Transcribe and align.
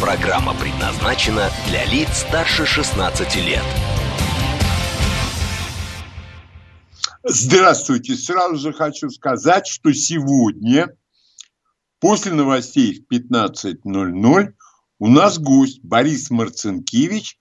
Программа 0.00 0.54
предназначена 0.54 1.50
для 1.68 1.84
лиц 1.84 2.08
старше 2.26 2.64
16 2.64 3.36
лет. 3.36 3.62
Здравствуйте. 7.22 8.16
Сразу 8.16 8.56
же 8.56 8.72
хочу 8.72 9.10
сказать, 9.10 9.66
что 9.66 9.92
сегодня 9.92 10.96
после 11.98 12.32
новостей 12.32 13.04
в 13.04 13.12
15.00 13.12 14.54
у 15.00 15.06
нас 15.06 15.38
гость 15.38 15.80
Борис 15.82 16.30
Марцинкевич 16.30 17.38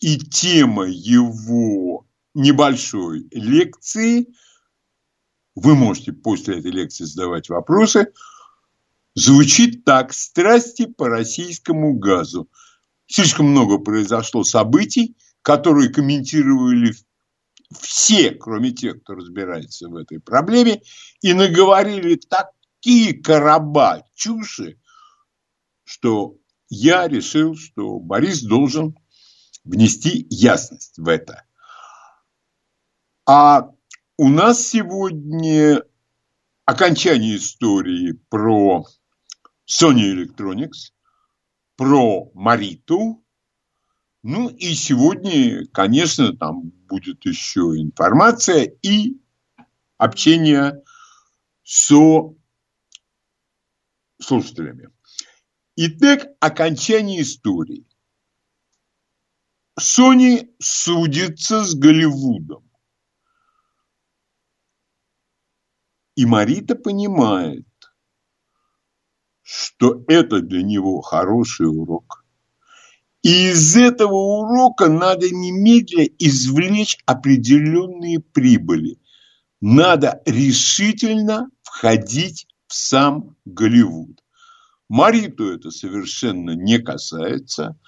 и 0.00 0.18
тема 0.18 0.84
его 0.84 2.08
небольшой 2.34 3.28
лекции, 3.30 4.26
вы 5.54 5.76
можете 5.76 6.12
после 6.12 6.58
этой 6.58 6.72
лекции 6.72 7.04
задавать 7.04 7.48
вопросы, 7.48 8.12
звучит 9.18 9.84
так 9.84 10.12
«Страсти 10.12 10.86
по 10.86 11.08
российскому 11.08 11.94
газу». 11.94 12.48
Слишком 13.06 13.46
много 13.46 13.78
произошло 13.78 14.44
событий, 14.44 15.16
которые 15.42 15.88
комментировали 15.88 16.94
все, 17.80 18.30
кроме 18.30 18.70
тех, 18.70 19.02
кто 19.02 19.14
разбирается 19.14 19.88
в 19.88 19.96
этой 19.96 20.20
проблеме, 20.20 20.82
и 21.20 21.32
наговорили 21.32 22.20
такие 22.28 23.20
короба 23.20 24.04
чуши, 24.14 24.78
что 25.84 26.36
я 26.68 27.08
решил, 27.08 27.56
что 27.56 27.98
Борис 27.98 28.42
должен 28.42 28.96
внести 29.64 30.26
ясность 30.30 30.98
в 30.98 31.08
это. 31.08 31.44
А 33.26 33.70
у 34.16 34.28
нас 34.28 34.64
сегодня 34.64 35.82
окончание 36.66 37.36
истории 37.36 38.12
про 38.28 38.84
Sony 39.68 40.14
Electronics, 40.14 40.94
про 41.76 42.30
Мариту. 42.32 43.22
Ну 44.22 44.48
и 44.48 44.74
сегодня, 44.74 45.66
конечно, 45.68 46.36
там 46.36 46.70
будет 46.88 47.24
еще 47.26 47.60
информация 47.76 48.64
и 48.82 49.20
общение 49.98 50.82
со 51.62 52.34
слушателями. 54.20 54.88
Итак, 55.76 56.28
окончание 56.40 57.20
истории. 57.20 57.86
Sony 59.78 60.52
судится 60.58 61.62
с 61.62 61.74
Голливудом. 61.74 62.68
И 66.16 66.26
Марита 66.26 66.74
понимает, 66.74 67.67
что 69.50 70.04
это 70.08 70.40
для 70.40 70.62
него 70.62 71.00
хороший 71.00 71.66
урок. 71.66 72.24
И 73.22 73.50
из 73.50 73.76
этого 73.76 74.12
урока 74.12 74.88
надо 74.88 75.30
немедля 75.30 76.04
извлечь 76.18 76.98
определенные 77.06 78.20
прибыли. 78.20 78.98
Надо 79.60 80.20
решительно 80.26 81.48
входить 81.62 82.46
в 82.66 82.74
сам 82.74 83.36
Голливуд. 83.46 84.22
Мариту 84.88 85.50
это 85.50 85.70
совершенно 85.70 86.50
не 86.50 86.78
касается, 86.78 87.78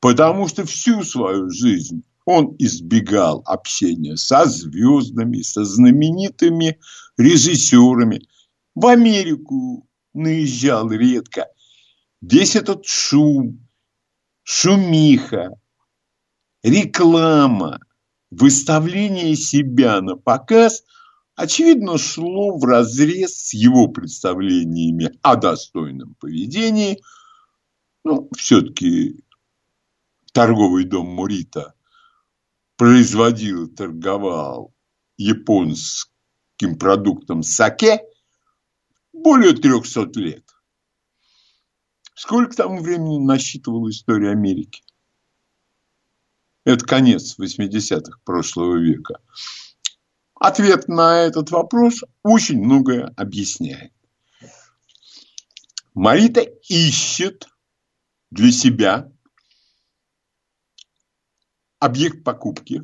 потому 0.00 0.48
что 0.48 0.66
всю 0.66 1.02
свою 1.02 1.50
жизнь 1.50 2.04
он 2.26 2.54
избегал 2.58 3.42
общения 3.46 4.16
со 4.16 4.44
звездами, 4.44 5.40
со 5.40 5.64
знаменитыми 5.64 6.78
режиссерами. 7.16 8.20
В 8.74 8.86
Америку 8.86 9.85
наезжал 10.16 10.90
редко. 10.90 11.46
Весь 12.20 12.56
этот 12.56 12.86
шум, 12.86 13.68
шумиха, 14.42 15.50
реклама, 16.62 17.78
выставление 18.30 19.36
себя 19.36 20.00
на 20.00 20.16
показ, 20.16 20.82
очевидно, 21.34 21.98
шло 21.98 22.58
в 22.58 22.64
разрез 22.64 23.48
с 23.48 23.52
его 23.52 23.88
представлениями 23.88 25.12
о 25.22 25.36
достойном 25.36 26.14
поведении. 26.14 27.00
Ну, 28.02 28.28
все-таки 28.36 29.24
торговый 30.32 30.84
дом 30.84 31.06
Мурита 31.08 31.74
производил, 32.76 33.68
торговал 33.68 34.74
японским 35.16 36.78
продуктом 36.78 37.42
саке 37.42 38.00
более 39.26 39.54
300 39.54 40.20
лет. 40.20 40.44
Сколько 42.14 42.54
тому 42.54 42.80
времени 42.80 43.18
насчитывала 43.18 43.90
история 43.90 44.30
Америки? 44.30 44.84
Это 46.62 46.86
конец 46.86 47.36
80-х 47.36 48.20
прошлого 48.24 48.76
века. 48.76 49.18
Ответ 50.36 50.86
на 50.86 51.22
этот 51.22 51.50
вопрос 51.50 52.04
очень 52.22 52.62
многое 52.62 53.12
объясняет. 53.16 53.92
Марита 55.92 56.42
ищет 56.68 57.48
для 58.30 58.52
себя 58.52 59.10
объект 61.80 62.22
покупки, 62.22 62.82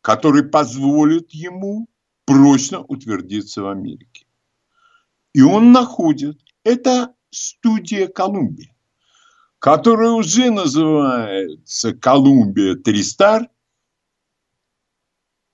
который 0.00 0.48
позволит 0.48 1.32
ему 1.32 1.88
прочно 2.24 2.78
утвердиться 2.78 3.62
в 3.62 3.66
Америке. 3.66 4.26
И 5.32 5.42
он 5.42 5.72
находит, 5.72 6.38
это 6.64 7.14
студия 7.30 8.08
Колумбия, 8.08 8.74
которая 9.58 10.10
уже 10.10 10.50
называется 10.50 11.94
Колумбия 11.94 12.74
Тристар. 12.74 13.48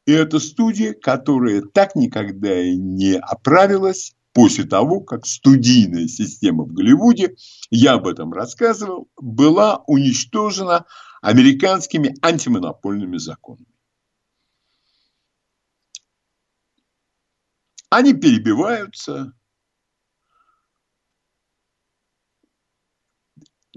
И 0.07 0.13
это 0.13 0.39
студия, 0.39 0.95
которая 0.95 1.63
так 1.63 1.97
никогда 1.97 2.61
и 2.61 2.77
не 2.77 3.15
оправилась 3.15 4.15
после 4.33 4.65
того, 4.65 5.01
как 5.01 5.27
студийная 5.27 6.07
система 6.09 6.65
в 6.65 6.73
Голливуде, 6.73 7.35
я 7.71 7.95
об 7.95 8.07
этом 8.07 8.33
рассказывал, 8.33 9.09
была 9.17 9.83
уничтожена 9.87 10.85
американскими 11.23 12.15
антимонопольными 12.23 13.17
законами. 13.17 13.67
Они 17.89 18.13
перебиваются, 18.13 19.33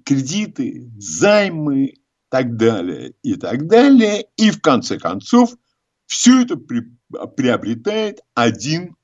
кредиты, 0.09 0.91
займы 0.97 1.85
и 1.85 2.01
так 2.29 2.57
далее, 2.57 3.13
и 3.21 3.35
так 3.35 3.67
далее. 3.67 4.25
И 4.37 4.49
в 4.49 4.59
конце 4.59 4.97
концов 4.97 5.55
все 6.07 6.41
это 6.41 6.57
при, 6.57 6.81
приобретает 7.37 8.21
один 8.33 8.95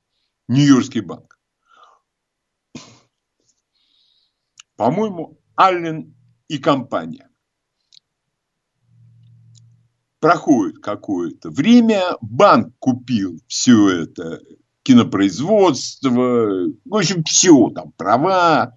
Нью-Йоркский 0.48 1.02
банк. 1.02 1.38
По-моему, 4.74 5.40
Аллен 5.54 6.12
и 6.48 6.58
компания. 6.58 7.30
Проходит 10.18 10.80
какое-то 10.80 11.50
время, 11.50 12.16
банк 12.20 12.74
купил 12.80 13.38
все 13.46 14.02
это 14.02 14.42
кинопроизводство, 14.82 16.10
в 16.10 16.94
общем, 16.94 17.22
все, 17.22 17.70
там, 17.70 17.92
права, 17.92 18.74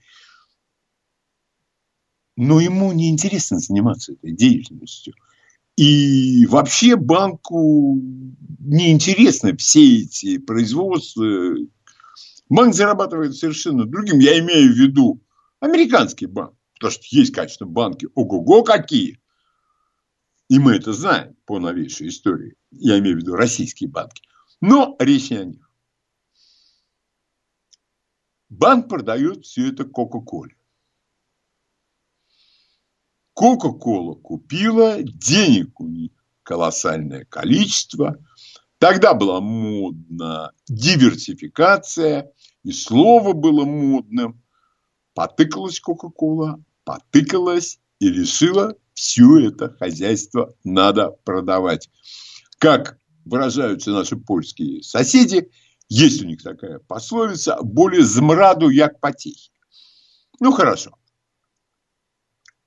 но 2.39 2.61
ему 2.61 2.93
неинтересно 2.93 3.59
заниматься 3.59 4.13
этой 4.13 4.31
деятельностью. 4.31 5.13
И 5.75 6.45
вообще 6.45 6.95
банку 6.95 7.99
неинтересны 8.59 9.57
все 9.57 10.03
эти 10.03 10.37
производства. 10.37 11.53
Банк 12.47 12.73
зарабатывает 12.73 13.35
совершенно 13.35 13.83
другим. 13.83 14.19
Я 14.19 14.39
имею 14.39 14.71
в 14.71 14.77
виду 14.77 15.21
американский 15.59 16.27
банк. 16.27 16.53
Потому 16.75 16.91
что 16.93 17.03
есть, 17.09 17.33
конечно, 17.33 17.65
банки 17.65 18.07
ого-го 18.15 18.63
какие. 18.63 19.19
И 20.47 20.59
мы 20.59 20.77
это 20.77 20.93
знаем 20.93 21.35
по 21.43 21.59
новейшей 21.59 22.07
истории. 22.07 22.55
Я 22.71 22.99
имею 22.99 23.17
в 23.17 23.19
виду 23.19 23.35
российские 23.35 23.89
банки. 23.89 24.23
Но 24.61 24.95
речь 24.97 25.29
не 25.29 25.37
о 25.37 25.43
них. 25.43 25.69
Банк 28.47 28.87
продает 28.87 29.45
все 29.45 29.67
это 29.67 29.83
Кока-Коле. 29.83 30.55
Кока-кола 33.39 34.15
купила, 34.15 35.01
денег 35.01 35.79
у 35.79 35.87
них 35.87 36.11
колоссальное 36.43 37.23
количество. 37.23 38.17
Тогда 38.79 39.13
была 39.13 39.39
модна 39.39 40.51
диверсификация, 40.67 42.33
и 42.65 42.73
слово 42.73 43.31
было 43.31 43.63
модным. 43.63 44.43
Потыкалась 45.13 45.79
Кока-кола, 45.79 46.61
потыкалась 46.83 47.79
и 47.99 48.09
решила, 48.09 48.75
все 48.93 49.47
это 49.47 49.69
хозяйство 49.69 50.53
надо 50.65 51.11
продавать. 51.23 51.89
Как 52.57 52.97
выражаются 53.23 53.91
наши 53.91 54.17
польские 54.17 54.83
соседи, 54.83 55.49
есть 55.87 56.21
у 56.21 56.25
них 56.25 56.43
такая 56.43 56.79
пословица 56.79 57.57
«более 57.63 58.03
змраду, 58.03 58.67
як 58.67 58.99
потехи». 58.99 59.49
Ну, 60.41 60.51
хорошо. 60.51 60.98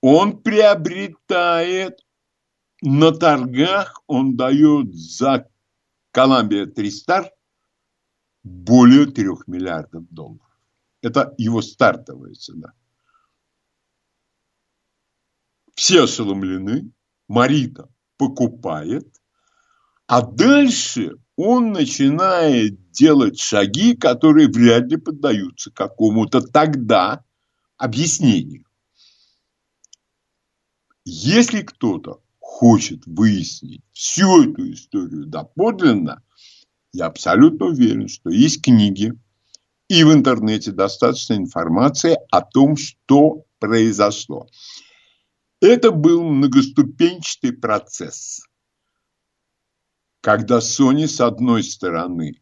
Он 0.02 0.42
приобретает 0.42 2.04
на 2.82 3.12
торгах, 3.12 4.02
он 4.08 4.36
дает 4.36 4.92
за 4.92 5.48
Коламбия 6.10 6.66
Тристар 6.66 7.30
более 8.42 9.06
трех 9.06 9.46
миллиардов 9.46 10.04
долларов. 10.10 10.44
Это 11.02 11.32
его 11.38 11.62
стартовая 11.62 12.34
цена. 12.34 12.72
Все 15.74 16.02
ошеломлены, 16.02 16.90
Марита 17.28 17.88
покупает, 18.16 19.06
а 20.08 20.20
дальше 20.20 21.12
он 21.36 21.70
начинает 21.70 22.90
делать 22.90 23.38
шаги, 23.38 23.96
которые 23.96 24.48
вряд 24.48 24.88
ли 24.88 24.96
поддаются 24.96 25.70
какому-то 25.70 26.40
тогда 26.40 27.24
объяснению. 27.76 28.66
Если 31.04 31.62
кто-то 31.62 32.22
хочет 32.38 33.06
выяснить 33.06 33.82
всю 33.92 34.44
эту 34.44 34.72
историю 34.72 35.26
доподлинно, 35.26 36.22
я 36.92 37.06
абсолютно 37.06 37.66
уверен, 37.66 38.08
что 38.08 38.30
есть 38.30 38.62
книги, 38.62 39.12
и 39.88 40.04
в 40.04 40.12
интернете 40.12 40.70
достаточно 40.70 41.34
информации 41.34 42.16
о 42.30 42.40
том, 42.40 42.76
что 42.76 43.44
произошло. 43.58 44.48
Это 45.60 45.90
был 45.90 46.22
многоступенчатый 46.22 47.52
процесс, 47.52 48.40
когда 50.20 50.58
Sony, 50.58 51.06
с 51.06 51.20
одной 51.20 51.64
стороны, 51.64 52.40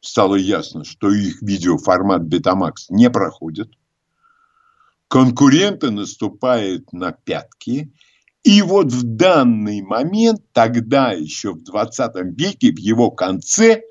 стало 0.00 0.36
ясно, 0.36 0.84
что 0.84 1.10
их 1.10 1.40
видеоформат 1.42 2.22
Betamax 2.22 2.74
не 2.90 3.10
проходит, 3.10 3.72
конкуренты 5.12 5.90
наступают 5.90 6.90
на 6.94 7.12
пятки. 7.12 7.92
И 8.44 8.62
вот 8.62 8.90
в 8.90 9.02
данный 9.02 9.82
момент, 9.82 10.40
тогда 10.52 11.12
еще 11.12 11.52
в 11.52 11.62
20 11.62 12.14
веке, 12.34 12.72
в 12.72 12.78
его 12.78 13.10
конце, 13.10 13.82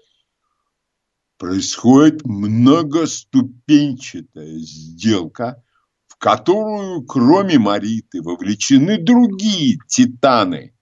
происходит 1.37 2.25
многоступенчатая 2.25 4.57
сделка, 4.57 5.63
в 6.07 6.17
которую, 6.17 7.05
кроме 7.05 7.59
Мариты, 7.59 8.23
вовлечены 8.23 8.97
другие 8.97 9.77
титаны. 9.87 10.75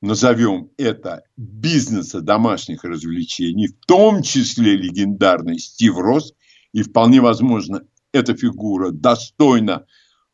Назовем 0.00 0.72
это 0.76 1.22
бизнеса 1.36 2.20
домашних 2.20 2.82
развлечений, 2.82 3.68
в 3.68 3.76
том 3.86 4.24
числе 4.24 4.76
легендарный 4.76 5.60
Стив 5.60 5.96
Росс– 5.98 6.32
и 6.76 6.82
вполне 6.82 7.22
возможно, 7.22 7.88
эта 8.12 8.36
фигура 8.36 8.90
достойна 8.90 9.86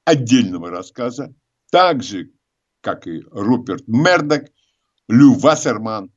отдельного 0.04 0.70
рассказа, 0.70 1.32
так 1.70 2.02
же, 2.02 2.32
как 2.80 3.06
и 3.06 3.20
Руперт 3.30 3.86
Мердок, 3.86 4.50
Лю 5.06 5.34
Вассерман 5.34 6.12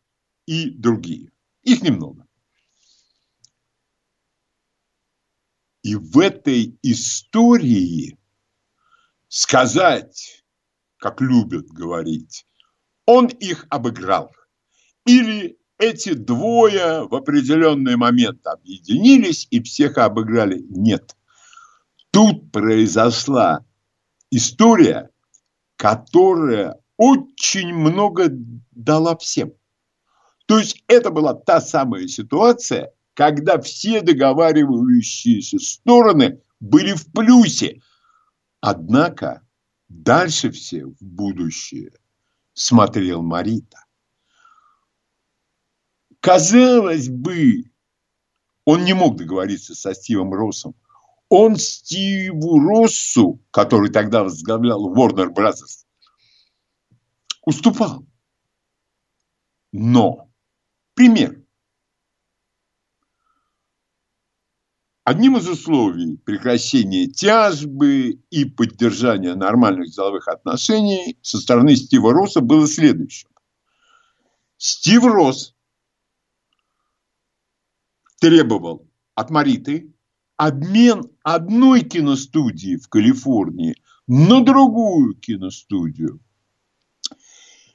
и 0.48 0.72
другие. 0.72 1.32
Их 1.62 1.84
немного. 1.84 2.26
И 5.84 5.94
в 5.94 6.18
этой 6.18 6.76
истории 6.82 8.18
сказать, 9.28 10.44
как 10.98 11.22
любят 11.22 11.68
говорить, 11.68 12.48
он 13.06 13.28
их 13.28 13.68
обыграл. 13.70 14.32
Или 15.06 15.60
эти 15.78 16.14
двое 16.14 17.08
в 17.08 17.16
определенный 17.16 17.96
момент 17.96 18.46
объединились 18.46 19.48
и 19.52 19.62
всех 19.62 19.98
обыграли. 19.98 20.66
Нет. 20.70 21.16
Тут 22.12 22.52
произошла 22.52 23.66
история, 24.32 25.10
которая 25.76 26.80
очень 26.98 27.74
много 27.74 28.28
дала 28.72 29.18
всем. 29.18 29.54
То 30.46 30.60
есть 30.60 30.84
это 30.88 31.10
была 31.10 31.34
та 31.34 31.60
самая 31.60 32.08
ситуация, 32.08 32.92
когда 33.14 33.60
все 33.60 34.02
договаривающиеся 34.02 35.60
стороны 35.60 36.42
были 36.60 36.94
в 36.94 37.12
плюсе. 37.12 37.82
Однако 38.62 39.42
дальше 39.90 40.52
все 40.52 40.86
в 40.86 40.98
будущее 41.02 41.92
смотрел 42.54 43.22
Марита. 43.22 43.85
Казалось 46.26 47.08
бы, 47.08 47.66
он 48.66 48.84
не 48.84 48.94
мог 48.94 49.16
договориться 49.16 49.76
со 49.76 49.94
Стивом 49.94 50.34
Россом. 50.34 50.74
Он 51.30 51.56
Стиву 51.56 52.68
Россу, 52.68 53.44
который 53.52 53.92
тогда 53.92 54.24
возглавлял 54.24 54.92
Warner 54.92 55.32
Brothers, 55.32 55.86
уступал. 57.44 58.08
Но, 59.72 60.32
пример. 60.96 61.46
Одним 65.04 65.38
из 65.38 65.48
условий 65.48 66.18
прекращения 66.18 67.06
тяжбы 67.06 68.20
и 68.32 68.46
поддержания 68.46 69.36
нормальных 69.36 69.92
деловых 69.92 70.28
отношений 70.28 71.20
со 71.22 71.38
стороны 71.38 71.76
Стива 71.76 72.14
Росса 72.14 72.42
было 72.42 72.68
следующим. 72.68 73.30
Стив 74.58 75.04
Росс 75.04 75.55
требовал 78.26 78.90
от 79.14 79.30
Мариты 79.30 79.94
обмен 80.36 81.04
одной 81.22 81.82
киностудии 81.82 82.76
в 82.76 82.90
Калифорнии 82.90 83.76
на 84.08 84.44
другую 84.44 85.14
киностудию. 85.14 86.20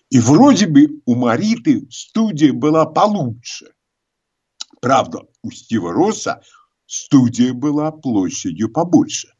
И 0.08 0.18
вроде 0.18 0.66
бы 0.66 1.02
у 1.06 1.14
Мариты 1.14 1.86
студия 1.92 2.52
была 2.52 2.84
получше. 2.84 3.66
Правда, 4.80 5.20
у 5.42 5.52
Стива 5.52 5.92
Росса 5.92 6.42
студия 6.84 7.54
была 7.54 7.92
площадью 7.92 8.72
побольше. 8.72 9.32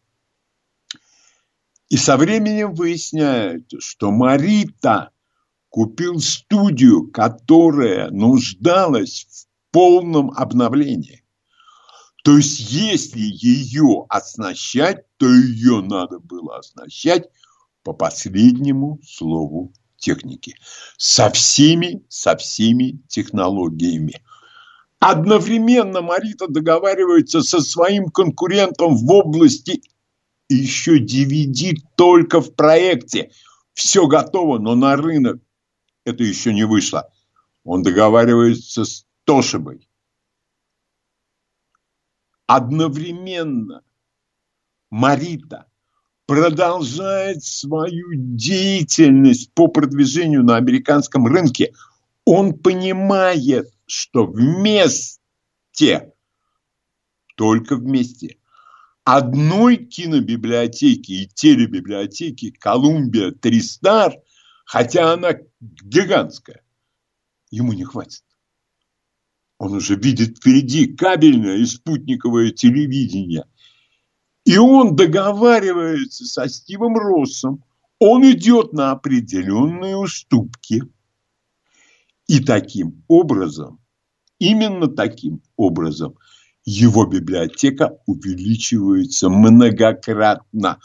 И 1.89 1.97
со 1.97 2.19
временем 2.19 2.73
выясняется, 2.73 3.81
что 3.81 4.13
Марита 4.13 5.11
купил 5.71 6.21
студию, 6.21 7.11
которая 7.11 8.11
нуждалась 8.11 9.27
в 9.29 9.50
полном 9.71 10.31
обновлении. 10.31 11.23
То 12.23 12.37
есть, 12.37 12.61
если 12.71 13.21
ее 13.21 14.05
оснащать, 14.09 15.05
то 15.17 15.27
ее 15.27 15.81
надо 15.81 16.19
было 16.19 16.59
оснащать 16.59 17.29
по 17.83 17.93
последнему 17.93 19.01
слову 19.03 19.73
техники. 19.97 20.55
Со 20.97 21.31
всеми, 21.31 22.05
со 22.09 22.37
всеми 22.37 23.01
технологиями. 23.09 24.23
Одновременно 24.99 26.03
Марита 26.03 26.47
договаривается 26.47 27.41
со 27.41 27.61
своим 27.61 28.11
конкурентом 28.11 28.97
в 28.97 29.11
области 29.11 29.83
еще 30.51 30.99
DVD 30.99 31.75
только 31.97 32.41
в 32.41 32.55
проекте. 32.55 33.31
Все 33.73 34.07
готово, 34.07 34.59
но 34.59 34.75
на 34.75 34.97
рынок 34.97 35.41
это 36.05 36.23
еще 36.23 36.53
не 36.53 36.65
вышло. 36.65 37.11
Он 37.65 37.83
договаривается 37.83 38.85
с 38.85 39.07
Тошибой. 39.31 39.89
Одновременно 42.49 43.85
Марита 44.91 45.71
продолжает 46.27 47.45
свою 47.45 48.09
деятельность 48.17 49.55
по 49.55 49.69
продвижению 49.69 50.43
на 50.43 50.57
американском 50.57 51.29
рынке. 51.29 51.73
Он 52.25 52.59
понимает, 52.59 53.73
что 53.87 54.27
вместе, 54.27 55.21
только 57.37 57.77
вместе, 57.77 58.39
одной 59.05 59.77
кинобиблиотеки 59.77 61.13
и 61.13 61.29
телебиблиотеки 61.29 62.51
Колумбия 62.51 63.31
Тристар, 63.31 64.13
хотя 64.65 65.13
она 65.13 65.35
гигантская, 65.61 66.65
ему 67.53 67.73
не 67.75 67.85
хватит. 67.85 68.25
Он 69.61 69.75
уже 69.75 69.95
видит 69.95 70.39
впереди 70.39 70.87
кабельное 70.87 71.59
и 71.59 71.67
спутниковое 71.67 72.51
телевидение. 72.51 73.45
И 74.47 74.57
он 74.57 74.97
договаривается 74.97 76.25
со 76.25 76.49
Стивом 76.49 76.97
Россом. 76.97 77.63
Он 77.99 78.23
идет 78.25 78.73
на 78.73 78.93
определенные 78.93 79.99
уступки. 79.99 80.83
И 82.27 82.41
таким 82.41 83.05
образом, 83.07 83.81
именно 84.39 84.89
таким 84.89 85.43
образом, 85.57 86.17
его 86.65 87.05
библиотека 87.05 87.99
увеличивается 88.07 89.29
многократно. 89.29 90.81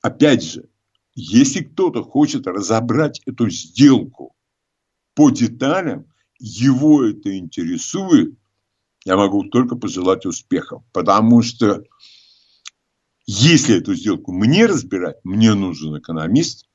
Опять 0.00 0.44
же, 0.44 0.70
если 1.14 1.62
кто-то 1.62 2.02
хочет 2.02 2.46
разобрать 2.46 3.20
эту 3.26 3.50
сделку 3.50 4.33
по 5.14 5.30
деталям, 5.30 6.06
его 6.38 7.04
это 7.04 7.36
интересует, 7.36 8.34
я 9.04 9.16
могу 9.16 9.44
только 9.44 9.76
пожелать 9.76 10.26
успехов. 10.26 10.82
Потому 10.92 11.42
что 11.42 11.84
если 13.26 13.78
эту 13.78 13.94
сделку 13.94 14.32
мне 14.32 14.66
разбирать, 14.66 15.16
мне 15.24 15.54
нужен 15.54 15.98
экономист, 15.98 16.66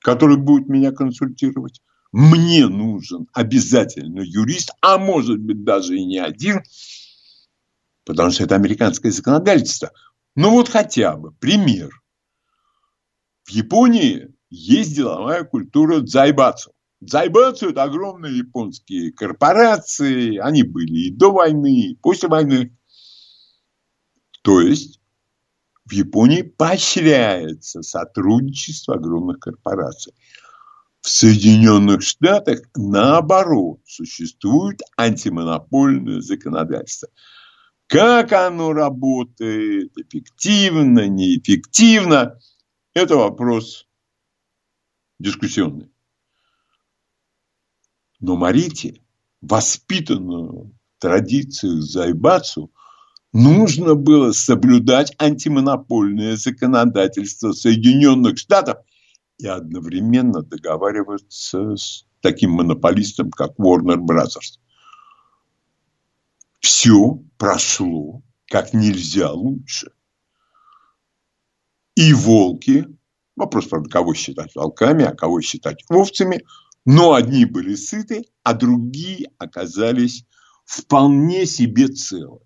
который 0.00 0.36
будет 0.36 0.68
меня 0.68 0.92
консультировать. 0.92 1.80
Мне 2.12 2.68
нужен 2.68 3.26
обязательно 3.32 4.20
юрист, 4.20 4.70
а 4.80 4.98
может 4.98 5.40
быть 5.40 5.64
даже 5.64 5.96
и 5.96 6.04
не 6.04 6.18
один, 6.18 6.62
потому 8.04 8.30
что 8.30 8.44
это 8.44 8.54
американское 8.54 9.10
законодательство. 9.10 9.90
Ну 10.36 10.50
вот 10.50 10.68
хотя 10.68 11.16
бы 11.16 11.32
пример. 11.32 11.90
В 13.44 13.50
Японии 13.50 14.32
есть 14.48 14.94
деловая 14.94 15.44
культура 15.44 16.00
дзайбацу. 16.00 16.73
Это 17.12 17.82
огромные 17.82 18.38
японские 18.38 19.12
корпорации. 19.12 20.36
Они 20.38 20.62
были 20.62 21.08
и 21.08 21.10
до 21.10 21.32
войны, 21.32 21.90
и 21.90 21.96
после 21.96 22.28
войны. 22.28 22.76
То 24.42 24.60
есть 24.60 25.00
в 25.84 25.92
Японии 25.92 26.42
поощряется 26.42 27.82
сотрудничество 27.82 28.94
огромных 28.94 29.38
корпораций. 29.40 30.14
В 31.00 31.08
Соединенных 31.08 32.02
Штатах, 32.02 32.60
наоборот, 32.74 33.80
существует 33.84 34.80
антимонопольное 34.96 36.20
законодательство. 36.20 37.10
Как 37.86 38.32
оно 38.32 38.72
работает, 38.72 39.92
эффективно, 39.98 41.06
неэффективно, 41.06 42.38
это 42.94 43.16
вопрос 43.16 43.86
дискуссионный. 45.18 45.93
Но 48.26 48.36
Марите, 48.36 49.02
воспитанную 49.42 50.72
в 50.96 50.98
традициях 50.98 51.82
Зайбацу, 51.82 52.72
нужно 53.34 53.96
было 53.96 54.32
соблюдать 54.32 55.14
антимонопольное 55.18 56.34
законодательство 56.36 57.52
Соединенных 57.52 58.38
Штатов 58.38 58.78
и 59.36 59.46
одновременно 59.46 60.40
договариваться 60.40 61.76
с 61.76 62.06
таким 62.22 62.52
монополистом, 62.52 63.30
как 63.30 63.58
Warner 63.58 63.98
Brothers. 63.98 64.58
Все 66.60 67.22
прошло 67.36 68.22
как 68.46 68.72
нельзя 68.72 69.32
лучше. 69.32 69.90
И 71.94 72.14
волки, 72.14 72.86
вопрос, 73.36 73.66
правда, 73.66 73.90
кого 73.90 74.14
считать 74.14 74.54
волками, 74.54 75.04
а 75.04 75.14
кого 75.14 75.42
считать 75.42 75.84
овцами– 75.90 76.42
но 76.84 77.14
одни 77.14 77.44
были 77.44 77.74
сыты, 77.74 78.24
а 78.42 78.54
другие 78.54 79.30
оказались 79.38 80.26
вполне 80.64 81.46
себе 81.46 81.88
целы. 81.88 82.40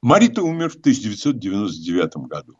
Марита 0.00 0.42
умер 0.42 0.70
в 0.70 0.76
1999 0.76 2.28
году. 2.28 2.56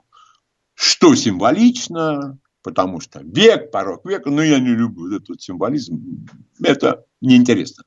Что 0.75 1.15
символично, 1.15 2.39
потому 2.63 3.01
что 3.01 3.21
век, 3.23 3.71
порог 3.71 4.05
века, 4.05 4.31
но 4.31 4.43
я 4.43 4.59
не 4.61 4.75
люблю 4.75 5.17
этот 5.17 5.41
символизм, 5.41 6.27
это 6.63 7.05
неинтересно. 7.21 7.85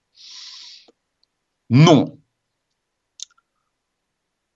Но 1.70 2.18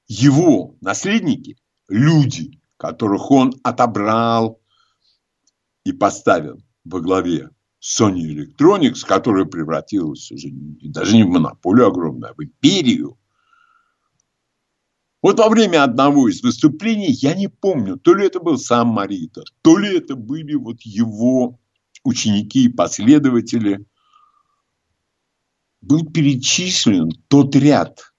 его 0.07 0.75
наследники, 0.81 1.57
люди, 1.87 2.61
которых 2.77 3.31
он 3.31 3.53
отобрал 3.63 4.61
и 5.85 5.93
поставил 5.93 6.61
во 6.83 6.99
главе 6.99 7.51
Sony 7.79 8.23
Electronics, 8.33 9.05
которая 9.07 9.45
превратилась 9.45 10.31
уже 10.31 10.49
даже 10.51 11.15
не 11.15 11.23
в 11.23 11.27
монополию 11.27 11.87
огромную, 11.87 12.31
а 12.31 12.33
в 12.35 12.43
империю. 12.43 13.17
Вот 15.21 15.39
во 15.39 15.49
время 15.49 15.83
одного 15.83 16.27
из 16.27 16.41
выступлений, 16.43 17.11
я 17.11 17.35
не 17.35 17.47
помню, 17.47 17.97
то 17.97 18.13
ли 18.13 18.25
это 18.25 18.39
был 18.39 18.57
сам 18.57 18.89
Марита, 18.89 19.43
то 19.61 19.77
ли 19.77 19.97
это 19.97 20.15
были 20.15 20.55
вот 20.55 20.81
его 20.81 21.59
ученики 22.03 22.65
и 22.65 22.69
последователи, 22.69 23.85
был 25.81 26.05
перечислен 26.05 27.11
тот 27.27 27.55
ряд 27.55 28.13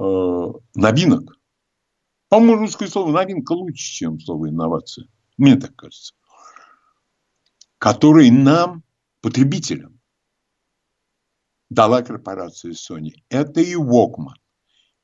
э, 0.00 0.02
новинок. 0.74 1.38
По-моему, 2.28 2.62
русское 2.62 2.88
слово 2.88 3.12
новинка 3.12 3.52
лучше, 3.52 3.84
чем 3.84 4.18
слово 4.18 4.48
инновация 4.48 5.06
мне 5.36 5.56
так 5.56 5.74
кажется, 5.76 6.14
который 7.78 8.30
нам, 8.30 8.82
потребителям, 9.20 10.00
дала 11.70 12.02
корпорация 12.02 12.72
Sony. 12.72 13.14
Это 13.28 13.60
и 13.60 13.74
Walkman, 13.74 14.36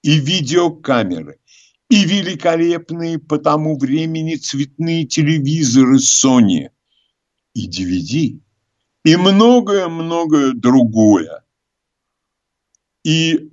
и 0.03 0.19
видеокамеры, 0.21 1.41
и 1.89 2.05
великолепные 2.05 3.19
по 3.19 3.39
тому 3.39 3.79
времени 3.79 4.37
цветные 4.37 5.07
телевизоры 5.07 5.97
Sony, 5.97 6.71
и 7.55 7.69
DVD, 7.69 8.41
и 9.05 9.17
многое-многое 9.17 10.53
другое. 10.53 11.45
И 13.03 13.53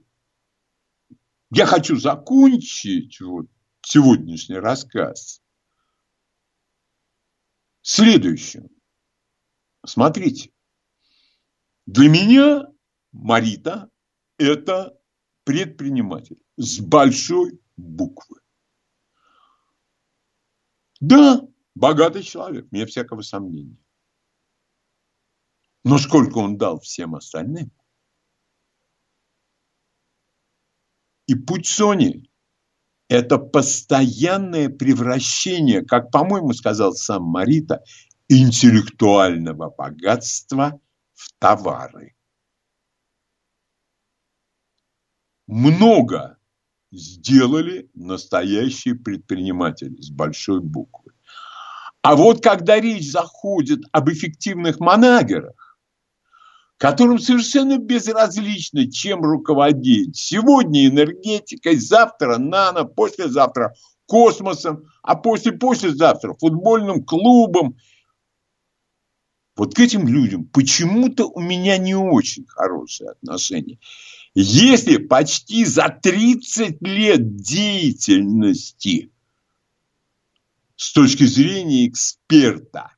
я 1.52 1.66
хочу 1.66 1.96
закончить 1.98 3.22
вот 3.22 3.48
сегодняшний 3.82 4.58
рассказ 4.58 5.42
следующем. 7.86 8.70
Смотрите, 9.86 10.52
для 11.86 12.10
меня 12.10 12.64
Марита– 13.12 13.92
это 14.40 15.00
предприниматель 15.44 16.44
с 16.58 16.80
большой 16.80 17.62
буквы. 17.78 18.40
Да, 21.00 21.42
богатый 21.76 22.24
человек, 22.24 22.72
нет 22.72 22.90
всякого 22.90 23.22
сомнения. 23.22 23.78
Но 25.84 26.00
сколько 26.00 26.40
он 26.40 26.58
дал 26.58 26.80
всем 26.80 27.14
остальным? 27.14 27.72
И 31.28 31.36
путь 31.36 31.68
Сони 31.68 32.28
это 33.08 33.38
постоянное 33.38 34.70
превращение, 34.70 35.84
как, 35.84 36.12
по-моему, 36.12 36.54
сказал 36.54 36.94
сам 36.94 37.24
Марита, 37.24 37.84
интеллектуального 38.28 39.70
богатства 39.70 40.80
в 41.14 41.30
товары. 41.40 42.16
Много 45.48 46.38
сделали 46.92 47.90
настоящие 47.94 48.96
предприниматели 48.96 50.02
с 50.02 50.10
большой 50.10 50.62
буквы. 50.62 51.12
А 52.02 52.16
вот 52.16 52.42
когда 52.42 52.80
речь 52.80 53.12
заходит 53.12 53.82
об 53.92 54.10
эффективных 54.10 54.80
манагерах, 54.80 55.65
которым 56.78 57.20
совершенно 57.20 57.78
безразлично, 57.78 58.92
чем 58.92 59.22
руководить. 59.22 60.18
Сегодня 60.18 60.88
энергетикой, 60.88 61.78
завтра 61.78 62.38
нано, 62.38 62.84
послезавтра 62.84 63.74
космосом, 64.06 64.84
а 65.02 65.16
после-послезавтра 65.16 66.34
футбольным 66.34 67.04
клубом. 67.04 67.78
Вот 69.56 69.74
к 69.74 69.80
этим 69.80 70.08
людям 70.08 70.46
почему-то 70.46 71.26
у 71.28 71.40
меня 71.40 71.78
не 71.78 71.96
очень 71.96 72.46
хорошие 72.46 73.12
отношения. 73.12 73.80
Если 74.34 74.98
почти 74.98 75.64
за 75.64 75.88
30 75.88 76.82
лет 76.82 77.38
деятельности 77.38 79.12
с 80.76 80.92
точки 80.92 81.24
зрения 81.24 81.88
эксперта 81.88 82.95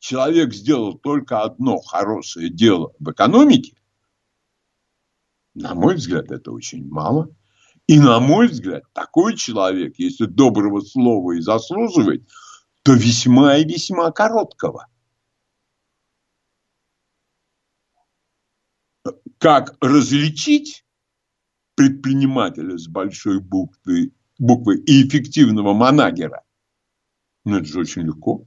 человек 0.00 0.52
сделал 0.52 0.98
только 0.98 1.42
одно 1.42 1.78
хорошее 1.78 2.50
дело 2.50 2.92
в 2.98 3.12
экономике, 3.12 3.74
на 5.54 5.74
мой 5.74 5.94
взгляд, 5.94 6.30
это 6.32 6.50
очень 6.52 6.88
мало. 6.88 7.28
И 7.86 7.98
на 7.98 8.20
мой 8.20 8.48
взгляд, 8.48 8.82
такой 8.92 9.36
человек, 9.36 9.94
если 9.98 10.26
доброго 10.26 10.80
слова 10.80 11.32
и 11.32 11.40
заслуживает, 11.40 12.28
то 12.82 12.94
весьма 12.94 13.56
и 13.56 13.64
весьма 13.64 14.10
короткого. 14.10 14.86
как 19.40 19.74
различить 19.80 20.84
предпринимателя 21.74 22.76
с 22.76 22.86
большой 22.86 23.40
буквы, 23.40 24.12
буквы 24.38 24.76
и 24.76 25.08
эффективного 25.08 25.72
манагера? 25.72 26.44
Ну, 27.44 27.56
это 27.56 27.64
же 27.64 27.80
очень 27.80 28.02
легко. 28.02 28.46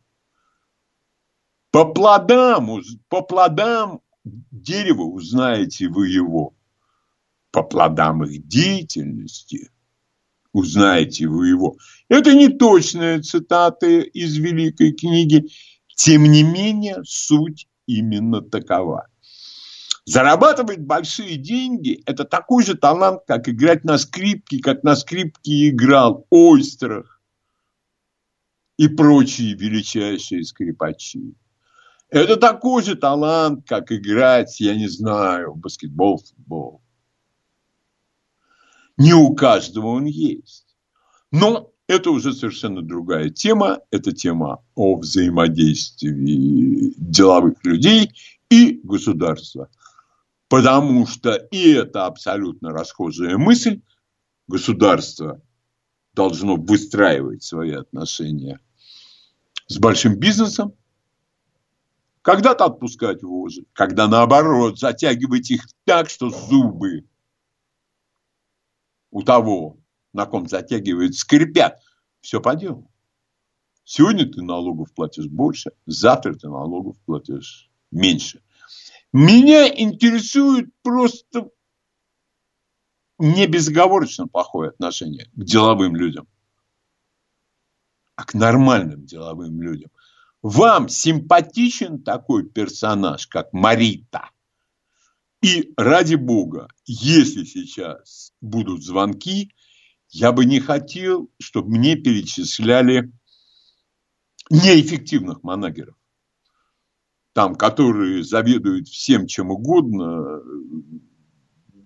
По 1.74 1.86
плодам, 1.86 2.84
по 3.10 3.24
плодам 3.24 4.02
дерева 4.24 5.02
узнаете 5.02 5.88
вы 5.90 6.08
его. 6.08 6.54
По 7.50 7.64
плодам 7.64 8.24
их 8.26 8.48
деятельности 8.48 9.72
узнаете 10.52 11.28
вы 11.28 11.48
его. 11.48 11.78
Это 12.10 12.36
не 12.36 12.50
точные 12.50 13.22
цитаты 13.22 14.02
из 14.02 14.38
великой 14.38 14.94
книги. 14.94 15.50
Тем 15.96 16.26
не 16.26 16.44
менее, 16.44 17.02
суть 17.06 17.68
именно 17.88 18.42
такова. 18.44 19.08
Зарабатывать 20.06 20.82
большие 20.82 21.38
деньги– 21.38 22.04
это 22.06 22.24
такой 22.24 22.64
же 22.64 22.76
талант, 22.76 23.22
как 23.26 23.50
играть 23.50 23.84
на 23.84 23.98
скрипке, 23.98 24.60
как 24.60 24.84
на 24.84 24.96
скрипке 24.96 25.70
играл 25.70 26.28
Ойстерах 26.30 27.20
и 28.78 28.88
прочие 28.90 29.56
величайшие 29.56 30.44
скрипачи. 30.44 31.34
Это 32.14 32.38
такой 32.38 32.84
же 32.84 32.96
талант, 32.96 33.68
как 33.68 33.92
играть, 33.92 34.60
я 34.60 34.76
не 34.76 34.88
знаю, 34.88 35.54
в 35.54 35.58
баскетбол, 35.58 36.20
футбол. 36.20 36.80
Не 38.98 39.16
у 39.16 39.34
каждого 39.34 39.88
он 39.88 40.06
есть. 40.06 40.68
Но 41.32 41.72
это 41.88 42.12
уже 42.12 42.34
совершенно 42.34 42.84
другая 42.84 43.32
тема. 43.32 43.80
Это 43.90 44.12
тема 44.12 44.64
о 44.76 44.98
взаимодействии 44.98 46.94
деловых 46.98 47.66
людей 47.66 48.12
и 48.48 48.80
государства. 48.84 49.72
Потому 50.50 51.08
что, 51.08 51.34
и 51.34 51.72
это 51.72 52.06
абсолютно 52.06 52.70
расхожая 52.70 53.40
мысль, 53.40 53.82
государство 54.48 55.42
должно 56.14 56.58
выстраивать 56.58 57.42
свои 57.42 57.72
отношения 57.72 58.60
с 59.66 59.80
большим 59.80 60.20
бизнесом, 60.20 60.76
когда-то 62.24 62.66
отпускать 62.66 63.22
вожжи, 63.22 63.66
когда 63.74 64.08
наоборот 64.08 64.80
затягивать 64.80 65.52
их 65.52 65.68
так, 65.84 66.10
что 66.10 66.30
зубы 66.30 67.06
у 69.12 69.22
того, 69.22 69.78
на 70.14 70.26
ком 70.26 70.48
затягивает, 70.48 71.16
скрипят. 71.16 71.80
Все 72.22 72.40
по 72.40 72.56
делу. 72.56 72.90
Сегодня 73.84 74.26
ты 74.32 74.42
налогов 74.42 74.94
платишь 74.94 75.28
больше, 75.28 75.72
завтра 75.86 76.34
ты 76.34 76.48
налогов 76.48 76.96
платишь 77.06 77.70
меньше. 77.92 78.42
Меня 79.12 79.68
интересует 79.68 80.70
просто 80.82 81.50
не 83.20 83.46
безоговорочно 83.48 84.28
плохое 84.28 84.70
отношение 84.70 85.26
к 85.34 85.44
деловым 85.44 85.98
людям, 85.98 86.28
а 88.16 88.24
к 88.24 88.34
нормальным 88.34 89.06
деловым 89.06 89.62
людям. 89.62 89.92
Вам 90.44 90.90
симпатичен 90.90 92.04
такой 92.04 92.44
персонаж, 92.44 93.28
как 93.28 93.54
Марита? 93.54 94.30
И 95.42 95.74
ради 95.78 96.16
бога, 96.16 96.68
если 96.86 97.46
сейчас 97.46 98.34
будут 98.42 98.84
звонки, 98.84 99.54
я 100.10 100.34
бы 100.34 100.44
не 100.44 100.60
хотел, 100.60 101.32
чтобы 101.40 101.70
мне 101.70 101.96
перечисляли 101.96 103.10
неэффективных 104.50 105.44
манагеров. 105.44 105.96
Там, 107.32 107.56
которые 107.56 108.24
заведуют 108.24 108.90
всем, 108.90 109.28
чем 109.28 109.50
угодно, 109.50 110.42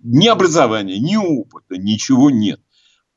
ни 0.01 0.27
образования, 0.27 0.99
ни 0.99 1.15
опыта, 1.15 1.77
ничего 1.77 2.31
нет. 2.31 2.59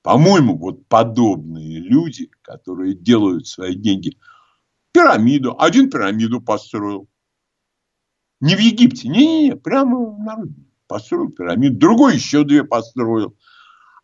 По-моему, 0.02 0.58
вот 0.58 0.86
подобные 0.86 1.78
люди, 1.78 2.30
которые 2.42 2.94
делают 2.94 3.46
свои 3.46 3.74
деньги, 3.74 4.18
пирамиду, 4.92 5.56
один 5.58 5.90
пирамиду 5.90 6.40
построил, 6.40 7.08
не 8.40 8.56
в 8.56 8.58
Египте, 8.58 9.08
не-не-не, 9.08 9.56
прямо 9.56 10.16
на 10.18 10.36
родине. 10.36 10.66
Построил 10.86 11.30
пирамиду. 11.30 11.78
Другой 11.78 12.14
еще 12.14 12.42
две 12.44 12.64
построил. 12.64 13.36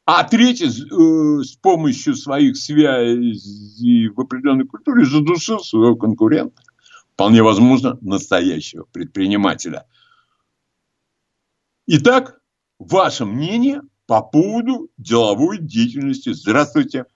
А 0.05 0.22
третий 0.22 0.66
э, 0.66 1.42
с 1.42 1.57
помощью 1.57 2.14
своих 2.14 2.57
связей 2.57 4.09
в 4.09 4.20
определенной 4.20 4.66
культуре 4.66 5.05
задушил 5.05 5.59
своего 5.59 5.96
конкурента. 5.96 6.62
Вполне 7.14 7.42
возможно, 7.42 7.99
настоящего 8.03 8.85
предпринимателя. 8.92 9.87
Итак, 11.87 12.40
ваше 12.79 13.25
мнение 13.25 13.81
по 14.07 14.22
поводу 14.22 14.90
деловой 14.96 15.59
деятельности. 15.59 16.33
Здравствуйте. 16.33 17.07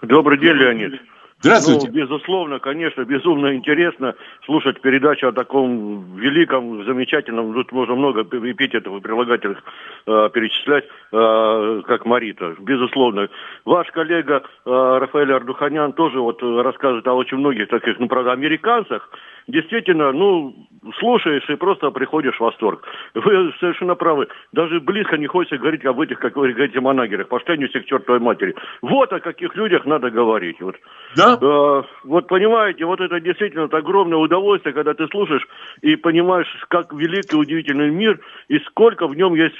Добрый 0.00 0.40
день, 0.40 0.54
Леонид. 0.54 0.92
Здравствуйте. 1.40 1.86
Ну, 1.86 1.92
безусловно, 1.92 2.58
конечно, 2.58 3.04
безумно 3.04 3.54
интересно 3.54 4.16
слушать 4.44 4.80
передачу 4.80 5.28
о 5.28 5.32
таком 5.32 6.16
великом, 6.16 6.84
замечательном, 6.84 7.54
тут 7.54 7.70
можно 7.70 7.94
много 7.94 8.22
эпитетов 8.22 8.96
и 8.96 9.00
прилагательных 9.00 9.62
э, 10.06 10.30
перечислять, 10.34 10.84
э, 11.12 11.82
как 11.86 12.06
Марита, 12.06 12.56
безусловно. 12.58 13.28
Ваш 13.64 13.88
коллега 13.92 14.42
э, 14.66 14.98
Рафаэль 15.00 15.32
Ардуханян 15.32 15.92
тоже 15.92 16.18
вот 16.20 16.42
рассказывает 16.42 17.06
о 17.06 17.14
очень 17.14 17.36
многих 17.36 17.68
таких, 17.68 18.00
ну, 18.00 18.08
правда, 18.08 18.32
американцах, 18.32 19.08
действительно, 19.46 20.12
ну, 20.12 20.54
слушаешь 20.98 21.48
и 21.48 21.56
просто 21.56 21.90
приходишь 21.90 22.36
в 22.36 22.40
восторг. 22.40 22.84
Вы 23.14 23.52
совершенно 23.58 23.94
правы. 23.94 24.28
Даже 24.52 24.80
близко 24.80 25.16
не 25.16 25.26
хочется 25.26 25.58
говорить 25.58 25.84
об 25.84 26.00
этих, 26.00 26.18
как 26.18 26.36
вы 26.36 26.52
говорите, 26.52 26.80
манагерах. 26.80 27.28
Пошли 27.28 27.54
они 27.54 27.66
все 27.66 27.80
к 27.80 27.86
чертовой 27.86 28.20
матери. 28.20 28.54
Вот 28.82 29.12
о 29.12 29.20
каких 29.20 29.56
людях 29.56 29.86
надо 29.86 30.10
говорить. 30.10 30.60
Вот. 30.60 30.76
Да? 31.16 31.38
Э, 31.40 31.82
вот 32.04 32.28
понимаете, 32.28 32.84
вот 32.84 33.00
это 33.00 33.20
действительно 33.20 33.64
это 33.64 33.78
огромное 33.78 34.18
удовольствие, 34.18 34.74
когда 34.74 34.94
ты 34.94 35.06
слушаешь 35.08 35.46
и 35.80 35.96
понимаешь, 35.96 36.48
как 36.68 36.92
великий, 36.92 37.36
удивительный 37.36 37.90
мир, 37.90 38.20
и 38.48 38.58
сколько 38.60 39.06
в 39.06 39.16
нем 39.16 39.34
есть 39.34 39.56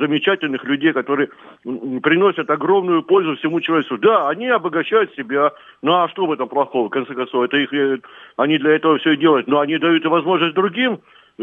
замечательных 0.00 0.64
людей, 0.64 0.92
которые 0.92 1.28
приносят 1.62 2.48
огромную 2.50 3.02
пользу 3.02 3.36
всему 3.36 3.60
человечеству. 3.60 3.98
Да, 3.98 4.28
они 4.28 4.48
обогащают 4.48 5.14
себя. 5.14 5.52
Ну 5.82 5.92
а 5.92 6.08
что 6.08 6.26
в 6.26 6.32
этом 6.32 6.48
плохого, 6.48 6.86
в 6.86 6.90
конце 6.90 7.14
концов? 7.14 7.44
Это 7.44 7.56
их, 7.56 7.72
э, 7.72 7.98
они 8.36 8.58
для 8.58 8.72
этого 8.72 8.98
все 8.98 9.16
делают. 9.16 9.46
Но 9.48 9.60
они 9.60 9.78
дают 9.78 10.04
и 10.04 10.08
возможность 10.08 10.54
другим 10.54 11.00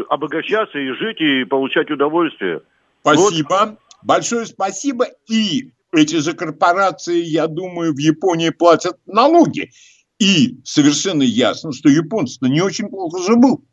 обогащаться 0.08 0.78
и 0.78 0.90
жить, 0.92 1.20
и 1.20 1.44
получать 1.44 1.90
удовольствие. 1.90 2.62
Спасибо. 3.02 3.48
Вот. 3.50 3.78
Большое 4.02 4.46
спасибо. 4.46 5.06
И 5.28 5.70
эти 5.92 6.16
же 6.16 6.34
корпорации, 6.34 7.22
я 7.22 7.46
думаю, 7.46 7.94
в 7.94 7.98
Японии 7.98 8.50
платят 8.50 8.98
налоги. 9.06 9.70
И 10.18 10.60
совершенно 10.64 11.22
ясно, 11.22 11.72
что 11.72 11.88
японцы-то 11.88 12.48
не 12.48 12.60
очень 12.60 12.88
плохо 12.88 13.22
живут 13.22 13.64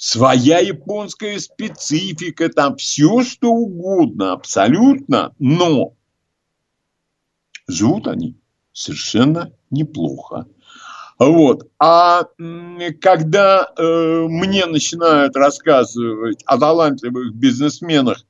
своя 0.00 0.60
японская 0.60 1.38
специфика, 1.38 2.48
там 2.48 2.76
все 2.76 3.22
что 3.22 3.50
угодно, 3.50 4.32
абсолютно, 4.32 5.34
но 5.38 5.92
живут 7.68 8.08
они 8.08 8.40
совершенно 8.72 9.52
неплохо. 9.68 10.46
Вот. 11.18 11.70
А 11.78 12.24
когда 13.02 13.68
э, 13.76 14.26
мне 14.26 14.64
начинают 14.64 15.36
рассказывать 15.36 16.42
о 16.46 16.56
талантливых 16.58 17.34
бизнесменах, 17.34 18.24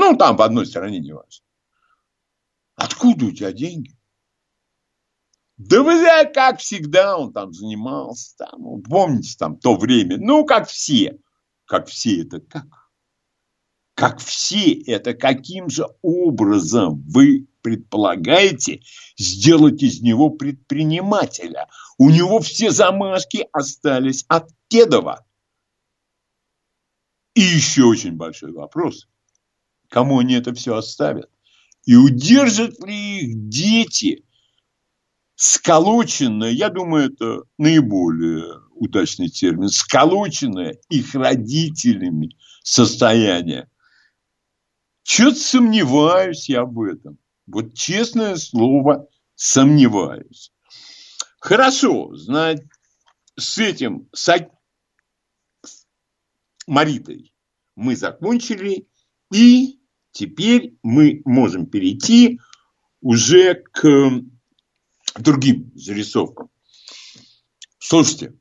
ну, 0.00 0.16
там 0.16 0.36
в 0.36 0.42
одной 0.42 0.66
стране 0.66 0.98
не 0.98 1.12
важно, 1.12 1.44
откуда 2.74 3.26
у 3.26 3.30
тебя 3.30 3.52
деньги? 3.52 3.96
Да 5.58 5.82
вы 5.82 6.02
как 6.32 6.58
всегда 6.58 7.18
он 7.18 7.34
там 7.34 7.52
занимался, 7.52 8.34
там, 8.38 8.80
помните, 8.82 9.36
там 9.38 9.58
то 9.58 9.76
время, 9.76 10.16
ну, 10.18 10.46
как 10.46 10.66
все. 10.68 11.18
Как 11.66 11.86
все 11.86 12.22
это 12.22 12.40
как? 12.40 12.66
Как 13.94 14.18
все 14.20 14.72
это 14.72 15.12
каким 15.12 15.68
же 15.68 15.86
образом 16.00 17.04
вы 17.06 17.46
предполагаете 17.60 18.80
сделать 19.18 19.82
из 19.82 20.00
него 20.00 20.30
предпринимателя? 20.30 21.68
У 21.98 22.08
него 22.08 22.40
все 22.40 22.70
замашки 22.70 23.46
остались 23.52 24.24
от 24.28 24.48
Кедова. 24.68 25.26
И 27.34 27.42
еще 27.42 27.84
очень 27.84 28.16
большой 28.16 28.52
вопрос. 28.52 29.09
Кому 29.90 30.20
они 30.20 30.34
это 30.34 30.54
все 30.54 30.76
оставят? 30.76 31.28
И 31.84 31.96
удержат 31.96 32.82
ли 32.86 33.18
их 33.20 33.48
дети– 33.48 34.24
сколоченное, 35.40 36.50
я 36.50 36.68
думаю, 36.68 37.10
это 37.10 37.44
наиболее 37.56 38.60
удачный 38.74 39.28
термин, 39.28 39.68
сколоченное 39.68 40.76
их 40.90 41.14
родителями 41.14 42.36
состояние. 42.62 43.70
Чего-то 45.02 45.38
сомневаюсь 45.38 46.46
я 46.50 46.66
в 46.66 46.82
этом. 46.82 47.18
Вот 47.46 47.72
честное 47.72 48.36
слово, 48.36 49.08
сомневаюсь. 49.34 50.52
Хорошо, 51.38 52.14
знать 52.14 52.60
с 53.34 53.56
этим, 53.56 54.10
с, 54.12 54.30
Маритой 56.66 57.32
мы 57.76 57.96
закончили, 57.96 58.86
и 59.32 59.79
теперь 60.12 60.76
мы 60.82 61.22
можем 61.24 61.66
перейти 61.66 62.40
уже 63.00 63.54
к 63.54 64.22
другим 65.18 65.72
зарисовкам. 65.74 66.50
Слушайте, 67.78 68.34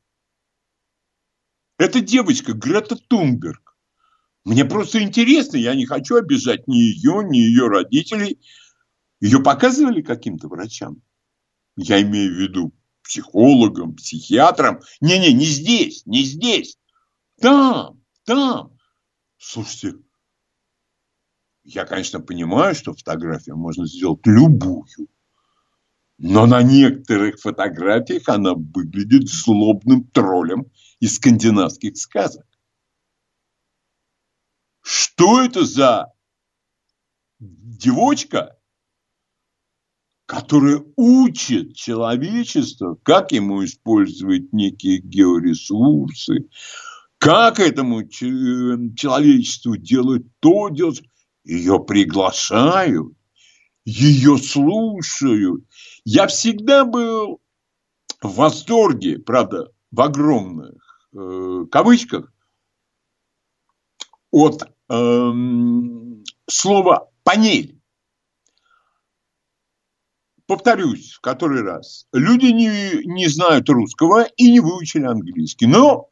эта 1.78 2.02
девочка 2.02 2.54
Грета 2.54 2.96
Тунберг. 2.96 3.78
Мне 4.46 4.66
просто 4.66 5.02
интересно, 5.02 5.58
я 5.58 5.76
не 5.76 5.86
хочу 5.86 6.16
обижать 6.16 6.68
ни 6.68 6.78
ее, 6.78 7.24
ни 7.24 7.38
ее 7.38 7.68
родителей. 7.68 8.40
Ее 9.22 9.42
показывали 9.42 10.02
каким-то 10.02 10.48
врачам? 10.48 11.02
Я 11.76 12.02
имею 12.02 12.34
в 12.34 12.38
виду 12.38 12.74
психологам, 13.04 13.96
психиатрам. 13.96 14.82
Не-не, 15.02 15.34
не 15.34 15.46
здесь, 15.46 16.06
не 16.06 16.24
здесь. 16.24 16.78
Там, 17.40 18.02
там. 18.26 18.78
Слушайте, 19.38 20.00
я, 21.74 21.86
конечно, 21.86 22.20
понимаю, 22.20 22.74
что 22.74 22.94
фотографию 22.94 23.56
можно 23.56 23.86
сделать 23.86 24.26
любую. 24.26 24.86
Но 26.18 26.46
на 26.46 26.62
некоторых 26.64 27.40
фотографиях 27.40 28.28
она 28.28 28.54
выглядит 28.54 29.30
злобным 29.30 30.04
троллем 30.06 30.66
из 31.00 31.16
скандинавских 31.16 31.96
сказок. 31.98 32.46
Что 34.82 35.42
это 35.42 35.64
за 35.64 36.12
девочка, 37.40 38.58
которая 40.26 40.84
учит 40.96 41.76
человечество, 41.76 42.96
как 43.04 43.32
ему 43.32 43.64
использовать 43.64 44.52
некие 44.52 45.00
георесурсы, 45.00 46.50
как 47.18 47.60
этому 47.60 48.08
человечеству 48.08 49.78
делать 49.78 50.24
то, 50.40 50.70
делать. 50.70 51.04
Ее 51.50 51.84
приглашают, 51.84 53.18
ее 53.84 54.38
слушают. 54.38 55.66
Я 56.06 56.28
всегда 56.28 56.86
был 56.86 57.42
в 58.22 58.36
восторге, 58.36 59.18
правда, 59.18 59.72
в 59.90 60.00
огромных 60.00 61.10
э, 61.12 61.66
кавычках, 61.72 62.32
от 64.30 64.62
э, 64.90 65.32
слова 66.48 67.10
«панель». 67.24 67.82
Повторюсь 70.46 71.14
в 71.14 71.22
который 71.22 71.64
раз. 71.64 72.06
Люди 72.14 72.52
не, 72.52 73.04
не 73.06 73.28
знают 73.28 73.68
русского 73.70 74.26
и 74.38 74.52
не 74.52 74.60
выучили 74.60 75.06
английский, 75.06 75.66
но 75.66 76.12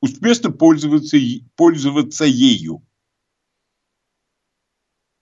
успешно 0.00 0.50
пользоваться, 0.50 1.18
пользоваться 1.56 2.24
ею. 2.24 2.85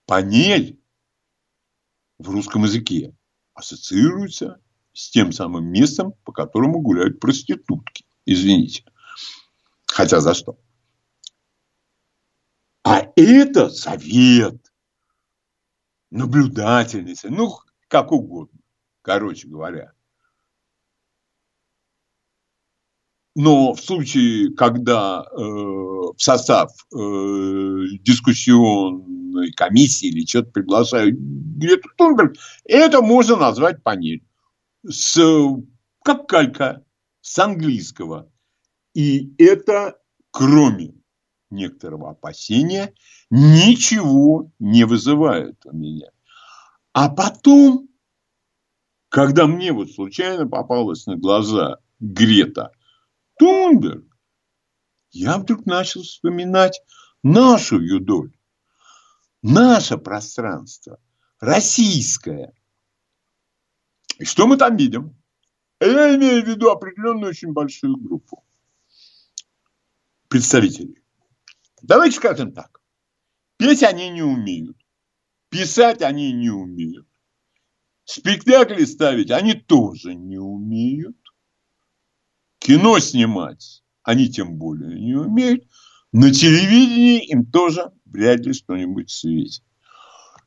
Панель 0.05 0.79
в 2.17 2.29
русском 2.29 2.63
языке 2.63 3.15
ассоциируется 3.53 4.61
с 4.93 5.09
тем 5.09 5.31
самым 5.31 5.65
местом, 5.65 6.13
по 6.23 6.31
которому 6.31 6.79
гуляют 6.81 7.19
проститутки. 7.19 8.05
Извините. 8.25 8.85
Хотя 9.87 10.19
за 10.21 10.33
что? 10.33 10.59
А 12.83 13.01
это 13.15 13.69
совет, 13.69 14.71
наблюдательница, 16.11 17.29
ну, 17.29 17.57
как 17.87 18.11
угодно, 18.11 18.59
короче 19.01 19.47
говоря. 19.47 19.94
Но 23.35 23.73
в 23.73 23.81
случае, 23.81 24.53
когда 24.55 25.25
э, 25.29 25.35
в 25.35 26.15
состав 26.17 26.71
э, 26.71 26.97
дискуссионной 27.99 29.51
комиссии 29.51 30.07
или 30.07 30.25
что-то 30.25 30.51
приглашают 30.51 31.15
Грету 31.19 31.89
Тунберг, 31.97 32.37
это 32.63 33.01
можно 33.01 33.35
назвать 33.35 33.83
панель. 33.83 34.23
С, 34.87 35.19
как 36.01 36.27
калька 36.27 36.85
с 37.19 37.37
английского. 37.37 38.31
И 38.93 39.33
это, 39.37 39.97
кроме 40.31 40.93
некоторого 41.49 42.11
опасения, 42.11 42.93
ничего 43.29 44.49
не 44.59 44.85
вызывает 44.85 45.57
у 45.65 45.75
меня. 45.75 46.07
А 46.93 47.09
потом, 47.09 47.89
когда 49.09 49.45
мне 49.45 49.73
вот 49.73 49.91
случайно 49.91 50.47
попалась 50.47 51.05
на 51.05 51.17
глаза 51.17 51.79
Грета– 51.99 52.71
Тунберг, 53.37 54.05
я 55.11 55.37
вдруг 55.37 55.65
начал 55.65 56.03
вспоминать 56.03 56.81
нашу 57.23 57.79
юдоль, 57.79 58.35
наше 59.41 59.97
пространство, 59.97 60.99
российское. 61.39 62.53
И 64.17 64.25
что 64.25 64.47
мы 64.47 64.57
там 64.57 64.77
видим? 64.77 65.15
Я 65.79 66.15
имею 66.15 66.43
в 66.43 66.47
виду 66.47 66.69
определенную 66.69 67.29
очень 67.29 67.51
большую 67.51 67.97
группу 67.97 68.45
представителей. 70.29 71.03
Давайте 71.81 72.17
скажем 72.17 72.53
так. 72.53 72.81
Петь 73.57 73.83
они 73.83 74.09
не 74.09 74.23
умеют. 74.23 74.77
Писать 75.49 76.01
они 76.01 76.33
не 76.33 76.49
умеют. 76.49 77.07
Спектакли 78.03 78.85
ставить 78.85 79.31
они 79.31 79.53
тоже 79.53 80.15
не 80.15 80.37
умеют. 80.37 81.17
Кино 82.65 82.97
снимать 82.97 83.83
они 84.01 84.27
тем 84.27 84.57
более 84.57 84.99
не 84.99 85.13
умеют. 85.13 85.65
На 86.11 86.33
телевидении 86.33 87.23
им 87.23 87.45
тоже 87.45 87.91
вряд 88.05 88.39
ли 88.39 88.53
что-нибудь 88.53 89.11
светит. 89.11 89.63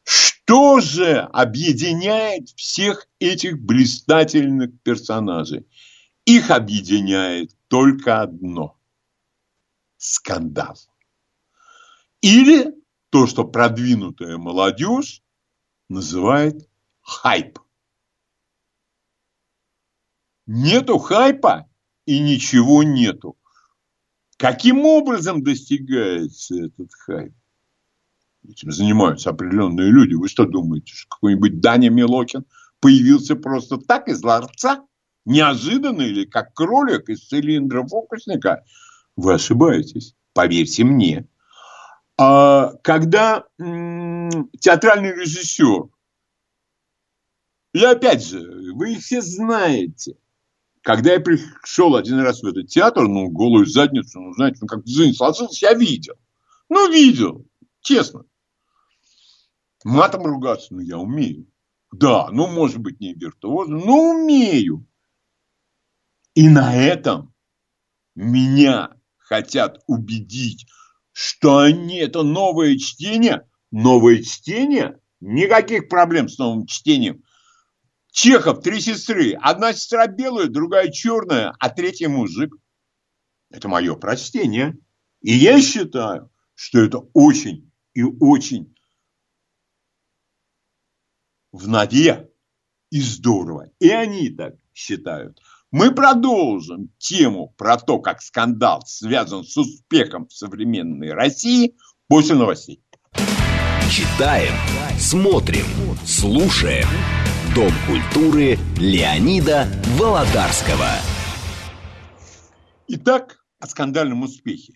Что 0.03 0.81
же 0.81 1.21
объединяет 1.21 2.49
всех 2.57 3.07
этих 3.21 3.61
блистательных 3.61 4.83
персонажей? 4.83 5.69
Их 6.25 6.51
объединяет 6.51 7.57
только 7.69 8.21
одно– 8.21 8.77
скандал. 9.97 10.77
Или 12.21 12.75
то, 13.11 13.29
что 13.29 13.45
продвинутая 13.45 14.39
молодежь 14.39 15.23
называет 15.89 16.69
хайп. 17.01 17.61
Нету 20.47 20.99
хайпа, 20.99 21.68
и 22.09 22.21
ничего 22.21 22.83
нету. 22.83 23.37
Каким 24.39 24.87
образом 24.87 25.45
достигается 25.45 26.55
этот 26.55 26.91
хайп? 26.95 27.35
Этим 28.49 28.73
занимаются 28.73 29.29
определенные 29.29 29.91
люди. 29.91 30.15
Вы 30.15 30.27
что 30.29 30.47
думаете, 30.47 30.95
что 30.95 31.07
какой-нибудь 31.11 31.61
Даня 31.61 31.91
Милокин 31.91 32.47
появился 32.81 33.37
просто 33.37 33.77
так 33.77 34.09
из 34.09 34.23
ларца? 34.23 34.87
Неожиданно 35.27 36.01
или 36.01 36.25
как 36.25 36.55
кролик 36.55 37.11
из 37.11 37.29
цилиндра 37.29 37.87
фокусника? 37.87 38.65
Вы 39.17 39.35
ошибаетесь, 39.35 40.15
поверьте 40.33 40.85
мне. 40.85 41.29
А 42.17 42.73
когда 42.83 43.45
театральный 43.59 45.15
режиссер, 45.15 45.91
и 47.75 47.85
опять 47.85 48.27
же, 48.27 48.73
вы 48.73 48.93
их 48.93 49.01
все 49.01 49.21
знаете– 49.21 50.17
когда 50.89 51.13
я 51.13 51.21
пришел 51.21 51.97
один 51.97 52.19
раз 52.21 52.43
в 52.43 52.47
этот 52.47 52.69
театр, 52.69 53.07
ну, 53.07 53.29
голую 53.29 53.67
задницу, 53.67 54.21
ну, 54.21 54.33
знаете, 54.33 54.61
ну, 54.63 54.67
как 54.67 54.87
жизнь 54.87 55.13
сложилась, 55.13 55.61
я 55.61 55.75
видел. 55.75 56.15
Ну, 56.71 56.91
видел, 56.91 57.47
честно. 57.83 58.25
Матом 59.85 60.23
ругаться, 60.23 60.69
ну, 60.71 60.81
я 60.81 60.97
умею. 60.97 61.47
Да, 61.93 62.31
ну, 62.31 62.47
может 62.47 62.79
быть, 62.79 63.01
не 63.01 63.13
виртуозно, 63.13 63.77
но 63.77 64.13
умею. 64.13 64.87
И 66.33 66.49
на 66.49 66.75
этом 66.75 67.35
меня 68.15 68.97
хотят 69.19 69.81
убедить, 69.87 70.65
что 71.13 71.59
они 71.59 71.99
это 71.99 72.23
новое 72.23 72.79
чтение, 72.79 73.47
новое 73.71 74.23
чтение, 74.23 74.99
никаких 75.21 75.91
проблем 75.91 76.31
с 76.31 76.39
новым 76.39 76.65
чтением. 76.65 77.25
Чехов, 78.21 78.63
три 78.63 78.81
сестры. 78.81 79.35
Одна 79.41 79.73
сестра 79.73 80.09
белая, 80.09 80.49
другая 80.49 80.91
черная, 80.91 81.55
а 81.61 81.71
третья 81.71 82.09
мужик. 82.09 82.53
Это 83.49 83.69
мое 83.69 83.95
прочтение. 83.95 84.77
И 85.21 85.33
я 85.33 85.63
считаю, 85.63 86.29
что 86.57 86.81
это 86.81 86.99
очень 87.13 87.71
и 87.95 88.03
очень 88.03 88.75
в 91.53 91.69
нове 91.69 92.29
и 92.91 93.01
здорово. 93.01 93.71
И 93.79 93.89
они 93.89 94.31
так 94.31 94.55
считают. 94.75 95.41
Мы 95.71 95.95
продолжим 95.95 96.91
тему 96.99 97.55
про 97.57 97.77
то, 97.77 98.01
как 98.01 98.21
скандал 98.21 98.83
связан 98.85 99.45
с 99.45 99.57
успехом 99.57 100.27
в 100.27 100.33
современной 100.33 101.13
России 101.13 101.77
после 102.09 102.35
новостей. 102.35 102.83
Читаем, 103.89 104.55
смотрим, 104.99 105.67
слушаем. 106.05 107.28
Дом 107.59 107.73
культуры 107.89 108.57
Леонида 108.77 109.67
Володарского. 109.99 110.91
Итак, 112.87 113.45
о 113.59 113.67
скандальном 113.67 114.23
успехе. 114.23 114.75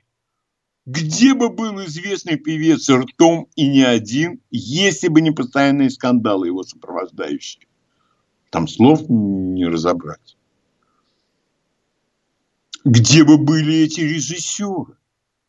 Где 0.84 1.34
бы 1.34 1.50
был 1.50 1.84
известный 1.84 2.34
певец 2.34 2.90
ртом 2.90 3.46
и 3.54 3.68
не 3.68 3.84
один, 3.84 4.40
если 4.50 5.06
бы 5.06 5.20
не 5.20 5.30
постоянные 5.30 5.90
скандалы 5.90 6.48
его 6.48 6.64
сопровождающие? 6.64 7.68
Там 8.50 8.66
слов 8.66 9.08
не 9.08 9.64
разобрать. 9.64 10.36
Где 12.84 13.22
бы 13.22 13.38
были 13.38 13.76
эти 13.76 14.00
режиссеры, 14.00 14.96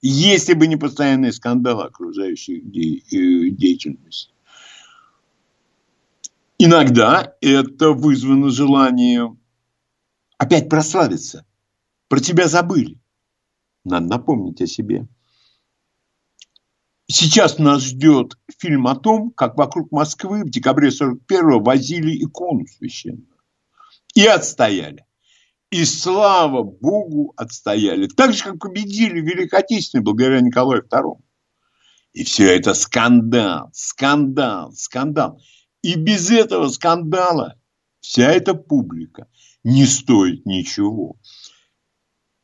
если 0.04 0.54
бы 0.54 0.68
не 0.68 0.76
постоянные 0.76 1.32
скандалы 1.32 1.86
окружающей 1.86 2.60
э, 2.60 3.50
деятельности? 3.50 4.33
Иногда 6.58 7.36
это 7.42 7.92
вызвано 7.92 8.50
желанием 8.50 9.40
опять 10.38 10.70
прославиться. 10.70 11.46
Про 12.08 12.20
тебя 12.20 12.48
забыли. 12.48 13.00
Надо 13.84 14.06
напомнить 14.08 14.62
о 14.62 14.68
себе. 14.68 15.08
Сейчас 17.08 17.60
нас 17.60 17.84
ждет 17.84 18.38
фильм 18.58 18.88
о 18.88 18.96
том, 18.96 19.32
как 19.32 19.58
вокруг 19.58 19.92
Москвы 19.92 20.44
в 20.44 20.50
декабре 20.50 20.90
41-го 20.90 21.60
возили 21.60 22.24
икону 22.24 22.66
священную. 22.66 23.28
И 24.16 24.26
отстояли. 24.26 25.06
И 25.70 25.86
слава 25.86 26.64
Богу, 26.64 27.34
отстояли. 27.36 28.08
Так 28.08 28.34
же, 28.34 28.44
как 28.44 28.60
победили 28.60 29.20
Великой 29.20 29.62
Отечественной 29.62 30.04
благодаря 30.04 30.40
Николаю 30.40 30.84
II. 30.84 31.20
И 32.14 32.24
все 32.24 32.56
это 32.56 32.74
скандал, 32.74 33.72
скандал, 33.74 34.72
скандал. 34.74 35.42
И 35.84 35.96
без 35.96 36.32
этого 36.32 36.70
скандала 36.70 37.60
вся 38.00 38.32
эта 38.32 38.56
публика 38.56 39.28
не 39.64 39.86
стоит 39.86 40.46
ничего. 40.46 41.18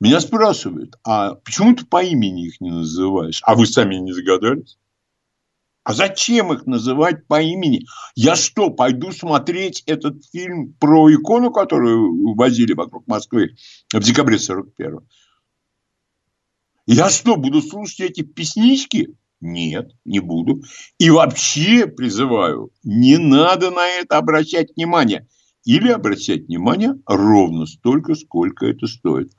Меня 0.01 0.19
спрашивают, 0.19 0.97
а 1.03 1.35
почему 1.35 1.73
ты 1.73 1.85
по 1.85 2.03
имени 2.03 2.47
их 2.47 2.61
не 2.61 2.69
называешь? 2.69 3.41
А 3.43 3.55
вы 3.55 3.65
сами 3.65 3.95
не 3.95 4.11
загадались? 4.11 4.77
А 5.83 5.93
зачем 5.93 6.53
их 6.53 6.65
называть 6.65 7.27
по 7.27 7.41
имени? 7.41 7.85
Я 8.15 8.35
что, 8.35 8.69
пойду 8.69 9.11
смотреть 9.11 9.83
этот 9.85 10.25
фильм 10.25 10.73
про 10.73 11.09
икону, 11.13 11.51
которую 11.51 12.35
возили 12.35 12.73
вокруг 12.73 13.07
Москвы 13.07 13.55
в 13.93 13.99
декабре 13.99 14.37
41-го? 14.37 15.03
Я 16.85 17.09
что, 17.09 17.37
буду 17.37 17.61
слушать 17.61 18.01
эти 18.01 18.21
песнички? 18.21 19.15
Нет, 19.41 19.91
не 20.03 20.19
буду. 20.19 20.63
И 20.97 21.09
вообще 21.09 21.87
призываю, 21.87 22.71
не 22.83 23.17
надо 23.17 23.71
на 23.71 23.87
это 23.87 24.17
обращать 24.17 24.75
внимание. 24.75 25.27
Или 25.65 25.89
обращать 25.89 26.47
внимание 26.47 26.95
ровно 27.05 27.65
столько, 27.65 28.15
сколько 28.15 28.65
это 28.65 28.87
стоит. 28.87 29.31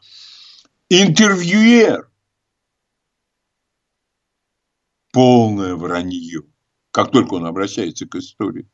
Интервьюер. 0.89 2.11
Полное 5.13 5.75
вранье. 5.75 6.43
Как 6.93 7.11
только 7.11 7.35
он 7.35 7.47
обращается 7.47 8.07
к 8.07 8.15
истории. 8.17 8.69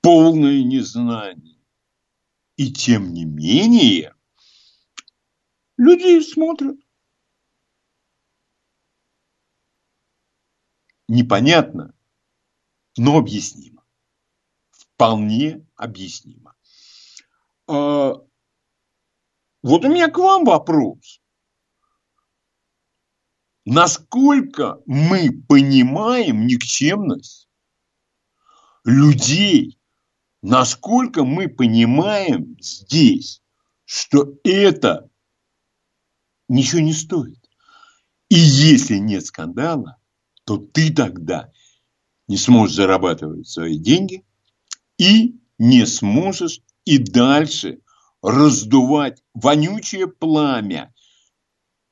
Полное 0.00 0.62
незнание. 0.62 1.56
И 2.56 2.72
тем 2.72 3.12
не 3.12 3.24
менее, 3.24 4.14
люди 5.76 6.20
смотрят. 6.20 6.76
Непонятно, 11.08 11.94
но 12.96 13.18
объяснимо. 13.18 13.84
Вполне 14.70 15.66
объяснимо. 15.76 16.54
А, 17.68 18.14
вот 19.62 19.84
у 19.84 19.88
меня 19.88 20.08
к 20.08 20.18
вам 20.18 20.44
вопрос. 20.44 21.20
Насколько 23.64 24.80
мы 24.86 25.30
понимаем 25.48 26.46
никчемность 26.46 27.48
людей, 28.84 29.78
насколько 30.42 31.24
мы 31.24 31.48
понимаем 31.48 32.56
здесь, 32.60 33.42
что 33.84 34.38
это 34.44 35.10
ничего 36.48 36.80
не 36.80 36.92
стоит. 36.92 37.38
И 38.28 38.36
если 38.36 38.96
нет 38.98 39.26
скандала, 39.26 39.98
то 40.46 40.58
ты 40.58 40.92
тогда 40.92 41.52
не 42.28 42.36
сможешь 42.36 42.76
зарабатывать 42.76 43.48
свои 43.48 43.78
деньги 43.78 44.24
и 44.96 45.40
не 45.58 45.84
сможешь 45.86 46.60
и 46.84 46.98
дальше 46.98 47.80
раздувать 48.22 49.22
вонючее 49.34 50.06
пламя. 50.06 50.94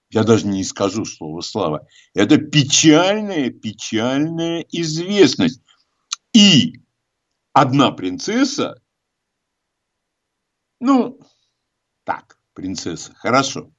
Я 0.08 0.22
даже 0.22 0.46
не 0.46 0.62
скажу 0.62 1.04
слово 1.04 1.40
слава. 1.40 1.88
Это 2.14 2.36
печальная, 2.36 3.50
печальная 3.50 4.60
известность. 4.70 5.60
И 6.32 6.80
одна 7.52 7.90
принцесса, 7.90 8.80
ну, 10.78 11.18
так, 12.04 12.38
принцесса, 12.52 13.12
хорошо. 13.16 13.73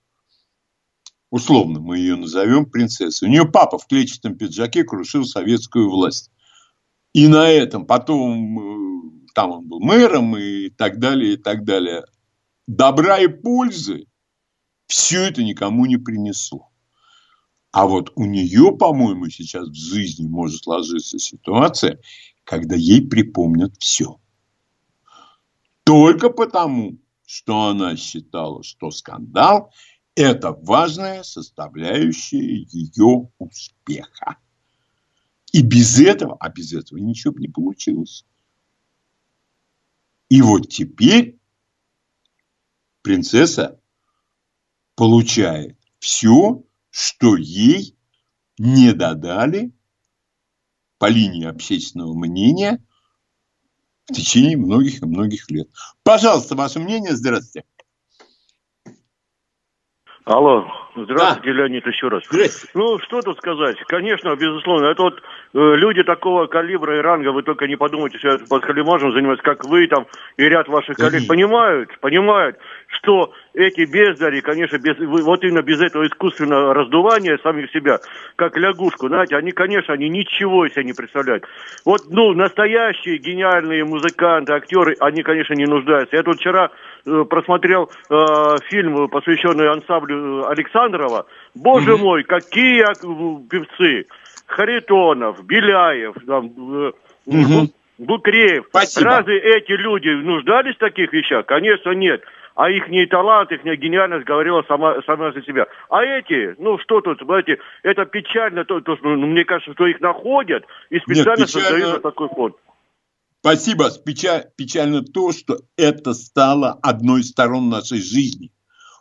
Условно 1.36 1.82
мы 1.82 1.98
ее 1.98 2.16
назовем 2.16 2.66
принцессой. 2.66 3.28
У 3.28 3.32
нее 3.32 3.44
папа 3.44 3.78
в 3.78 3.88
клетчатом 3.88 4.38
пиджаке 4.38 4.86
крушил 4.86 5.26
советскую 5.26 5.90
власть. 5.90 6.32
И 7.12 7.28
на 7.28 7.50
этом 7.50 7.86
потом 7.86 8.58
э, 8.58 9.12
там 9.34 9.52
он 9.52 9.68
был 9.68 9.82
мэром 9.82 10.38
и 10.38 10.70
так 10.70 10.98
далее, 10.98 11.34
и 11.34 11.36
так 11.36 11.66
далее 11.66 12.06
добра 12.68 13.20
и 13.20 13.28
пользы 13.28 14.06
все 14.88 15.24
это 15.24 15.44
никому 15.44 15.86
не 15.86 15.98
принесло. 15.98 16.70
А 17.74 17.86
вот 17.86 18.14
у 18.16 18.24
нее, 18.24 18.72
по-моему, 18.72 19.28
сейчас 19.30 19.68
в 19.68 19.76
жизни 19.76 20.26
может 20.26 20.64
сложиться 20.64 21.20
ситуация, 21.20 22.00
когда 22.46 22.78
ей 22.78 23.06
припомнят 23.06 23.74
все. 23.80 24.22
Только 25.84 26.30
потому, 26.30 26.98
что 27.28 27.64
она 27.64 27.98
считала, 27.98 28.64
что 28.64 28.90
скандал– 28.90 29.74
это 30.16 30.52
важная 30.52 31.24
составляющая 31.24 32.40
ее 32.40 33.30
успеха. 33.38 34.38
И 35.52 35.62
без 35.62 36.00
этого, 36.00 36.38
а 36.40 36.50
без 36.50 36.74
этого 36.74 36.98
ничего 36.98 37.34
бы 37.34 37.42
не 37.42 37.50
получилось. 37.50 38.26
И 40.30 40.42
вот 40.42 40.70
теперь 40.70 41.40
принцесса 43.02 43.80
получает 44.96 45.78
все, 46.00 46.64
что 46.90 47.36
ей 47.36 47.98
не 48.58 48.94
додали 48.94 49.74
по 50.98 51.10
линии 51.10 51.46
общественного 51.46 52.14
мнения 52.14 52.84
в 54.08 54.14
течение 54.14 54.58
многих 54.58 55.02
и 55.02 55.06
многих 55.06 55.50
лет. 55.52 55.68
Пожалуйста, 56.04 56.56
ваше 56.56 56.80
мнение. 56.80 57.16
Здравствуйте. 57.16 57.68
Алло, 60.26 60.66
здравствуйте, 60.96 61.54
да. 61.54 61.60
Леонид, 61.60 61.86
еще 61.86 62.08
раз. 62.08 62.24
Здравствуйте. 62.28 62.72
Ну, 62.74 62.98
что 62.98 63.22
тут 63.22 63.38
сказать? 63.38 63.78
Конечно, 63.86 64.36
безусловно, 64.36 64.88
это 64.88 65.04
вот 65.04 65.20
э, 65.20 65.22
люди 65.54 66.02
такого 66.02 66.48
калибра 66.48 66.98
и 66.98 67.02
ранга, 67.02 67.30
вы 67.30 67.44
только 67.44 67.68
не 67.68 67.76
подумайте, 67.76 68.18
что 68.18 68.30
я 68.30 68.38
под 68.40 68.66
халимажем 68.66 69.14
занимаюсь, 69.14 69.40
как 69.44 69.64
вы 69.66 69.86
там 69.86 70.08
и 70.38 70.44
ряд 70.46 70.68
ваших 70.68 70.98
коллег, 70.98 71.28
понимают, 71.28 71.92
понимают, 72.00 72.58
что 72.88 73.34
эти 73.54 73.82
бездари, 73.82 74.42
конечно, 74.42 74.78
без, 74.78 74.98
вот 75.00 75.44
именно 75.44 75.62
без 75.62 75.82
этого 75.82 76.08
искусственного 76.08 76.74
раздувания 76.74 77.38
самих 77.42 77.72
себя, 77.72 78.00
как 78.36 78.58
лягушку, 78.58 79.08
знаете, 79.08 79.36
они, 79.36 79.52
конечно, 79.52 79.94
они 79.94 80.10
ничего 80.10 80.68
себе 80.68 80.86
не 80.86 80.94
представляют. 80.94 81.46
Вот, 81.86 82.02
ну, 82.10 82.34
настоящие 82.34 83.18
гениальные 83.18 83.86
музыканты, 83.86 84.54
актеры, 84.54 84.96
они, 85.00 85.24
конечно, 85.24 85.54
не 85.54 85.66
нуждаются. 85.66 86.16
Я 86.16 86.24
тут 86.24 86.38
вчера 86.38 86.72
э, 87.06 87.24
просмотрел 87.30 87.90
э, 88.10 88.56
фильм, 88.70 89.08
посвященный 89.10 89.70
ансамблю 89.70 90.48
Александрова. 90.48 91.26
Боже 91.54 91.94
mm-hmm. 91.94 91.98
мой, 91.98 92.24
какие 92.24 92.84
певцы! 93.50 94.06
Харитонов, 94.48 95.44
Беляев, 95.44 96.16
там, 96.28 96.46
э, 96.48 96.92
mm-hmm. 97.28 97.70
Букреев. 97.98 98.66
Спасибо. 98.70 99.10
Разве 99.10 99.40
эти 99.40 99.72
люди 99.72 100.10
нуждались 100.10 100.76
в 100.76 100.80
таких 100.80 101.12
вещах? 101.14 101.46
Конечно, 101.46 101.92
нет 101.92 102.22
а 102.56 102.70
их 102.70 102.88
не 102.88 103.06
талант, 103.06 103.52
их 103.52 103.64
не 103.64 103.76
гениальность 103.76 104.26
говорила 104.26 104.64
сама, 104.68 105.02
сама 105.06 105.32
за 105.34 105.42
себя. 105.44 105.68
А 105.90 106.04
эти, 106.04 106.56
ну 106.58 106.80
что 106.80 107.02
тут, 107.02 107.22
знаете, 107.22 107.60
это 107.84 108.06
печально, 108.06 108.64
то, 108.64 108.80
то, 108.80 108.98
ну, 109.04 109.18
мне 109.18 109.44
кажется, 109.44 109.74
что 109.74 109.86
их 109.86 110.00
находят 110.00 110.66
и 110.90 111.00
специально 111.00 111.42
Нет, 111.42 111.50
печально... 111.50 111.70
создают 111.70 112.02
такой 112.02 112.30
фонд. 112.30 112.56
Спасибо. 113.42 113.90
Печаль, 114.04 114.46
печально 114.58 115.04
то, 115.04 115.32
что 115.32 115.58
это 115.78 116.14
стало 116.14 116.80
одной 116.82 117.22
из 117.22 117.30
сторон 117.30 117.70
нашей 117.70 118.00
жизни. 118.00 118.52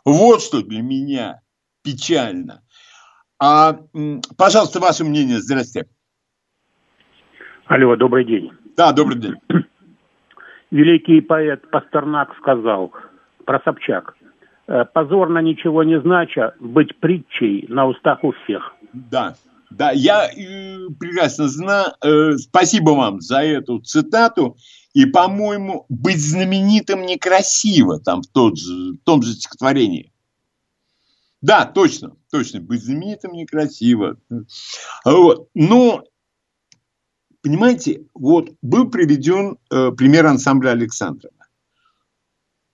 Вот 0.03 0.41
что 0.41 0.61
для 0.61 0.83
меня 0.83 1.41
печально. 1.81 2.61
А, 3.39 3.79
пожалуйста, 4.37 4.79
ваше 4.79 5.03
мнение. 5.03 5.39
Здрасте. 5.39 5.87
Алло, 7.65 7.95
добрый 7.95 8.25
день. 8.25 8.51
Да, 8.77 8.91
добрый 8.91 9.17
день. 9.17 9.35
Великий 10.71 11.21
поэт 11.21 11.69
Пастернак 11.71 12.35
сказал, 12.37 12.93
про 13.45 13.61
Собчак. 13.63 14.15
Э, 14.67 14.85
позорно 14.85 15.39
ничего 15.39 15.83
не 15.83 15.99
знача 16.01 16.53
быть 16.59 16.99
притчей 16.99 17.65
на 17.69 17.87
устах 17.87 18.23
у 18.23 18.31
всех. 18.31 18.73
Да, 18.93 19.35
да, 19.69 19.91
я 19.91 20.27
э, 20.27 20.87
прекрасно 20.99 21.47
знаю. 21.47 21.93
Э, 22.03 22.37
спасибо 22.37 22.91
вам 22.91 23.21
за 23.21 23.41
эту 23.41 23.79
цитату. 23.79 24.57
И, 24.93 25.05
по-моему, 25.05 25.85
быть 25.89 26.21
знаменитым 26.21 27.05
некрасиво 27.05 27.99
там 27.99 28.21
в, 28.21 28.27
тот 28.27 28.57
же, 28.57 28.93
в 28.93 28.97
том 29.03 29.21
же 29.21 29.33
стихотворении. 29.33 30.13
Да, 31.41 31.65
точно, 31.65 32.15
точно. 32.31 32.61
Быть 32.61 32.83
знаменитым 32.83 33.33
некрасиво. 33.33 34.17
Вот. 35.03 35.49
Но, 35.53 36.05
понимаете, 37.43 38.05
вот 38.13 38.51
был 38.61 38.89
приведен 38.89 39.57
э, 39.69 39.91
пример 39.91 40.25
ансамбля 40.27 40.69
Александрова. 40.71 41.34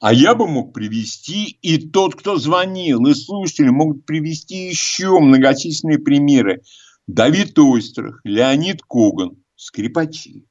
А 0.02 0.14
я 0.14 0.34
бы 0.34 0.48
мог 0.48 0.74
привести, 0.74 1.60
и 1.62 1.78
тот, 1.78 2.16
кто 2.16 2.38
звонил, 2.38 3.06
и 3.06 3.14
слушатели 3.14 3.70
могут 3.70 4.04
привести 4.04 4.68
еще 4.68 5.20
многочисленные 5.20 6.00
примеры. 6.00 6.64
Давид 7.06 7.58
Ойстрах, 7.60 8.20
Леонид 8.24 8.82
Коган, 8.82 9.38
скрипачи. 9.56 10.48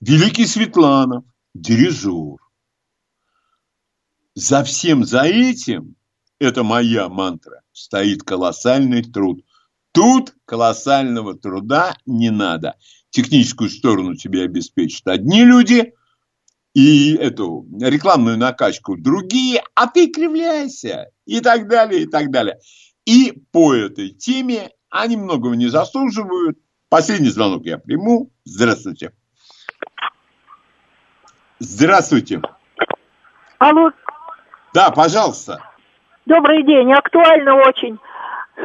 Великий 0.00 0.46
Светланов, 0.46 1.24
дирижер. 1.54 2.38
За 4.34 4.64
всем 4.64 5.04
за 5.04 5.22
этим, 5.22 5.94
это 6.40 6.64
моя 6.64 7.08
мантра, 7.08 7.62
стоит 7.70 8.24
колоссальный 8.24 9.04
труд. 9.04 9.44
Тут 9.92 10.34
колоссального 10.44 11.38
труда 11.38 11.96
не 12.04 12.30
надо. 12.30 12.74
Техническую 13.10 13.70
сторону 13.70 14.16
тебе 14.16 14.42
обеспечат 14.42 15.06
одни 15.06 15.44
люди– 15.44 15.92
и 16.74 17.14
эту 17.14 17.64
рекламную 17.80 18.36
накачку 18.36 18.96
другие, 18.96 19.62
а 19.74 19.86
ты 19.86 20.08
кривляйся 20.08 21.10
и 21.24 21.40
так 21.40 21.68
далее, 21.68 22.02
и 22.02 22.06
так 22.06 22.30
далее. 22.30 22.58
И 23.06 23.32
по 23.52 23.74
этой 23.74 24.10
теме 24.10 24.70
они 24.90 25.16
многого 25.16 25.54
не 25.54 25.68
заслуживают. 25.68 26.58
Последний 26.88 27.28
звонок 27.28 27.64
я 27.64 27.78
приму. 27.78 28.30
Здравствуйте. 28.44 29.12
Здравствуйте. 31.60 32.42
Алло. 33.58 33.90
Да, 34.74 34.90
пожалуйста. 34.90 35.60
Добрый 36.26 36.64
день, 36.64 36.92
актуально 36.92 37.54
очень. 37.54 37.98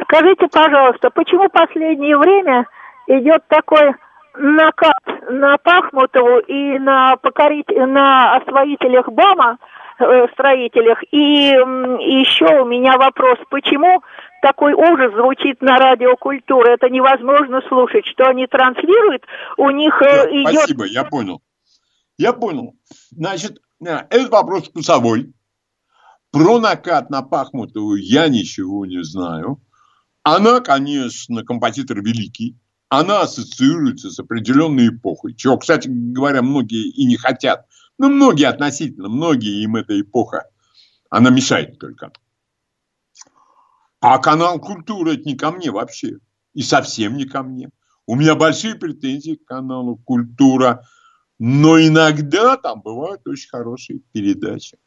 Скажите, 0.04 0.48
пожалуйста, 0.48 1.10
почему 1.10 1.48
в 1.48 1.52
последнее 1.52 2.16
время 2.16 2.66
идет 3.06 3.46
такой 3.48 3.94
накат 4.34 5.04
на 5.28 5.56
Пахмутову 5.58 6.38
и 6.40 6.78
на, 6.78 7.16
покорить, 7.16 7.68
на 7.68 8.36
освоителях 8.36 9.08
БАМа, 9.08 9.58
э, 9.98 10.26
строителях. 10.32 11.02
И, 11.10 11.50
и 11.50 12.20
еще 12.20 12.62
у 12.62 12.66
меня 12.66 12.96
вопрос, 12.96 13.38
почему 13.50 14.02
такой 14.42 14.72
ужас 14.72 15.12
звучит 15.14 15.60
на 15.60 15.78
радио 15.78 16.16
культуры? 16.16 16.72
Это 16.72 16.88
невозможно 16.88 17.60
слушать, 17.68 18.06
что 18.06 18.28
они 18.28 18.46
транслируют, 18.46 19.24
у 19.56 19.70
них 19.70 20.00
э, 20.02 20.24
да, 20.24 20.30
идет... 20.30 20.58
Спасибо, 20.60 20.84
я 20.84 21.04
понял. 21.04 21.42
Я 22.18 22.32
понял. 22.32 22.74
Значит, 23.10 23.58
э, 23.84 23.98
этот 24.10 24.30
вопрос 24.30 24.68
вкусовой. 24.68 25.32
Про 26.32 26.60
накат 26.60 27.10
на 27.10 27.22
Пахмутову 27.22 27.96
я 27.96 28.28
ничего 28.28 28.86
не 28.86 29.02
знаю. 29.02 29.60
Она, 30.22 30.60
конечно, 30.60 31.44
композитор 31.44 31.98
великий 31.98 32.56
она 32.90 33.22
ассоциируется 33.22 34.10
с 34.10 34.18
определенной 34.18 34.88
эпохой, 34.88 35.34
чего, 35.34 35.56
кстати 35.56 35.88
говоря, 35.88 36.42
многие 36.42 36.90
и 36.90 37.06
не 37.06 37.16
хотят. 37.16 37.66
Ну, 37.98 38.10
многие 38.10 38.46
относительно, 38.48 39.08
многие 39.08 39.62
им 39.62 39.76
эта 39.76 39.98
эпоха, 39.98 40.50
она 41.08 41.30
мешает 41.30 41.78
только. 41.78 42.12
А 44.00 44.18
канал 44.18 44.58
«Культура»– 44.58 45.12
это 45.14 45.22
не 45.22 45.36
ко 45.36 45.52
мне 45.52 45.70
вообще. 45.70 46.18
И 46.52 46.62
совсем 46.62 47.16
не 47.16 47.26
ко 47.26 47.44
мне. 47.44 47.70
У 48.06 48.16
меня 48.16 48.34
большие 48.34 48.74
претензии 48.74 49.36
к 49.36 49.44
каналу 49.44 49.96
«Культура», 49.96 50.84
но 51.38 51.80
иногда 51.80 52.56
там 52.56 52.82
бывают 52.82 53.26
очень 53.26 53.50
хорошие 53.50 54.00
передачи. 54.12 54.78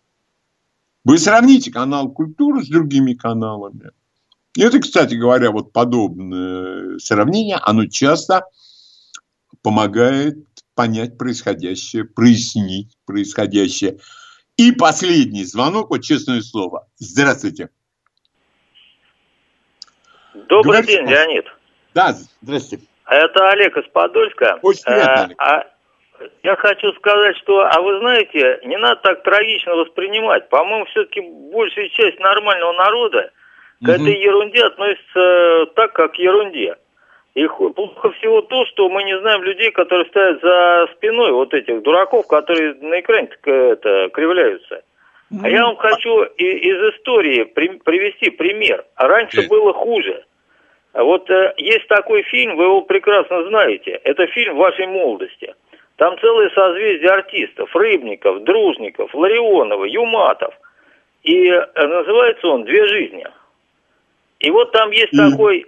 Вы 1.06 1.18
сравните 1.20 1.72
канал 1.72 2.12
«Культура» 2.12 2.62
с 2.62 2.68
другими 2.68 3.14
каналами– 3.14 3.92
и 4.56 4.62
это, 4.62 4.80
кстати 4.80 5.16
говоря, 5.16 5.52
вот 5.52 5.74
подобное 5.74 6.98
сравнение, 7.00 7.58
оно 7.62 7.88
часто 7.88 8.46
помогает 9.62 10.38
понять 10.76 11.18
происходящее, 11.18 12.06
прояснить 12.06 12.96
происходящее. 13.06 13.98
И 14.58 14.72
последний 14.72 15.44
звонок, 15.44 15.90
вот 15.90 16.04
честное 16.04 16.42
слово. 16.42 16.88
Здравствуйте. 16.98 17.70
Добрый 20.34 20.82
Говорите, 20.82 20.98
день, 20.98 21.10
Леонид. 21.10 21.46
Да, 21.94 22.16
здравствуйте. 22.42 22.86
Это 23.08 23.50
Олег 23.50 23.78
из 23.78 23.88
Подольска. 23.92 24.60
Очень 24.62 24.84
приятно, 24.84 25.24
Олег. 25.24 25.42
А, 25.42 25.68
я 26.44 26.56
хочу 26.56 26.92
сказать, 26.94 27.38
что, 27.38 27.62
а 27.62 27.82
вы 27.82 28.00
знаете, 28.00 28.60
не 28.66 28.78
надо 28.78 29.02
так 29.02 29.24
трагично 29.24 29.76
воспринимать. 29.76 30.50
По-моему, 30.50 30.86
все-таки 30.86 31.22
большая 31.22 31.90
часть 31.90 32.20
нормального 32.20 32.74
народа 32.74 33.32
к 33.84 33.90
этой 33.90 34.20
ерунде 34.20 34.64
относится 34.64 35.66
так, 35.76 35.94
как 35.94 36.14
к 36.14 36.16
ерунде. 36.16 36.76
И 37.36 37.48
плохо 37.48 38.12
всего 38.12 38.42
то, 38.42 38.66
что 38.68 38.90
мы 38.90 39.04
не 39.04 39.20
знаем 39.20 39.44
людей, 39.44 39.72
которые 39.72 40.06
стоят 40.08 40.40
за 40.42 40.88
спиной 40.96 41.32
вот 41.32 41.54
этих 41.54 41.82
дураков, 41.82 42.28
которые 42.28 42.76
на 42.76 43.00
экране 43.00 43.30
это, 43.44 44.10
кривляются. 44.14 44.84
А 45.42 45.50
я 45.50 45.64
вам 45.64 45.78
хочу 45.78 46.24
из 46.38 46.94
истории 46.96 47.44
привести 47.46 48.30
пример. 48.30 48.86
Раньше 48.96 49.48
было 49.48 49.74
хуже. 49.74 50.26
Вот 50.94 51.28
э, 51.32 51.54
есть 51.58 51.88
такой 51.88 52.22
фильм, 52.22 52.56
вы 52.56 52.66
его 52.66 52.82
прекрасно 52.82 53.44
знаете. 53.48 54.00
Это 54.04 54.28
фильм 54.28 54.58
вашей 54.58 54.86
молодости. 54.86 55.56
Там 55.96 56.20
целое 56.20 56.52
созвездие 56.52 57.10
артистов. 57.10 57.76
Рыбников, 57.76 58.44
Дружников, 58.44 59.14
Ларионова, 59.16 59.86
Юматов. 59.86 60.54
И 61.24 61.48
э, 61.48 61.66
называется 61.76 62.48
он 62.48 62.66
«Две 62.66 62.86
жизни». 62.86 63.26
И 64.44 64.52
вот 64.52 64.72
там 64.74 64.92
есть 64.92 65.14
такой 65.14 65.66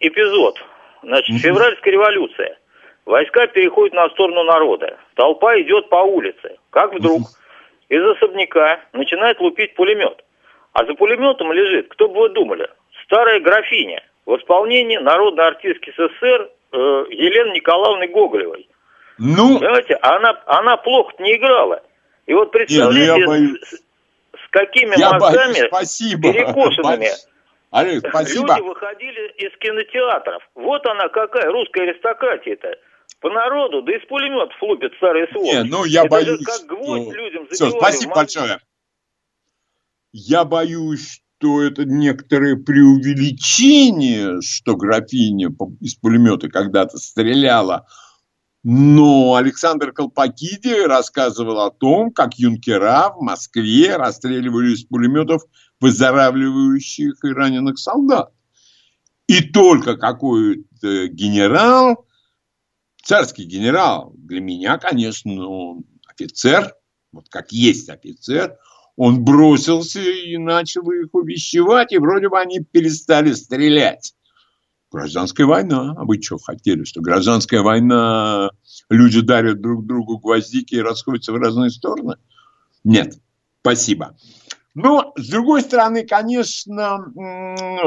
эпизод. 0.00 0.58
Значит, 1.02 1.40
февральская 1.40 1.92
революция. 1.92 2.58
Войска 3.04 3.46
переходят 3.46 3.94
на 3.94 4.08
сторону 4.10 4.42
народа. 4.42 4.98
Толпа 5.14 5.58
идет 5.60 5.88
по 5.88 6.02
улице. 6.02 6.56
Как 6.70 6.92
вдруг 6.92 7.22
из 7.88 8.02
особняка 8.02 8.80
начинает 8.92 9.38
лупить 9.38 9.76
пулемет. 9.76 10.24
А 10.72 10.84
за 10.84 10.94
пулеметом 10.94 11.52
лежит, 11.52 11.86
кто 11.88 12.08
бы 12.08 12.22
вы 12.22 12.28
думали, 12.30 12.68
старая 13.04 13.38
графиня 13.40 14.02
в 14.26 14.36
исполнении 14.36 14.96
народной 14.96 15.46
артистки 15.46 15.90
СССР 15.90 16.50
э, 16.72 16.76
Елены 17.10 17.54
Николаевны 17.54 18.08
Гоголевой. 18.08 18.68
Ну, 19.18 19.60
Понимаете, 19.60 19.94
она, 20.02 20.42
она 20.46 20.76
плохо 20.78 21.12
не 21.20 21.36
играла. 21.36 21.80
И 22.26 22.34
вот 22.34 22.46
ну 22.46 22.50
представляете, 22.50 23.54
с, 23.64 23.74
с 23.74 24.50
какими 24.50 24.98
я 24.98 25.12
мозгами 25.12 25.52
боюсь, 25.52 25.68
спасибо. 25.68 26.32
перекошенными 26.32 27.10
Олег, 27.76 28.08
спасибо. 28.08 28.56
Люди 28.56 28.68
выходили 28.68 29.32
из 29.36 29.58
кинотеатров. 29.58 30.42
Вот 30.54 30.86
она 30.86 31.08
какая 31.08 31.50
русская 31.52 31.82
аристократия-то. 31.82 32.68
По 33.20 33.28
народу, 33.28 33.82
да 33.82 33.96
из 33.96 34.06
пулеметов 34.06 34.56
лупят 34.62 34.92
старые 34.96 35.26
сволочи. 35.28 35.56
Не, 35.56 35.62
ну 35.64 35.84
я 35.84 36.02
Это 36.02 36.10
боюсь. 36.10 36.44
как 36.44 36.66
гвоздь 36.66 37.10
что... 37.10 37.16
людям 37.16 37.46
Все, 37.50 37.70
спасибо 37.70 38.14
большое. 38.14 38.60
Я 40.12 40.44
боюсь, 40.44 41.20
что 41.38 41.62
это 41.62 41.84
некоторое 41.84 42.56
преувеличение, 42.56 44.40
что 44.40 44.74
графиня 44.76 45.50
из 45.82 45.96
пулемета 45.96 46.48
когда-то 46.48 46.96
стреляла. 46.96 47.86
Но 48.62 49.34
Александр 49.34 49.92
Колпакиди 49.92 50.86
рассказывал 50.86 51.60
о 51.60 51.70
том, 51.70 52.10
как 52.10 52.38
юнкера 52.38 53.10
в 53.16 53.22
Москве 53.22 53.96
расстреливали 53.96 54.72
из 54.72 54.84
пулеметов 54.84 55.42
выздоравливающих 55.80 57.24
и 57.24 57.28
раненых 57.28 57.78
солдат. 57.78 58.32
И 59.28 59.40
только 59.40 59.96
какой-то 59.96 61.08
генерал, 61.08 62.06
царский 63.02 63.44
генерал, 63.44 64.12
для 64.16 64.40
меня, 64.40 64.78
конечно, 64.78 65.32
ну, 65.32 65.84
офицер, 66.06 66.74
вот 67.12 67.28
как 67.28 67.52
есть 67.52 67.88
офицер, 67.88 68.56
он 68.96 69.24
бросился 69.24 70.00
и 70.00 70.36
начал 70.38 70.90
их 70.90 71.12
увещевать, 71.12 71.92
и 71.92 71.98
вроде 71.98 72.28
бы 72.28 72.40
они 72.40 72.60
перестали 72.60 73.32
стрелять. 73.32 74.14
Гражданская 74.96 75.46
война. 75.46 75.94
А 75.94 76.04
вы 76.06 76.22
что 76.22 76.38
хотели, 76.38 76.84
что 76.84 77.02
гражданская 77.02 77.60
война, 77.60 78.50
люди 78.88 79.20
дарят 79.20 79.60
друг 79.60 79.84
другу 79.84 80.16
гвоздики 80.16 80.76
и 80.76 80.80
расходятся 80.80 81.32
в 81.32 81.36
разные 81.36 81.68
стороны? 81.68 82.16
Нет, 82.82 83.18
спасибо. 83.60 84.16
Но, 84.72 85.12
с 85.16 85.28
другой 85.28 85.60
стороны, 85.60 86.06
конечно, 86.06 87.12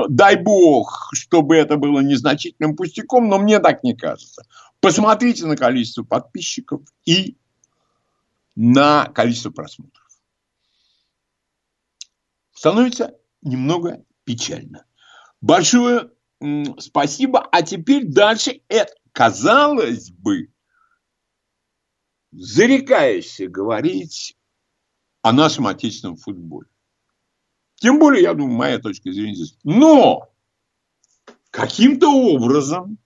дай 0.08 0.36
бог, 0.36 1.10
чтобы 1.14 1.56
это 1.56 1.78
было 1.78 2.02
незначительным 2.02 2.76
пустяком, 2.76 3.28
но 3.28 3.40
мне 3.40 3.58
так 3.58 3.84
не 3.84 3.96
кажется. 3.96 4.44
Посмотрите 4.80 5.48
на 5.48 5.58
количество 5.58 6.04
подписчиков 6.04 6.82
и 7.06 7.38
на 8.56 9.06
количество 9.06 9.50
просмотров. 9.50 10.06
Становится 12.54 13.16
немного 13.42 14.04
печально. 14.26 14.86
Большое 15.42 16.12
спасибо. 16.80 17.48
А 17.52 17.62
теперь 17.62 18.06
дальше 18.08 18.62
это, 18.68 18.94
казалось 19.12 20.12
бы, 20.12 20.52
зарекаешься 22.32 23.48
говорить 23.48 24.38
о 25.22 25.34
нашем 25.34 25.68
отечественном 25.68 26.18
футболе. 26.18 26.70
Тем 27.76 28.00
более, 28.00 28.24
я 28.24 28.34
думаю, 28.34 28.58
моя 28.58 28.80
точка 28.80 29.12
зрения 29.12 29.36
здесь. 29.36 29.58
Но 29.64 30.30
каким-то 31.50 32.10
образом 32.10 32.98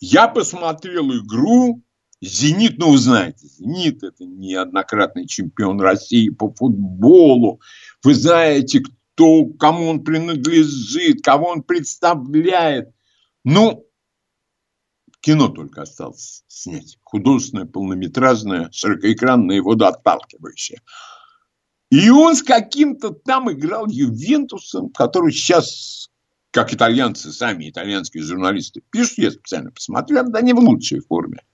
я 0.00 0.28
посмотрел 0.28 1.10
игру 1.12 1.82
«Зенит», 2.20 2.78
ну, 2.78 2.92
вы 2.92 2.98
знаете, 2.98 3.46
«Зенит»– 3.46 4.02
это 4.02 4.24
неоднократный 4.24 5.26
чемпион 5.26 5.80
России 5.80 6.28
по 6.28 6.52
футболу. 6.52 7.60
Вы 8.02 8.14
знаете, 8.14 8.82
кто, 9.14 9.46
кому 9.46 9.88
он 9.88 10.02
принадлежит, 10.02 11.22
кого 11.22 11.48
он 11.48 11.62
представляет. 11.62 12.90
Ну, 13.44 13.86
кино 15.20 15.48
только 15.48 15.82
осталось 15.82 16.44
снять. 16.48 16.98
Художественное, 17.04 17.66
полнометражное, 17.66 18.70
широкоэкранное, 18.72 19.62
водоотталкивающее. 19.62 20.80
И 21.90 22.10
он 22.10 22.34
с 22.34 22.42
каким-то 22.42 23.10
там 23.10 23.52
играл 23.52 23.86
Ювентусом, 23.86 24.90
который 24.90 25.32
сейчас, 25.32 26.10
как 26.50 26.74
итальянцы, 26.74 27.30
сами 27.32 27.70
итальянские 27.70 28.24
журналисты 28.24 28.82
пишут, 28.90 29.18
я 29.18 29.30
специально 29.30 29.70
посмотрел, 29.70 30.28
да 30.28 30.40
не 30.40 30.52
в 30.54 30.58
лучшей 30.58 31.00
форме. 31.00 31.44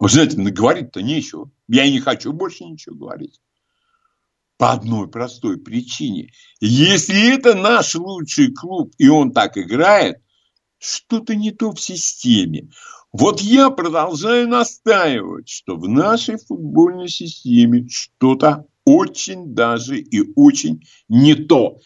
Вы 0.00 0.08
знаете, 0.08 0.38
наговорить-то 0.38 1.02
нечего. 1.02 1.50
Я 1.68 1.88
не 1.88 2.00
хочу 2.00 2.32
больше 2.32 2.64
ничего 2.64 2.96
говорить. 2.96 3.40
По 4.58 4.72
одной 4.72 5.08
простой 5.08 5.56
причине. 5.56 6.32
Если 6.60 7.34
это 7.34 7.54
наш 7.54 7.94
лучший 7.94 8.52
клуб, 8.52 8.92
и 8.98 9.08
он 9.08 9.32
так 9.32 9.56
играет, 9.56 10.16
что-то 10.78 11.36
не 11.36 11.52
то 11.52 11.72
в 11.72 11.80
системе. 11.80 12.68
Вот 13.12 13.40
я 13.40 13.70
продолжаю 13.70 14.48
настаивать, 14.48 15.48
что 15.48 15.76
в 15.76 15.88
нашей 15.88 16.38
футбольной 16.38 17.08
системе 17.08 17.88
что-то 17.88 18.66
очень 18.84 19.54
даже 19.54 19.98
и 19.98 20.32
очень 20.34 20.82
не 21.08 21.34
то. 21.34 21.78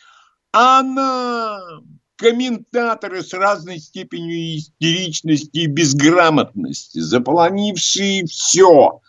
А 0.53 0.83
нам, 0.83 2.01
комментаторы 2.17 3.23
с 3.23 3.35
разной 3.35 3.81
степенью 3.81 4.57
истеричности 4.57 5.59
и 5.59 5.67
безграмотности, 5.67 7.01
заполонившие 7.01 8.25
все, 8.27 9.01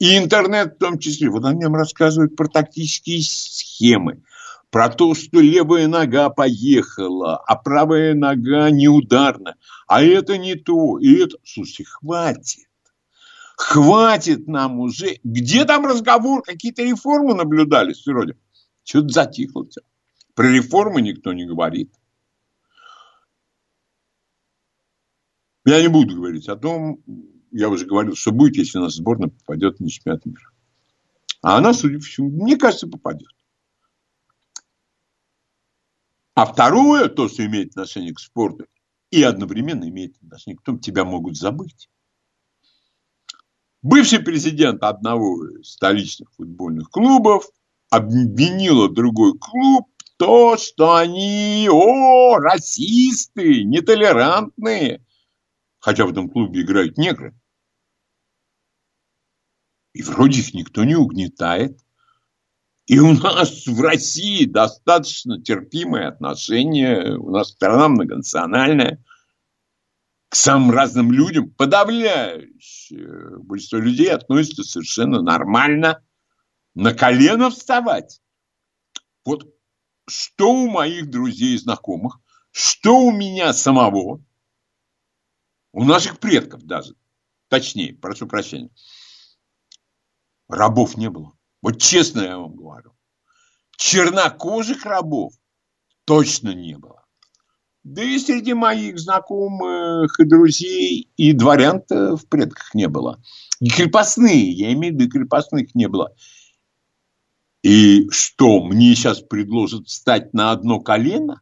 и 0.00 0.16
интернет 0.16 0.74
в 0.74 0.78
том 0.78 0.98
числе, 0.98 1.28
вот 1.28 1.44
они 1.44 1.60
нам 1.60 1.74
рассказывают 1.74 2.34
про 2.34 2.48
тактические 2.48 3.20
схемы, 3.22 4.22
про 4.70 4.88
то, 4.88 5.14
что 5.14 5.40
левая 5.40 5.88
нога 5.88 6.30
поехала, 6.30 7.36
а 7.36 7.54
правая 7.54 8.14
нога 8.14 8.70
неударна. 8.70 9.56
А 9.86 10.02
это 10.02 10.38
не 10.38 10.54
то. 10.54 10.98
И 10.98 11.22
это... 11.22 11.36
Слушайте, 11.44 11.84
хватит. 11.84 12.66
Хватит 13.56 14.48
нам 14.48 14.80
уже. 14.80 15.18
Где 15.22 15.66
там 15.66 15.84
разговор? 15.84 16.42
Какие-то 16.42 16.82
реформы 16.82 17.34
наблюдались 17.34 18.06
вроде. 18.06 18.36
Что-то 18.84 19.08
затихло 19.08 19.66
все. 19.68 19.82
Про 20.34 20.50
реформы 20.50 21.02
никто 21.02 21.34
не 21.34 21.44
говорит. 21.44 21.92
Я 25.66 25.82
не 25.82 25.88
буду 25.88 26.16
говорить 26.16 26.48
о 26.48 26.56
том, 26.56 27.02
я 27.50 27.68
уже 27.68 27.86
говорил, 27.86 28.14
что 28.14 28.32
будет, 28.32 28.56
если 28.56 28.78
у 28.78 28.82
нас 28.82 28.94
сборная 28.94 29.28
попадет 29.28 29.80
на 29.80 29.88
чемпионат 29.88 30.24
мира. 30.26 30.50
А 31.42 31.56
она, 31.56 31.72
судя 31.72 31.98
по 31.98 32.04
всему, 32.04 32.30
мне 32.30 32.56
кажется, 32.56 32.86
попадет. 32.86 33.30
А 36.34 36.46
второе, 36.46 37.08
то, 37.08 37.28
что 37.28 37.44
имеет 37.44 37.70
отношение 37.70 38.14
к 38.14 38.20
спорту, 38.20 38.66
и 39.10 39.22
одновременно 39.22 39.88
имеет 39.88 40.16
отношение 40.22 40.58
к 40.58 40.62
тому, 40.62 40.78
тебя 40.78 41.04
могут 41.04 41.36
забыть. 41.36 41.88
Бывший 43.82 44.20
президент 44.20 44.82
одного 44.82 45.46
из 45.48 45.72
столичных 45.72 46.30
футбольных 46.34 46.90
клубов 46.90 47.48
обвинила 47.88 48.90
другой 48.90 49.36
клуб 49.38 49.88
в 49.96 50.16
то, 50.18 50.56
что 50.58 50.94
они, 50.94 51.68
о, 51.70 52.36
расисты, 52.36 53.64
нетолерантные. 53.64 55.04
Хотя 55.78 56.04
в 56.04 56.10
этом 56.10 56.28
клубе 56.28 56.60
играют 56.60 56.98
негры. 56.98 57.39
И 59.92 60.02
вроде 60.02 60.40
их 60.40 60.54
никто 60.54 60.84
не 60.84 60.94
угнетает. 60.94 61.80
И 62.86 62.98
у 62.98 63.12
нас 63.14 63.66
в 63.66 63.80
России 63.80 64.44
достаточно 64.44 65.40
терпимое 65.40 66.08
отношение, 66.08 67.16
у 67.16 67.30
нас 67.30 67.50
страна 67.50 67.88
многонациональная, 67.88 69.02
к 70.28 70.34
самым 70.36 70.70
разным 70.70 71.12
людям, 71.12 71.50
подавляющее 71.50 73.38
большинство 73.38 73.78
людей 73.78 74.10
относится 74.10 74.62
совершенно 74.62 75.22
нормально 75.22 76.04
на 76.74 76.94
колено 76.94 77.50
вставать. 77.50 78.20
Вот 79.24 79.52
что 80.06 80.52
у 80.52 80.68
моих 80.68 81.10
друзей 81.10 81.54
и 81.54 81.58
знакомых, 81.58 82.18
что 82.50 82.98
у 82.98 83.12
меня 83.12 83.52
самого, 83.52 84.24
у 85.72 85.84
наших 85.84 86.18
предков 86.18 86.62
даже, 86.62 86.94
точнее, 87.48 87.94
прошу 87.94 88.26
прощения, 88.26 88.70
рабов 90.50 90.96
не 90.96 91.10
было. 91.10 91.32
Вот 91.62 91.80
честно 91.80 92.20
я 92.20 92.38
вам 92.38 92.54
говорю. 92.54 92.92
Чернокожих 93.76 94.84
рабов 94.84 95.32
точно 96.04 96.54
не 96.54 96.76
было. 96.76 97.04
Да 97.82 98.02
и 98.02 98.18
среди 98.18 98.52
моих 98.52 98.98
знакомых 98.98 100.20
и 100.20 100.24
друзей 100.24 101.10
и 101.16 101.32
дворян-то 101.32 102.16
в 102.16 102.26
предках 102.26 102.74
не 102.74 102.88
было. 102.88 103.22
И 103.58 103.70
крепостные, 103.70 104.50
я 104.50 104.72
имею 104.72 104.94
в 104.94 104.98
виду, 104.98 105.10
крепостных 105.10 105.74
не 105.74 105.88
было. 105.88 106.14
И 107.62 108.08
что, 108.10 108.62
мне 108.62 108.94
сейчас 108.94 109.20
предложат 109.20 109.86
встать 109.86 110.34
на 110.34 110.50
одно 110.50 110.80
колено? 110.80 111.40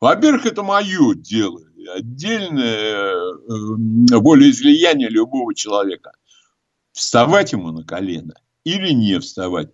Во-первых, 0.00 0.46
это 0.46 0.62
мое 0.62 1.14
дело. 1.14 1.60
Отдельное 1.94 3.14
э, 3.14 4.16
волеизлияние 4.18 5.08
любого 5.08 5.54
человека. 5.54 6.12
Вставать 6.92 7.52
ему 7.52 7.72
на 7.72 7.84
колено 7.84 8.34
или 8.64 8.92
не 8.92 9.18
вставать. 9.18 9.70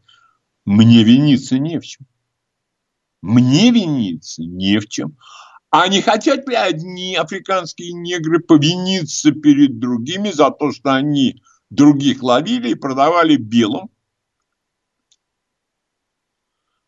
Мне 0.64 1.02
виниться 1.02 1.58
не 1.58 1.78
в 1.80 1.84
чем. 1.84 2.06
Мне 3.20 3.70
виниться 3.70 4.42
не 4.42 4.78
в 4.78 4.88
чем. 4.88 5.18
А 5.70 5.88
не 5.88 6.00
хотят 6.00 6.48
ли 6.48 6.54
одни 6.54 7.16
африканские 7.16 7.92
негры 7.92 8.40
повиниться 8.40 9.32
перед 9.32 9.78
другими 9.78 10.30
за 10.30 10.50
то, 10.50 10.72
что 10.72 10.94
они 10.94 11.42
других 11.68 12.22
ловили 12.22 12.70
и 12.70 12.74
продавали 12.74 13.36
белым 13.36 13.90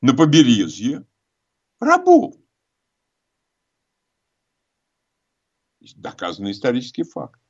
на 0.00 0.14
побережье 0.14 1.04
рабов? 1.80 2.36
Доказанный 5.96 6.52
исторический 6.52 7.02
факт. 7.02 7.40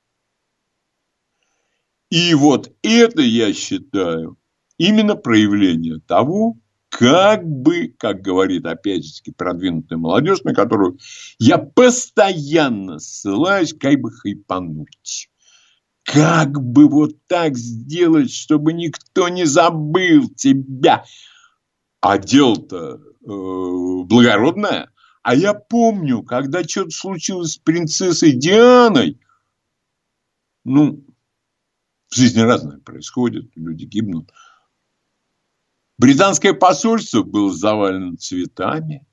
И 2.11 2.35
вот 2.35 2.73
это, 2.83 3.23
я 3.23 3.53
считаю, 3.53 4.37
именно 4.79 5.15
проявление 5.15 6.01
того, 6.07 6.59
как 6.89 7.47
бы, 7.47 7.95
как 7.97 8.21
говорит 8.21 8.67
опять 8.67 9.05
же 9.05 9.33
продвинутая 9.37 9.99
молодежь, 9.99 10.43
на 10.43 10.53
которую 10.53 10.99
я 11.39 11.57
постоянно 11.57 12.99
ссылаюсь, 12.99 13.73
как 13.73 14.01
бы 14.01 14.11
хайпануть. 14.11 15.31
Как 16.03 16.61
бы 16.61 16.89
вот 16.89 17.13
так 17.29 17.57
сделать, 17.57 18.33
чтобы 18.33 18.73
никто 18.73 19.29
не 19.29 19.45
забыл 19.45 20.29
тебя. 20.31 21.05
А 22.01 22.19
дело-то 22.19 22.97
э, 22.97 23.03
благородное. 23.23 24.91
А 25.23 25.35
я 25.37 25.55
помню, 25.55 26.23
когда 26.23 26.65
что-то 26.65 26.91
случилось 26.91 27.53
с 27.53 27.59
принцессой 27.59 28.33
Дианой, 28.33 29.21
ну, 30.65 31.05
в 32.11 32.17
жизни 32.17 32.41
разное 32.41 32.79
происходит, 32.79 33.51
люди 33.55 33.85
гибнут. 33.85 34.31
Британское 35.97 36.55
посольство 36.55 37.23
было 37.23 37.53
завалено 37.53 38.17
цветами. 38.17 39.07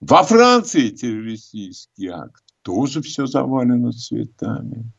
Во 0.00 0.22
Франции 0.22 0.90
террористический 0.90 2.08
акт. 2.08 2.42
Тоже 2.62 3.02
все 3.02 3.26
завалено 3.26 3.92
цветами. 3.92 4.90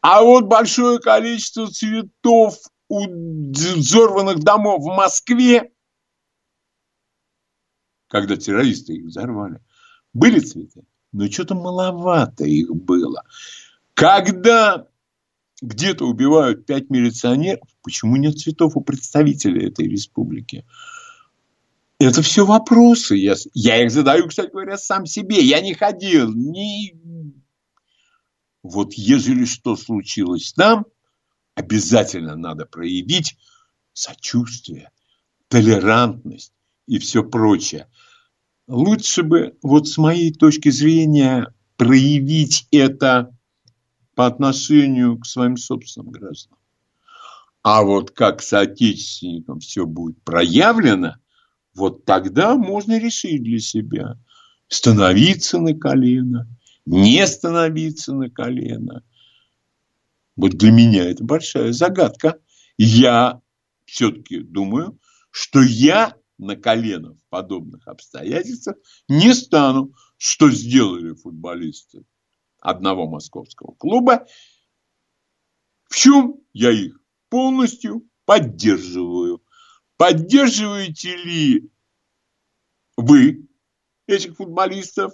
А 0.00 0.22
вот 0.22 0.44
большое 0.44 0.98
количество 0.98 1.68
цветов 1.68 2.58
у 2.88 3.06
взорванных 3.52 4.40
домов 4.40 4.82
в 4.82 4.94
Москве, 4.94 5.72
когда 8.08 8.36
террористы 8.36 8.94
их 8.94 9.06
взорвали, 9.06 9.60
были 10.12 10.40
цветы, 10.40 10.84
но 11.12 11.30
что-то 11.30 11.54
маловато 11.54 12.44
их 12.44 12.74
было. 12.74 13.24
Когда 13.94 14.88
где-то 15.60 16.04
убивают 16.06 16.66
пять 16.66 16.90
милиционеров, 16.90 17.68
почему 17.82 18.16
нет 18.16 18.38
цветов 18.38 18.76
у 18.76 18.80
представителей 18.80 19.68
этой 19.68 19.88
республики? 19.88 20.64
Это 21.98 22.22
все 22.22 22.46
вопросы. 22.46 23.16
Я, 23.16 23.34
я 23.54 23.82
их 23.82 23.90
задаю, 23.90 24.28
кстати 24.28 24.52
говоря, 24.52 24.78
сам 24.78 25.04
себе. 25.06 25.40
Я 25.40 25.60
не 25.60 25.74
ходил 25.74 26.32
ни... 26.32 26.94
Вот 28.62 28.94
ежели 28.94 29.44
что 29.44 29.76
случилось 29.76 30.52
там, 30.52 30.84
обязательно 31.54 32.36
надо 32.36 32.66
проявить 32.66 33.36
сочувствие, 33.92 34.90
толерантность 35.48 36.52
и 36.86 36.98
все 36.98 37.24
прочее. 37.24 37.88
Лучше 38.66 39.22
бы, 39.22 39.56
вот 39.62 39.88
с 39.88 39.96
моей 39.96 40.32
точки 40.32 40.70
зрения, 40.70 41.54
проявить 41.76 42.66
это 42.70 43.37
по 44.18 44.26
отношению 44.26 45.16
к 45.16 45.26
своим 45.26 45.56
собственным 45.56 46.10
гражданам. 46.10 46.58
А 47.62 47.84
вот 47.84 48.10
как 48.10 48.42
соотечественникам 48.42 49.60
все 49.60 49.86
будет 49.86 50.20
проявлено, 50.24 51.18
вот 51.72 52.04
тогда 52.04 52.56
можно 52.56 52.98
решить 52.98 53.44
для 53.44 53.60
себя, 53.60 54.18
становиться 54.66 55.60
на 55.60 55.72
колено, 55.72 56.48
не 56.84 57.24
становиться 57.28 58.12
на 58.12 58.28
колено. 58.28 59.04
Вот 60.34 60.54
для 60.54 60.72
меня 60.72 61.08
это 61.08 61.22
большая 61.22 61.70
загадка. 61.70 62.40
Я 62.76 63.40
все-таки 63.84 64.40
думаю, 64.40 64.98
что 65.30 65.62
я 65.62 66.16
на 66.38 66.56
колено 66.56 67.14
в 67.14 67.24
подобных 67.28 67.86
обстоятельствах 67.86 68.78
не 69.08 69.32
стану, 69.32 69.92
что 70.16 70.50
сделали 70.50 71.12
футболисты 71.12 72.04
одного 72.60 73.06
московского 73.08 73.72
клуба, 73.74 74.26
в 75.88 75.96
чем 75.96 76.36
я 76.52 76.70
их 76.70 77.00
полностью 77.28 78.06
поддерживаю. 78.24 79.42
Поддерживаете 79.96 81.16
ли 81.16 81.70
вы 82.96 83.48
этих 84.06 84.36
футболистов? 84.36 85.12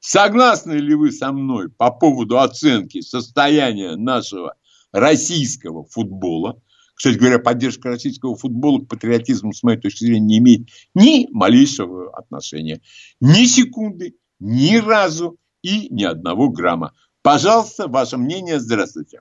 Согласны 0.00 0.72
ли 0.72 0.94
вы 0.94 1.12
со 1.12 1.32
мной 1.32 1.70
по 1.70 1.90
поводу 1.90 2.38
оценки 2.38 3.00
состояния 3.00 3.96
нашего 3.96 4.54
российского 4.92 5.84
футбола? 5.84 6.60
Кстати 6.94 7.16
говоря, 7.16 7.38
поддержка 7.38 7.88
российского 7.88 8.36
футбола 8.36 8.80
к 8.80 8.88
патриотизму, 8.88 9.52
с 9.52 9.62
моей 9.62 9.78
точки 9.78 10.04
зрения, 10.04 10.20
не 10.20 10.38
имеет 10.38 10.68
ни 10.94 11.26
малейшего 11.32 12.16
отношения. 12.16 12.80
Ни 13.20 13.46
секунды, 13.46 14.16
ни 14.38 14.76
разу 14.76 15.38
и 15.64 15.88
ни 15.92 16.04
одного 16.04 16.48
грамма. 16.48 16.92
Пожалуйста, 17.22 17.88
ваше 17.88 18.16
мнение. 18.18 18.60
Здравствуйте. 18.60 19.20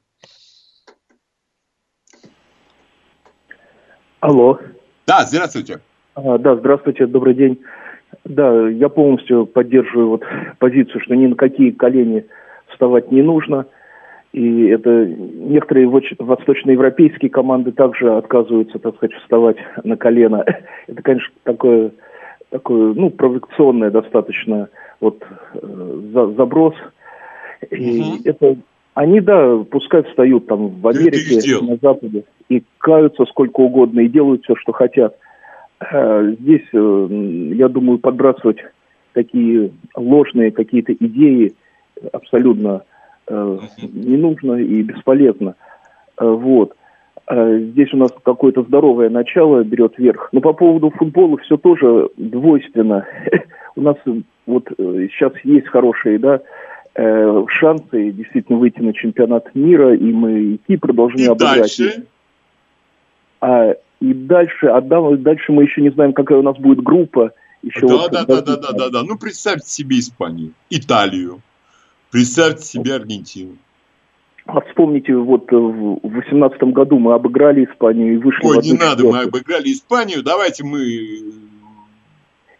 Алло. 4.20 4.60
Да, 5.08 5.26
здравствуйте. 5.26 5.80
А, 6.16 6.38
да, 6.38 6.56
здравствуйте, 6.56 7.08
добрый 7.08 7.34
день. 7.34 7.60
Да, 8.26 8.70
я 8.70 8.90
полностью 8.90 9.46
поддерживаю 9.46 10.10
вот 10.10 10.24
позицию, 10.60 11.02
что 11.02 11.16
ни 11.16 11.28
на 11.28 11.36
какие 11.36 11.72
колени 11.72 12.26
вставать 12.68 13.12
не 13.12 13.22
нужно– 13.22 13.66
и 14.34 14.66
это 14.66 15.06
некоторые 15.06 15.88
восточноевропейские 15.88 17.30
команды 17.30 17.72
также 17.72 18.18
отказываются, 18.18 18.80
так 18.80 18.96
сказать, 18.96 19.16
вставать 19.18 19.58
на 19.84 19.96
колено. 19.96 20.44
Это, 20.88 21.02
конечно, 21.04 21.32
такое, 21.44 21.92
такое 22.54 22.94
ну, 22.94 23.10
провокационное 23.10 23.92
достаточно 23.92 24.70
вот 25.02 25.22
э, 25.56 26.32
заброс. 26.38 26.76
И 27.70 28.02
угу. 28.02 28.22
это 28.24 28.56
они, 28.94 29.20
да, 29.22 29.58
пускай 29.70 30.04
встают 30.04 30.48
там 30.48 30.68
в 30.70 30.88
Америке, 30.88 31.40
на 31.62 31.78
Западе, 31.78 32.26
и 32.50 32.64
каются 32.78 33.26
сколько 33.26 33.62
угодно, 33.62 34.02
и 34.02 34.10
делают 34.10 34.44
все, 34.44 34.56
что 34.56 34.72
хотят. 34.72 35.16
Э, 35.80 36.34
здесь, 36.40 36.68
э, 36.74 37.08
я 37.56 37.68
думаю, 37.68 38.00
подбрасывать 38.00 38.64
такие 39.14 39.72
ложные 39.96 40.52
какие-то 40.52 40.94
идеи 40.94 41.54
абсолютно 42.12 42.84
Э, 43.28 43.60
не 43.82 44.18
нужно 44.18 44.54
и 44.56 44.82
бесполезно. 44.82 45.56
Вот. 46.18 46.76
Э, 47.28 47.60
здесь 47.60 47.94
у 47.94 47.98
нас 47.98 48.12
какое-то 48.24 48.64
здоровое 48.64 49.10
начало 49.10 49.64
берет 49.64 49.98
верх. 49.98 50.30
Но 50.32 50.42
по 50.42 50.54
поводу 50.54 50.90
футбола 50.92 51.38
все 51.40 51.58
тоже 51.58 52.10
двойственно. 52.18 53.06
У 53.76 53.82
нас 53.82 53.98
вот 54.46 54.68
сейчас 54.78 55.34
есть 55.44 55.66
хорошие, 55.68 56.20
да, 56.20 56.42
шансы 56.96 58.12
действительно 58.12 58.60
выйти 58.60 58.82
на 58.82 58.94
чемпионат 58.94 59.56
мира, 59.56 59.96
и 59.96 60.12
мы 60.12 60.40
и 60.42 60.58
Кипр 60.68 60.94
должны 60.94 61.22
и 61.22 61.26
обыграть. 61.26 61.76
Дальше? 61.80 62.06
А, 63.42 63.74
и 64.00 64.14
дальше, 64.14 64.68
а 64.68 64.80
дальше 64.82 65.52
мы 65.52 65.64
еще 65.64 65.82
не 65.82 65.90
знаем, 65.90 66.14
какая 66.14 66.38
у 66.38 66.44
нас 66.44 66.56
будет 66.58 66.84
группа. 66.84 67.32
Еще 67.64 67.88
да, 67.88 67.96
вот, 67.96 68.12
да, 68.12 68.26
да, 68.26 68.42
да, 68.42 68.58
да, 68.58 68.72
да, 68.74 68.90
да. 68.90 69.04
Ну, 69.04 69.18
представьте 69.18 69.68
себе 69.68 69.98
Испанию, 69.98 70.52
Италию, 70.70 71.42
Представьте 72.14 72.64
себе 72.64 72.94
Аргентину. 72.94 73.58
А 74.46 74.60
вспомните, 74.62 75.16
вот 75.16 75.52
э, 75.54 75.56
в 75.56 76.00
2018 76.02 76.62
году 76.74 77.00
мы 77.00 77.14
обыграли 77.14 77.66
Испанию 77.66 78.16
и 78.16 78.18
вышли 78.18 78.46
Ой, 78.46 78.60
в 78.60 78.64
не 78.64 78.74
надо, 78.74 79.06
мы 79.06 79.22
обыграли 79.22 79.72
Испанию, 79.72 80.22
давайте 80.22 80.66
мы 80.66 80.82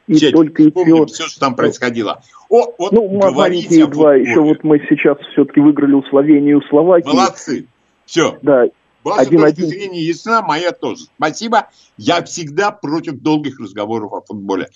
и 0.08 0.16
Сядь, 0.16 0.34
только 0.34 0.64
вспомним 0.64 1.06
все, 1.08 1.28
что 1.28 1.40
там 1.40 1.56
происходило. 1.56 2.22
О, 2.50 2.74
вот 2.78 2.92
ну, 2.92 3.08
маленькие 3.32 3.88
два, 3.88 4.16
еще 4.16 4.42
вот 4.42 4.64
мы 4.64 4.80
сейчас 4.90 5.18
все-таки 5.32 5.60
выиграли 5.60 5.94
у 5.94 6.04
Словении, 6.04 6.54
у 6.54 6.62
Словакии. 6.64 7.08
Молодцы. 7.08 7.68
Все. 8.06 8.38
Да. 8.42 8.66
Ваша 9.04 9.22
один, 9.22 9.42
точка 9.42 9.48
один. 9.48 9.68
зрения 9.68 10.02
ясна, 10.02 10.42
моя 10.42 10.72
тоже. 10.72 11.06
Спасибо. 11.18 11.70
Я 11.98 12.24
всегда 12.24 12.72
против 12.72 13.20
долгих 13.20 13.60
разговоров 13.60 14.14
о 14.14 14.22
футболе. 14.22 14.70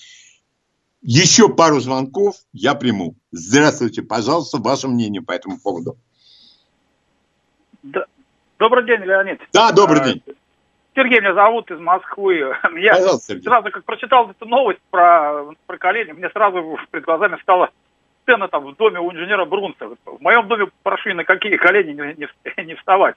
Еще 1.01 1.49
пару 1.49 1.79
звонков 1.79 2.35
я 2.51 2.73
приму. 2.73 3.15
Здравствуйте, 3.31 4.01
пожалуйста, 4.01 4.57
ваше 4.57 4.87
мнение 4.87 5.21
по 5.21 5.31
этому 5.31 5.59
поводу. 5.59 5.97
Добрый 8.59 8.85
день, 8.85 9.03
Леонид. 9.03 9.41
Да, 9.53 9.71
добрый 9.71 10.01
а, 10.01 10.03
день. 10.05 10.23
Сергей 10.95 11.19
меня 11.19 11.33
зовут 11.33 11.69
из 11.69 11.79
Москвы. 11.79 12.37
Я 12.77 12.93
Пожалуйста, 12.93 13.39
сразу, 13.39 13.71
как 13.71 13.83
прочитал 13.83 14.29
эту 14.29 14.45
новость 14.45 14.79
про, 14.89 15.45
про 15.65 15.77
колени, 15.77 16.13
мне 16.13 16.29
сразу 16.29 16.79
перед 16.91 17.05
глазами 17.05 17.37
стала 17.41 17.69
сцена 18.23 18.47
там 18.47 18.65
в 18.65 18.75
доме 18.75 18.99
у 18.99 19.11
инженера 19.11 19.45
Брунса. 19.45 19.89
В 20.05 20.21
моем 20.21 20.47
доме 20.47 20.67
прошу 20.83 21.13
на 21.13 21.23
какие 21.23 21.55
колени 21.57 21.93
не, 21.93 22.25
не, 22.25 22.63
не 22.63 22.75
вставать. 22.75 23.15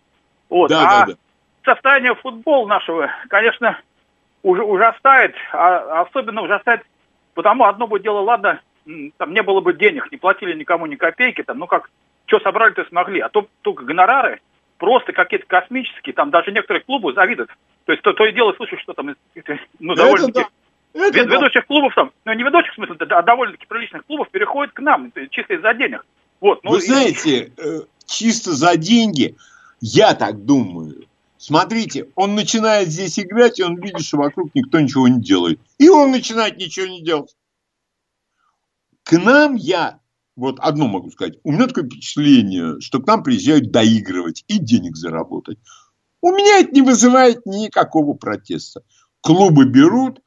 Вот. 0.48 0.68
Да, 0.68 0.82
а 0.82 1.06
да, 1.06 1.12
да. 1.12 1.74
состояние 1.74 2.14
футбола 2.16 2.66
нашего, 2.66 3.10
конечно, 3.28 3.78
уже 4.42 4.62
ужасает, 4.62 5.34
а 5.52 6.02
особенно 6.02 6.42
ужасает 6.42 6.82
Потому 7.34 7.64
одно 7.64 7.86
бы 7.86 8.00
дело, 8.00 8.20
ладно, 8.20 8.60
там 9.16 9.32
не 9.32 9.42
было 9.42 9.60
бы 9.60 9.72
денег, 9.72 10.10
не 10.10 10.18
платили 10.18 10.58
никому 10.58 10.86
ни 10.86 10.96
копейки, 10.96 11.42
там, 11.42 11.58
ну 11.58 11.66
как, 11.66 11.90
что 12.26 12.40
собрали-то 12.40 12.84
смогли. 12.84 13.20
А 13.20 13.28
то 13.28 13.48
только 13.62 13.84
гонорары 13.84 14.40
просто 14.80 15.12
какие-то 15.12 15.46
космические, 15.46 16.14
там 16.14 16.30
даже 16.30 16.50
некоторые 16.50 16.82
клубы 16.82 17.12
завидуют. 17.12 17.50
То 17.84 17.92
есть 17.92 18.02
то, 18.02 18.12
то 18.12 18.26
и 18.26 18.32
дело 18.32 18.52
слышу, 18.54 18.76
что 18.78 18.94
там, 18.94 19.14
ну, 19.78 19.94
довольно-таки... 19.94 20.46
Это 20.92 21.18
Вед, 21.18 21.28
да. 21.28 21.36
Ведущих 21.36 21.66
клубов 21.66 21.94
там, 21.94 22.10
ну 22.24 22.32
не 22.32 22.42
ведущих 22.42 22.72
в 22.72 22.74
смысле, 22.74 22.96
а 22.98 23.22
довольно-таки 23.22 23.64
приличных 23.68 24.04
клубов 24.06 24.28
переходят 24.30 24.72
к 24.72 24.80
нам, 24.80 25.12
чисто 25.30 25.54
из-за 25.54 25.72
денег. 25.74 26.04
Вот, 26.40 26.64
ну, 26.64 26.72
Вы 26.72 26.80
знаете, 26.80 27.44
и... 27.44 27.52
Э, 27.58 27.82
чисто 28.06 28.50
за 28.50 28.76
деньги, 28.76 29.36
я 29.80 30.14
так 30.14 30.44
думаю, 30.44 31.06
Смотрите, 31.40 32.06
он 32.16 32.34
начинает 32.34 32.88
здесь 32.88 33.18
играть, 33.18 33.58
и 33.58 33.62
он 33.62 33.76
видит, 33.76 34.02
что 34.02 34.18
вокруг 34.18 34.50
никто 34.54 34.78
ничего 34.78 35.08
не 35.08 35.22
делает. 35.22 35.58
И 35.78 35.88
он 35.88 36.10
начинает 36.10 36.58
ничего 36.58 36.86
не 36.86 37.02
делать. 37.02 37.34
К 39.04 39.12
нам 39.12 39.54
я, 39.54 40.00
вот 40.40 40.58
одно 40.58 40.88
могу 40.88 41.10
сказать, 41.10 41.34
у 41.44 41.52
меня 41.52 41.66
такое 41.66 41.84
впечатление, 41.84 42.80
что 42.80 43.00
к 43.00 43.06
нам 43.06 43.22
приезжают 43.22 43.70
доигрывать 43.70 44.42
и 44.48 44.58
денег 44.58 44.96
заработать. 44.96 45.58
У 46.22 46.30
меня 46.30 46.60
это 46.60 46.72
не 46.72 46.80
вызывает 46.80 47.44
никакого 47.44 48.14
протеста. 48.14 48.82
Клубы 49.20 49.66
берут, 49.66 50.20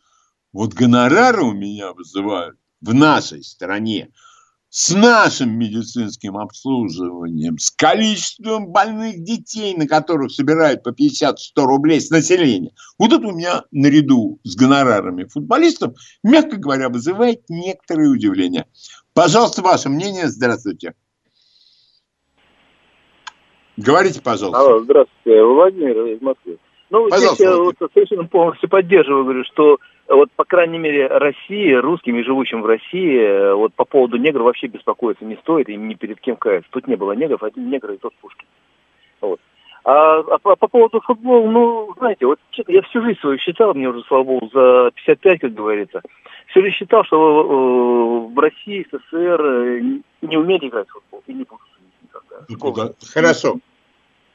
вот 0.52 0.74
гонорары 0.74 1.44
у 1.44 1.54
меня 1.54 1.94
вызывают 1.94 2.58
в 2.82 2.94
нашей 2.94 3.44
стране– 3.44 4.10
с 4.76 4.90
нашим 4.90 5.52
медицинским 5.52 6.36
обслуживанием, 6.36 7.60
с 7.60 7.70
количеством 7.70 8.70
больных 8.70 9.24
детей, 9.24 9.76
на 9.76 9.86
которых 9.86 10.32
собирают 10.32 10.82
по 10.82 10.90
50-100 10.90 11.36
рублей 11.58 12.02
с 12.02 12.10
населения. 12.10 12.72
Вот 12.98 13.14
это 13.14 13.28
у 13.28 13.34
меня 13.34 13.66
наряду 13.70 14.40
с 14.44 14.56
гонорарами 14.56 15.26
футболистов, 15.26 15.94
мягко 16.24 16.58
говоря, 16.58 16.90
вызывает 16.90 17.44
некоторые 17.50 18.10
удивления. 18.10 18.66
Пожалуйста, 19.14 19.62
ваше 19.62 19.90
мнение. 19.90 20.28
Здравствуйте. 20.28 20.94
Говорите, 23.78 24.22
пожалуйста. 24.22 24.60
Алло, 24.60 24.80
здравствуйте. 24.80 25.44
Владимир 25.44 26.06
из 26.06 26.22
Москвы. 26.22 26.58
Ну, 26.90 27.10
Пожалуйста, 27.10 27.36
здесь 27.36 27.48
я 27.48 27.58
вот 27.58 27.76
совершенно 27.92 28.26
полностью 28.26 28.70
поддерживаю, 28.70 29.24
говорю, 29.24 29.44
что 29.46 29.80
вот, 30.08 30.32
по 30.36 30.44
крайней 30.44 30.78
мере, 30.78 31.08
России, 31.08 31.74
русскими, 31.74 32.22
живущим 32.22 32.62
в 32.62 32.68
России, 32.68 33.20
э, 33.20 33.54
вот 33.56 33.74
по 33.74 33.84
поводу 33.84 34.18
негров 34.18 34.46
вообще 34.46 34.68
беспокоиться 34.68 35.26
не 35.26 35.36
стоит, 35.38 35.70
и 35.70 35.76
ни 35.76 35.96
перед 35.96 36.20
кем 36.20 36.36
каяться. 36.36 36.70
Тут 36.72 36.88
не 36.88 36.96
было 36.96 37.14
негров, 37.14 37.42
один 37.42 37.70
негр 37.70 37.94
и 37.94 37.98
тот 37.98 38.14
Пушкин. 38.22 38.46
Вот. 39.22 39.40
А, 39.86 40.20
а 40.20 40.38
по, 40.40 40.56
по 40.56 40.68
поводу 40.68 41.02
футбола, 41.02 41.50
ну, 41.50 41.94
знаете, 41.98 42.26
вот 42.26 42.40
я 42.68 42.82
всю 42.84 43.02
жизнь 43.02 43.20
свою 43.20 43.38
считал, 43.38 43.74
мне 43.74 43.90
уже, 43.90 44.02
слава 44.08 44.24
богу, 44.24 44.50
за 44.54 44.92
55, 44.96 45.42
как 45.42 45.54
говорится, 45.54 46.02
всю 46.48 46.62
жизнь 46.62 46.76
считал, 46.76 47.04
что 47.04 47.18
э, 47.18 48.34
в 48.34 48.40
России, 48.40 48.88
СССР 48.90 49.42
э, 49.42 49.82
не 50.22 50.38
умеют 50.38 50.64
играть 50.64 50.88
в 50.88 50.94
футбол 50.94 51.24
и 51.28 51.34
не 51.34 51.44
будут 51.44 51.68
никогда. 52.02 52.46
Ну, 52.48 52.96
Хорошо. 53.14 53.58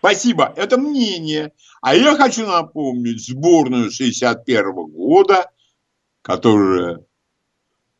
Спасибо. 0.00 0.52
Это 0.54 0.78
мнение. 0.78 1.52
А 1.80 1.94
я 1.94 2.14
хочу 2.16 2.46
напомнить 2.46 3.24
сборную 3.24 3.90
61 3.90 4.66
-го 4.66 4.86
года, 4.86 5.50
которая 6.22 6.96
э, 6.96 7.00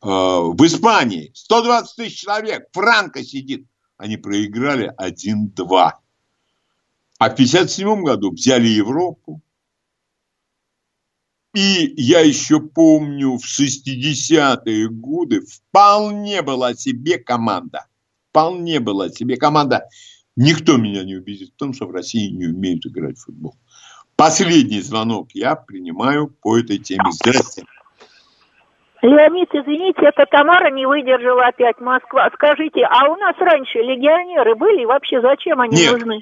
в 0.01 0.65
Испании. 0.65 1.31
120 1.33 1.95
тысяч 1.95 2.21
человек. 2.21 2.67
Франко 2.73 3.23
сидит. 3.23 3.65
Они 3.97 4.17
проиграли 4.17 4.93
1-2. 4.97 5.91
А 7.19 7.29
в 7.29 7.35
57 7.35 8.03
году 8.03 8.31
взяли 8.31 8.67
Европу. 8.67 9.41
И 11.53 11.93
я 11.97 12.21
еще 12.21 12.61
помню, 12.61 13.37
в 13.37 13.43
60-е 13.43 14.89
годы 14.89 15.41
вполне 15.41 16.41
была 16.41 16.73
себе 16.75 17.17
команда. 17.17 17.87
Вполне 18.29 18.79
была 18.79 19.09
себе 19.09 19.35
команда. 19.35 19.83
Никто 20.37 20.77
меня 20.77 21.03
не 21.03 21.17
убедит 21.17 21.49
в 21.49 21.57
том, 21.57 21.73
что 21.73 21.87
в 21.87 21.91
России 21.91 22.29
не 22.29 22.45
умеют 22.45 22.85
играть 22.85 23.17
в 23.17 23.25
футбол. 23.25 23.55
Последний 24.15 24.79
звонок 24.79 25.29
я 25.33 25.55
принимаю 25.55 26.27
по 26.41 26.57
этой 26.57 26.77
теме. 26.77 27.11
Здравствуйте. 27.11 27.67
Леонид, 29.01 29.49
извините, 29.53 30.01
это 30.03 30.25
Тамара 30.29 30.71
не 30.71 30.85
выдержала 30.85 31.47
опять 31.47 31.79
Москва. 31.79 32.29
Скажите, 32.33 32.81
а 32.83 33.09
у 33.09 33.15
нас 33.15 33.35
раньше 33.39 33.79
легионеры 33.79 34.55
были? 34.55 34.85
Вообще 34.85 35.21
зачем 35.21 35.59
они 35.61 35.77
Нет. 35.77 35.93
нужны? 35.93 36.21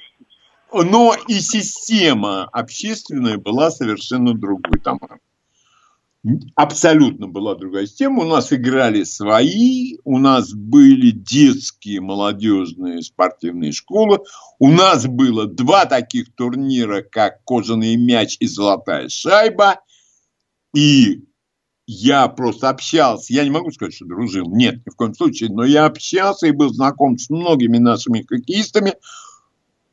Но 0.73 1.15
и 1.27 1.39
система 1.39 2.43
общественная 2.45 3.37
была 3.37 3.71
совершенно 3.71 4.33
другой, 4.33 4.79
Тамара. 4.79 5.19
Абсолютно 6.55 7.27
была 7.27 7.55
другая 7.55 7.85
система. 7.85 8.23
У 8.23 8.27
нас 8.27 8.51
играли 8.51 9.03
свои, 9.03 9.97
у 10.03 10.17
нас 10.17 10.53
были 10.53 11.11
детские 11.11 12.01
молодежные 12.01 13.01
спортивные 13.01 13.71
школы. 13.71 14.19
У 14.59 14.69
нас 14.69 15.05
было 15.05 15.47
два 15.47 15.85
таких 15.85 16.33
турнира, 16.35 17.01
как 17.01 17.43
кожаный 17.45 17.95
мяч 17.95 18.35
и 18.41 18.47
золотая 18.47 19.07
шайба. 19.07 19.79
И 20.75 21.23
я 21.85 22.27
просто 22.27 22.69
общался, 22.69 23.33
я 23.33 23.45
не 23.45 23.49
могу 23.49 23.71
сказать, 23.71 23.95
что 23.95 24.05
дружил, 24.05 24.47
нет, 24.53 24.85
ни 24.85 24.91
в 24.91 24.95
коем 24.97 25.13
случае, 25.13 25.49
но 25.49 25.63
я 25.63 25.85
общался 25.85 26.47
и 26.47 26.51
был 26.51 26.73
знаком 26.73 27.17
с 27.17 27.29
многими 27.29 27.77
нашими 27.77 28.23
хоккеистами. 28.23 28.95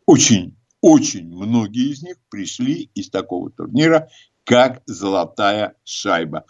Очень 0.05 0.57
очень 0.85 1.26
многие 1.35 1.93
из 1.93 2.03
них 2.03 2.16
пришли 2.28 2.91
из 2.95 3.09
такого 3.09 3.51
турнира, 3.51 4.09
как 4.45 4.82
«Золотая 4.85 5.76
шайба». 5.82 6.45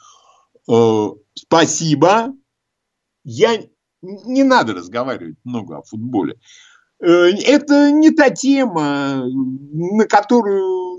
Э, 0.69 1.11
спасибо. 1.35 2.35
Я 3.23 3.61
не 4.03 4.43
надо 4.43 4.75
разговаривать 4.75 5.37
много 5.45 5.79
о 5.79 5.83
футболе. 5.83 6.35
Э, 7.01 7.07
это 7.07 7.93
не 7.93 8.11
та 8.11 8.31
тема, 8.31 9.25
на 9.25 10.05
которую 10.07 10.99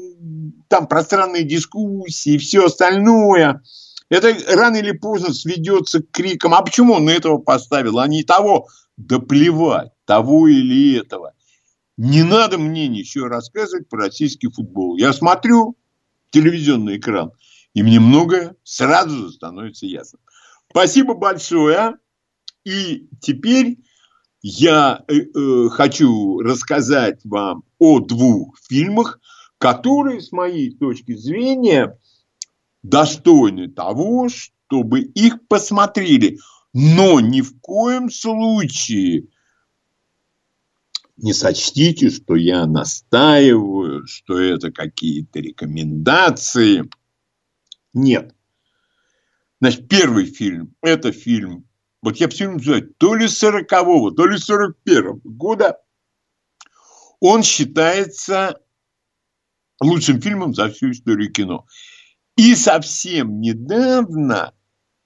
там 0.70 0.88
пространные 0.88 1.44
дискуссии 1.44 2.36
и 2.36 2.38
все 2.38 2.68
остальное. 2.68 3.62
Это 4.08 4.34
рано 4.56 4.78
или 4.78 4.94
поздно 4.94 5.34
сведется 5.34 6.02
к 6.02 6.10
крикам. 6.10 6.54
А 6.54 6.62
почему 6.62 6.94
он 6.94 7.10
этого 7.10 7.40
поставил, 7.40 8.00
а 8.00 8.08
не 8.08 8.24
того? 8.24 8.70
Да 8.96 9.20
плевать, 9.20 9.92
того 10.06 10.48
или 10.48 10.98
этого. 11.02 11.34
Не 11.98 12.24
надо 12.24 12.58
мне 12.58 12.88
ничего 12.88 13.28
рассказывать 13.28 13.88
про 13.88 14.06
российский 14.06 14.50
футбол. 14.50 14.98
Я 14.98 15.14
смотрю 15.14 15.78
телевизионный 16.30 16.98
экран, 16.98 17.32
и 17.74 17.84
мне 17.84 18.00
многое 18.00 18.56
сразу 18.64 19.28
же 19.28 19.32
становится 19.32 19.86
ясно. 19.86 20.20
Спасибо 20.70 21.14
большое. 21.14 21.96
И 22.66 23.08
теперь 23.22 23.78
я 24.42 25.04
э, 25.08 25.14
э, 25.14 25.70
хочу 25.70 26.40
рассказать 26.40 27.22
вам 27.24 27.64
о 27.80 28.00
двух 28.00 28.58
фильмах, 28.68 29.20
которые, 29.58 30.20
с 30.20 30.32
моей 30.32 30.76
точки 30.76 31.16
зрения, 31.16 31.98
достойны 32.84 33.70
того, 33.70 34.28
чтобы 34.30 35.02
их 35.02 35.48
посмотрели. 35.48 36.40
Но 36.74 37.22
ни 37.22 37.40
в 37.42 37.60
коем 37.62 38.10
случае 38.12 39.28
не 41.18 41.34
сочтите, 41.34 42.10
что 42.10 42.36
я 42.36 42.66
настаиваю, 42.66 44.06
что 44.08 44.40
это 44.40 44.72
какие-то 44.72 45.40
рекомендации. 45.40 46.90
Нет. 47.94 48.36
Значит, 49.62 49.88
первый 49.88 50.26
фильм– 50.26 50.76
это 50.82 51.12
фильм, 51.12 51.68
вот 52.02 52.18
я 52.18 52.28
все 52.28 52.50
называю, 52.50 52.94
то 52.98 53.16
ли 53.16 53.26
40-го, 53.26 54.12
то 54.12 54.28
ли 54.28 54.38
41-го 54.38 55.22
года. 55.24 55.78
Он 57.20 57.42
считается 57.42 58.60
лучшим 59.82 60.22
фильмом 60.22 60.54
за 60.54 60.70
всю 60.70 60.92
историю 60.92 61.32
кино. 61.32 61.66
И 62.36 62.54
совсем 62.56 63.40
недавно 63.40 64.54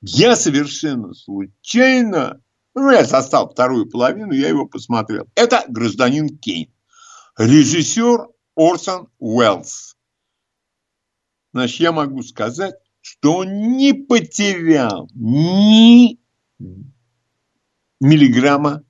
я 0.02 0.36
совершенно 0.36 1.14
случайно 1.14 2.42
ну, 2.80 2.92
я 2.92 3.04
застал 3.06 3.50
вторую 3.50 3.90
половину, 3.90 4.32
я 4.32 4.50
его 4.50 4.66
посмотрел. 4.66 5.28
Это 5.36 5.64
«Гражданин 5.68 6.38
Кейн». 6.38 6.72
Режиссер 7.38 8.28
Орсон 8.56 9.10
Уэллс. 9.20 9.96
Значит, 11.54 11.80
я 11.80 11.92
могу 11.92 12.22
сказать, 12.22 12.76
что 13.02 13.38
он 13.38 13.78
не 13.78 13.94
потерял 13.94 15.10
ни 15.14 16.20
миллиграмма 18.00 18.84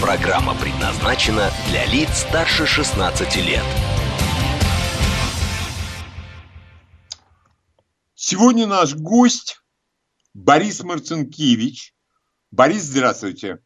Программа 0.00 0.54
предназначена 0.54 1.50
для 1.68 1.84
лиц 1.84 2.20
старше 2.20 2.66
16 2.66 3.34
лет. 3.44 3.64
Сегодня 8.14 8.68
наш 8.68 8.94
гость 8.94 9.60
Борис 10.34 10.84
Марцинкевич. 10.84 11.96
Борис, 12.52 12.84
здравствуйте. 12.84 13.58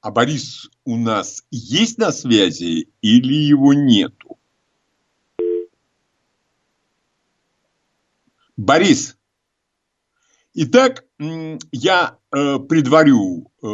А 0.00 0.10
Борис 0.10 0.68
у 0.84 0.96
нас 0.96 1.44
есть 1.52 1.98
на 1.98 2.10
связи 2.10 2.90
или 3.00 3.34
его 3.34 3.74
нету? 3.74 4.40
Борис, 8.56 9.16
итак, 10.52 11.04
я 11.70 12.19
э, 12.32 12.58
предварю 12.58 13.52
э, 13.62 13.66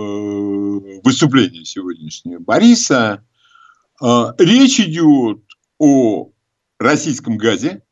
выступление 1.03 1.65
сегодняшнее 1.65 2.39
Бориса. 2.39 3.27
Э, 4.03 4.33
речь 4.39 4.81
идет 4.81 5.43
о 5.79 6.33
российском 6.79 7.37
газе 7.37 7.83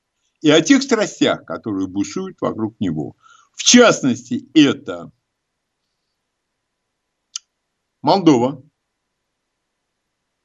и 0.41 0.51
о 0.51 0.61
тех 0.61 0.83
страстях, 0.83 1.45
которые 1.45 1.87
бушуют 1.87 2.41
вокруг 2.41 2.79
него. 2.81 3.17
В 3.53 3.63
частности, 3.63 4.49
это 4.55 5.13
Молдова, 8.03 8.63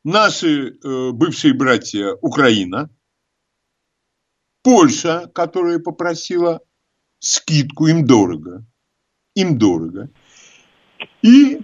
наши 0.06 0.70
э, 0.70 1.12
бывшие 1.12 1.54
братья 1.54 2.14
Украина, 2.22 2.90
Польша, 4.64 5.30
которая 5.34 5.80
попросила 5.80 6.62
скидку, 7.20 7.88
им 7.88 8.06
дорого, 8.06 8.66
им 9.36 9.58
дорого, 9.58 10.10
и 11.22 11.62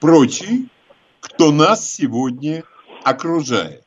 прочие, 0.00 0.66
кто 1.20 1.52
нас 1.52 1.88
сегодня 1.88 2.64
окружает. 3.04 3.84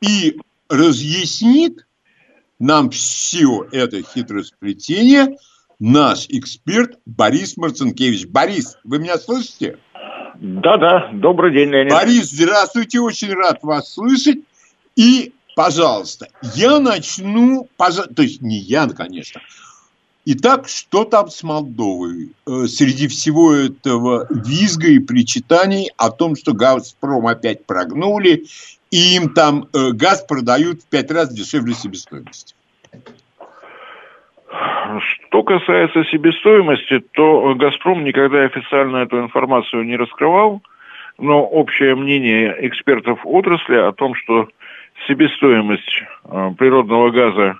И 0.00 0.38
разъяснит 0.68 1.86
нам 2.58 2.90
все 2.90 3.66
это 3.72 4.02
хитросплетение 4.02 5.36
наш 5.78 6.26
эксперт 6.28 6.98
Борис 7.06 7.56
Марцинкевич. 7.56 8.26
Борис, 8.26 8.76
вы 8.84 8.98
меня 8.98 9.16
слышите? 9.18 9.78
Да-да, 10.40 11.10
добрый 11.14 11.52
день, 11.52 11.70
Леонид. 11.70 11.92
Борис, 11.92 12.30
здравствуйте, 12.30 13.00
очень 13.00 13.32
рад 13.32 13.62
вас 13.62 13.94
слышать. 13.94 14.38
И, 14.94 15.32
пожалуйста, 15.56 16.28
я 16.54 16.78
начну, 16.78 17.68
то 17.76 18.22
есть 18.22 18.42
не 18.42 18.58
я, 18.58 18.88
конечно. 18.88 19.40
Итак, 20.30 20.68
что 20.68 21.06
там 21.06 21.28
с 21.28 21.42
Молдовой? 21.42 22.32
Э, 22.46 22.66
среди 22.66 23.08
всего 23.08 23.54
этого 23.54 24.26
визга 24.28 24.88
и 24.88 24.98
причитаний 24.98 25.90
о 25.96 26.10
том, 26.10 26.36
что 26.36 26.52
«Газпром» 26.52 27.26
опять 27.26 27.64
прогнули, 27.64 28.42
и 28.90 29.16
им 29.16 29.30
там 29.32 29.68
э, 29.72 29.92
газ 29.92 30.26
продают 30.28 30.82
в 30.82 30.90
пять 30.90 31.10
раз 31.10 31.32
дешевле 31.32 31.72
себестоимости. 31.72 32.54
Что 35.00 35.42
касается 35.44 36.04
себестоимости, 36.04 37.00
то 37.12 37.54
«Газпром» 37.54 38.04
никогда 38.04 38.42
официально 38.44 38.98
эту 38.98 39.20
информацию 39.20 39.84
не 39.84 39.96
раскрывал, 39.96 40.60
но 41.16 41.42
общее 41.42 41.96
мнение 41.96 42.54
экспертов 42.68 43.20
отрасли 43.24 43.76
о 43.76 43.92
том, 43.92 44.14
что 44.14 44.50
себестоимость 45.06 46.02
э, 46.26 46.50
природного 46.58 47.12
газа 47.12 47.58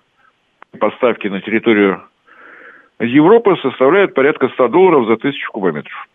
поставки 0.78 1.28
на 1.28 1.40
территорию 1.40 2.02
Европы 3.00 3.56
составляет 3.62 4.14
порядка 4.14 4.48
100 4.48 4.68
долларов 4.68 5.06
за 5.06 5.16
тысячу 5.16 5.52
кубометров. 5.52 6.08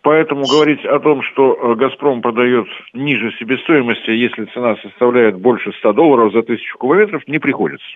Поэтому 0.00 0.46
говорить 0.46 0.82
о 0.86 1.00
том, 1.00 1.22
что 1.22 1.54
э, 1.54 1.74
«Газпром» 1.74 2.22
продает 2.22 2.66
ниже 2.94 3.30
себестоимости, 3.38 4.10
если 4.10 4.46
цена 4.46 4.76
составляет 4.76 5.36
больше 5.38 5.72
100 5.72 5.92
долларов 5.92 6.32
за 6.32 6.42
тысячу 6.42 6.78
кубометров, 6.78 7.28
не 7.28 7.38
приходится. 7.38 7.86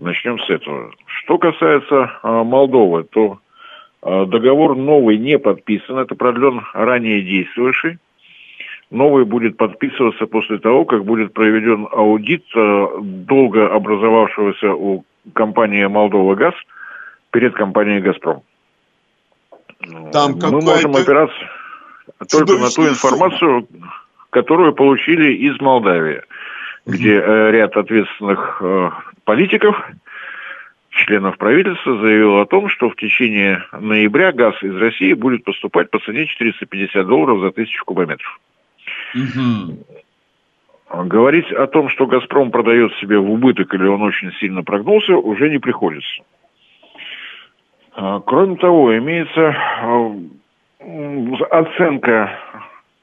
Начнем 0.00 0.40
с 0.40 0.50
этого. 0.50 0.92
Что 1.06 1.38
касается 1.38 2.18
э, 2.20 2.28
Молдовы, 2.42 3.04
то 3.04 3.38
э, 4.02 4.26
договор 4.26 4.74
новый 4.74 5.18
не 5.18 5.38
подписан, 5.38 5.98
это 5.98 6.16
продлен 6.16 6.62
ранее 6.72 7.22
действующий. 7.22 7.98
Новый 8.94 9.24
будет 9.24 9.56
подписываться 9.56 10.26
после 10.26 10.58
того, 10.58 10.84
как 10.84 11.04
будет 11.04 11.32
проведен 11.32 11.88
аудит 11.90 12.44
долго 12.54 13.74
образовавшегося 13.74 14.72
у 14.72 15.04
компании 15.32 15.84
«Молдова 15.86 16.36
Газ» 16.36 16.54
перед 17.32 17.54
компанией 17.54 18.00
«Газпром». 18.00 18.42
Там 20.12 20.38
Мы 20.38 20.60
можем 20.60 20.94
опираться 20.94 21.36
только 22.30 22.52
на 22.52 22.70
ту 22.70 22.86
информацию, 22.86 23.66
которую 24.30 24.72
получили 24.74 25.34
из 25.34 25.60
Молдавии, 25.60 26.22
где 26.86 27.14
э, 27.20 27.50
ряд 27.50 27.76
ответственных 27.76 28.58
э, 28.60 28.90
политиков, 29.24 29.76
членов 30.90 31.36
правительства 31.38 31.98
заявил 31.98 32.38
о 32.38 32.46
том, 32.46 32.68
что 32.68 32.90
в 32.90 32.94
течение 32.94 33.64
ноября 33.72 34.30
газ 34.30 34.54
из 34.62 34.76
России 34.76 35.14
будет 35.14 35.42
поступать 35.42 35.90
по 35.90 35.98
цене 35.98 36.26
450 36.26 37.04
долларов 37.04 37.40
за 37.40 37.50
тысячу 37.50 37.84
кубометров. 37.84 38.38
Угу. 39.14 41.04
Говорить 41.06 41.50
о 41.52 41.66
том, 41.66 41.88
что 41.88 42.06
«Газпром» 42.06 42.50
продает 42.50 42.92
себе 42.94 43.18
в 43.18 43.30
убыток 43.30 43.74
или 43.74 43.86
он 43.86 44.02
очень 44.02 44.32
сильно 44.40 44.62
прогнулся, 44.62 45.16
уже 45.16 45.50
не 45.50 45.58
приходится. 45.58 46.22
А, 47.96 48.20
кроме 48.20 48.56
того, 48.56 48.96
имеется 48.98 49.56
а, 49.82 50.16
оценка 51.50 52.30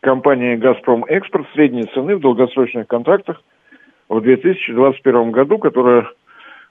компании 0.02 0.56
«Газпром 0.56 1.06
Экспорт» 1.06 1.48
средней 1.54 1.86
цены 1.94 2.16
в 2.16 2.22
долгосрочных 2.22 2.88
контрактах 2.88 3.42
в 4.10 4.22
2021 4.22 5.32
году, 5.32 5.58
которая 5.58 6.08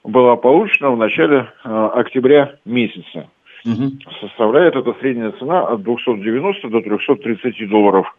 была 0.03 0.35
получена 0.35 0.91
в 0.91 0.97
начале 0.97 1.47
октября 1.63 2.55
месяца. 2.65 3.29
Угу. 3.65 4.11
Составляет 4.21 4.75
эта 4.75 4.93
средняя 4.99 5.31
цена 5.33 5.67
от 5.67 5.83
290 5.83 6.67
до 6.69 6.81
330 6.81 7.69
долларов 7.69 8.15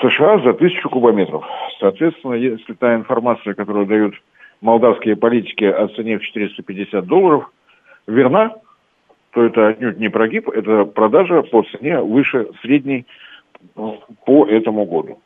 США 0.00 0.38
за 0.40 0.52
тысячу 0.54 0.88
кубометров. 0.88 1.44
Соответственно, 1.80 2.34
если 2.34 2.74
та 2.74 2.94
информация, 2.94 3.54
которую 3.54 3.86
дают 3.86 4.14
молдавские 4.60 5.16
политики 5.16 5.64
о 5.64 5.88
цене 5.88 6.18
в 6.18 6.22
450 6.22 7.06
долларов, 7.06 7.50
верна, 8.06 8.54
то 9.32 9.44
это 9.44 9.68
отнюдь 9.68 9.98
не 9.98 10.08
прогиб, 10.08 10.48
это 10.48 10.84
продажа 10.84 11.42
по 11.42 11.62
цене 11.64 12.00
выше 12.00 12.48
средней 12.62 13.06
э, 13.76 13.92
по 14.24 14.46
этому 14.46 14.84
году. 14.86 15.18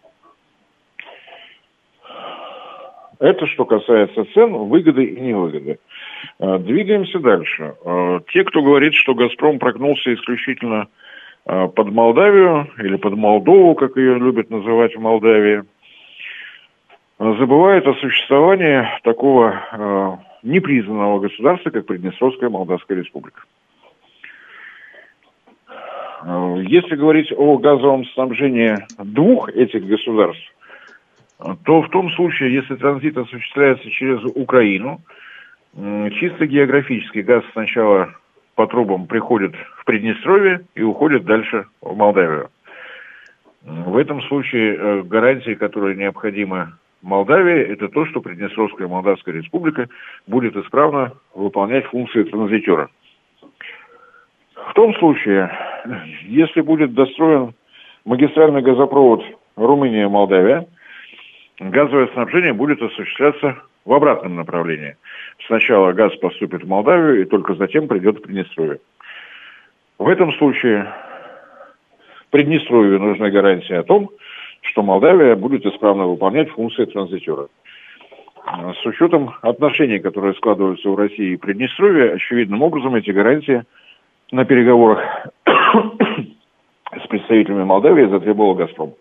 Это 3.20 3.46
что 3.46 3.66
касается 3.66 4.24
цен, 4.32 4.52
выгоды 4.52 5.04
и 5.04 5.20
невыгоды. 5.20 5.78
Э, 6.38 6.58
двигаемся 6.58 7.18
дальше. 7.18 7.74
Э, 7.84 8.20
те, 8.32 8.44
кто 8.44 8.62
говорит, 8.62 8.94
что 8.94 9.14
«Газпром» 9.14 9.58
прогнулся 9.58 10.12
исключительно 10.14 10.88
под 11.44 11.90
Молдавию 11.90 12.68
или 12.78 12.96
под 12.96 13.14
Молдову, 13.16 13.74
как 13.74 13.96
ее 13.96 14.18
любят 14.18 14.50
называть 14.50 14.94
в 14.94 15.00
Молдавии, 15.00 15.64
забывают 17.18 17.86
о 17.86 17.94
существовании 17.94 18.86
такого 19.02 20.20
непризнанного 20.42 21.20
государства, 21.20 21.70
как 21.70 21.86
Приднестровская 21.86 22.48
Молдавская 22.48 22.98
Республика. 22.98 23.42
Если 26.22 26.96
говорить 26.96 27.32
о 27.34 27.56
газовом 27.56 28.04
снабжении 28.06 28.76
двух 28.98 29.48
этих 29.48 29.86
государств, 29.86 30.54
то 31.64 31.80
в 31.80 31.88
том 31.88 32.10
случае, 32.10 32.52
если 32.52 32.76
транзит 32.76 33.16
осуществляется 33.16 33.90
через 33.90 34.22
Украину, 34.34 35.00
чисто 35.74 36.46
географически 36.46 37.20
газ 37.20 37.42
сначала 37.52 38.14
по 38.60 38.66
трубам 38.66 39.06
приходит 39.06 39.54
в 39.78 39.86
Приднестровье 39.86 40.60
и 40.74 40.82
уходит 40.82 41.24
дальше 41.24 41.64
в 41.80 41.96
Молдавию. 41.96 42.50
В 43.64 43.96
этом 43.96 44.20
случае 44.24 44.76
э, 44.76 45.02
гарантии, 45.04 45.54
которые 45.54 45.96
необходимы 45.96 46.74
Молдавии, 47.00 47.72
это 47.72 47.88
то, 47.88 48.04
что 48.04 48.20
Приднестровская 48.20 48.86
Молдавская 48.86 49.34
Республика 49.34 49.88
будет 50.26 50.54
исправно 50.56 51.14
выполнять 51.34 51.86
функции 51.86 52.22
транзитера. 52.24 52.90
В 54.68 54.74
том 54.74 54.94
случае, 54.96 55.50
если 56.26 56.60
будет 56.60 56.92
достроен 56.92 57.54
магистральный 58.04 58.60
газопровод 58.60 59.24
Румыния-Молдавия, 59.56 60.66
газовое 61.60 62.08
снабжение 62.08 62.52
будет 62.52 62.82
осуществляться 62.82 63.56
в 63.84 63.92
обратном 63.92 64.36
направлении. 64.36 64.96
Сначала 65.46 65.92
газ 65.92 66.14
поступит 66.16 66.64
в 66.64 66.68
Молдавию 66.68 67.22
и 67.22 67.24
только 67.24 67.54
затем 67.54 67.88
придет 67.88 68.18
в 68.18 68.22
Приднестровье. 68.22 68.80
В 69.98 70.08
этом 70.08 70.32
случае 70.34 70.92
Приднестровью 72.30 73.00
нужна 73.00 73.30
гарантия 73.30 73.78
о 73.78 73.82
том, 73.82 74.10
что 74.62 74.82
Молдавия 74.82 75.34
будет 75.36 75.66
исправно 75.66 76.06
выполнять 76.06 76.50
функции 76.50 76.84
транзитера. 76.84 77.48
С 78.82 78.86
учетом 78.86 79.34
отношений, 79.42 79.98
которые 79.98 80.34
складываются 80.34 80.88
у 80.88 80.96
России 80.96 81.32
и 81.32 81.36
Приднестровья, 81.36 82.14
очевидным 82.14 82.62
образом 82.62 82.94
эти 82.94 83.10
гарантии– 83.10 83.62
на 84.32 84.44
переговорах 84.44 85.00
с 85.44 87.06
представителями 87.08 87.64
Молдавии 87.64 88.06
затребовал 88.06 88.54
«Газпром». 88.54 88.94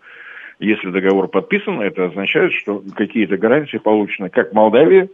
Если 0.60 0.90
договор 0.90 1.28
подписан, 1.28 1.80
это 1.80 2.04
означает, 2.04 2.52
что 2.52 2.82
какие-то 2.94 3.38
гарантии 3.38 3.78
получены 3.78 4.28
как 4.28 4.52
Молдавии 4.52 5.08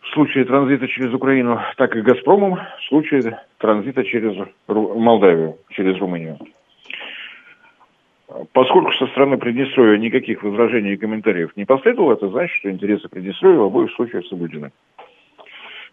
в 0.00 0.08
случае 0.12 0.44
транзита 0.44 0.88
через 0.88 1.14
Украину, 1.14 1.60
так 1.76 1.94
и 1.94 2.00
Газпромом 2.02 2.56
в 2.56 2.84
случае 2.88 3.40
транзита 3.58 4.02
через 4.02 4.36
Молдавию, 4.66 5.56
через 5.70 5.96
Румынию. 5.98 6.38
Поскольку 8.52 8.90
со 8.94 9.06
стороны 9.06 9.38
Приднестровья 9.38 9.96
никаких 9.98 10.42
возражений 10.42 10.94
и 10.94 10.96
комментариев 10.96 11.56
не 11.56 11.64
последовало, 11.64 12.14
это 12.14 12.28
значит, 12.28 12.56
что 12.56 12.68
интересы 12.68 13.08
Приднестровья 13.08 13.58
в 13.58 13.64
обоих 13.64 13.92
случаях 13.92 14.26
соблюдены. 14.26 14.72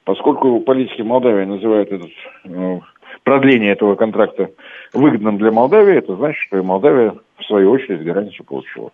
Поскольку 0.03 0.59
политики 0.61 1.03
Молдавии 1.03 1.45
называют 1.45 1.91
этот, 1.91 2.11
э, 2.45 2.79
продление 3.23 3.71
этого 3.71 3.93
контракта 3.95 4.49
выгодным 4.93 5.37
для 5.37 5.51
Молдавии, 5.51 5.95
это 5.95 6.15
значит, 6.15 6.41
что 6.41 6.57
и 6.57 6.61
Молдавия 6.63 7.13
в 7.43 7.47
свою 7.47 7.71
очередь 7.71 8.03
гарантию 8.03 8.45
получила. 8.45 8.91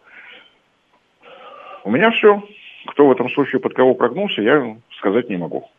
У 1.83 1.91
меня 1.91 2.11
все. 2.11 2.43
Кто 2.87 3.07
в 3.07 3.11
этом 3.11 3.29
случае 3.29 3.59
под 3.59 3.73
кого 3.73 3.93
прогнулся, 3.93 4.41
я 4.41 4.77
сказать 4.97 5.29
не 5.29 5.37
могу. 5.37 5.69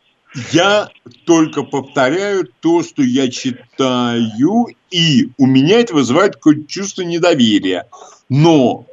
Я 0.51 0.89
только 1.25 1.63
повторяю 1.63 2.47
то, 2.61 2.83
что 2.83 3.03
я 3.03 3.29
читаю, 3.29 4.67
и 4.89 5.29
у 5.37 5.45
меня 5.45 5.79
это 5.79 5.93
вызывает 5.93 6.35
какое-то 6.35 6.67
чувство 6.67 7.01
недоверия. 7.01 7.87
Но 8.29 8.85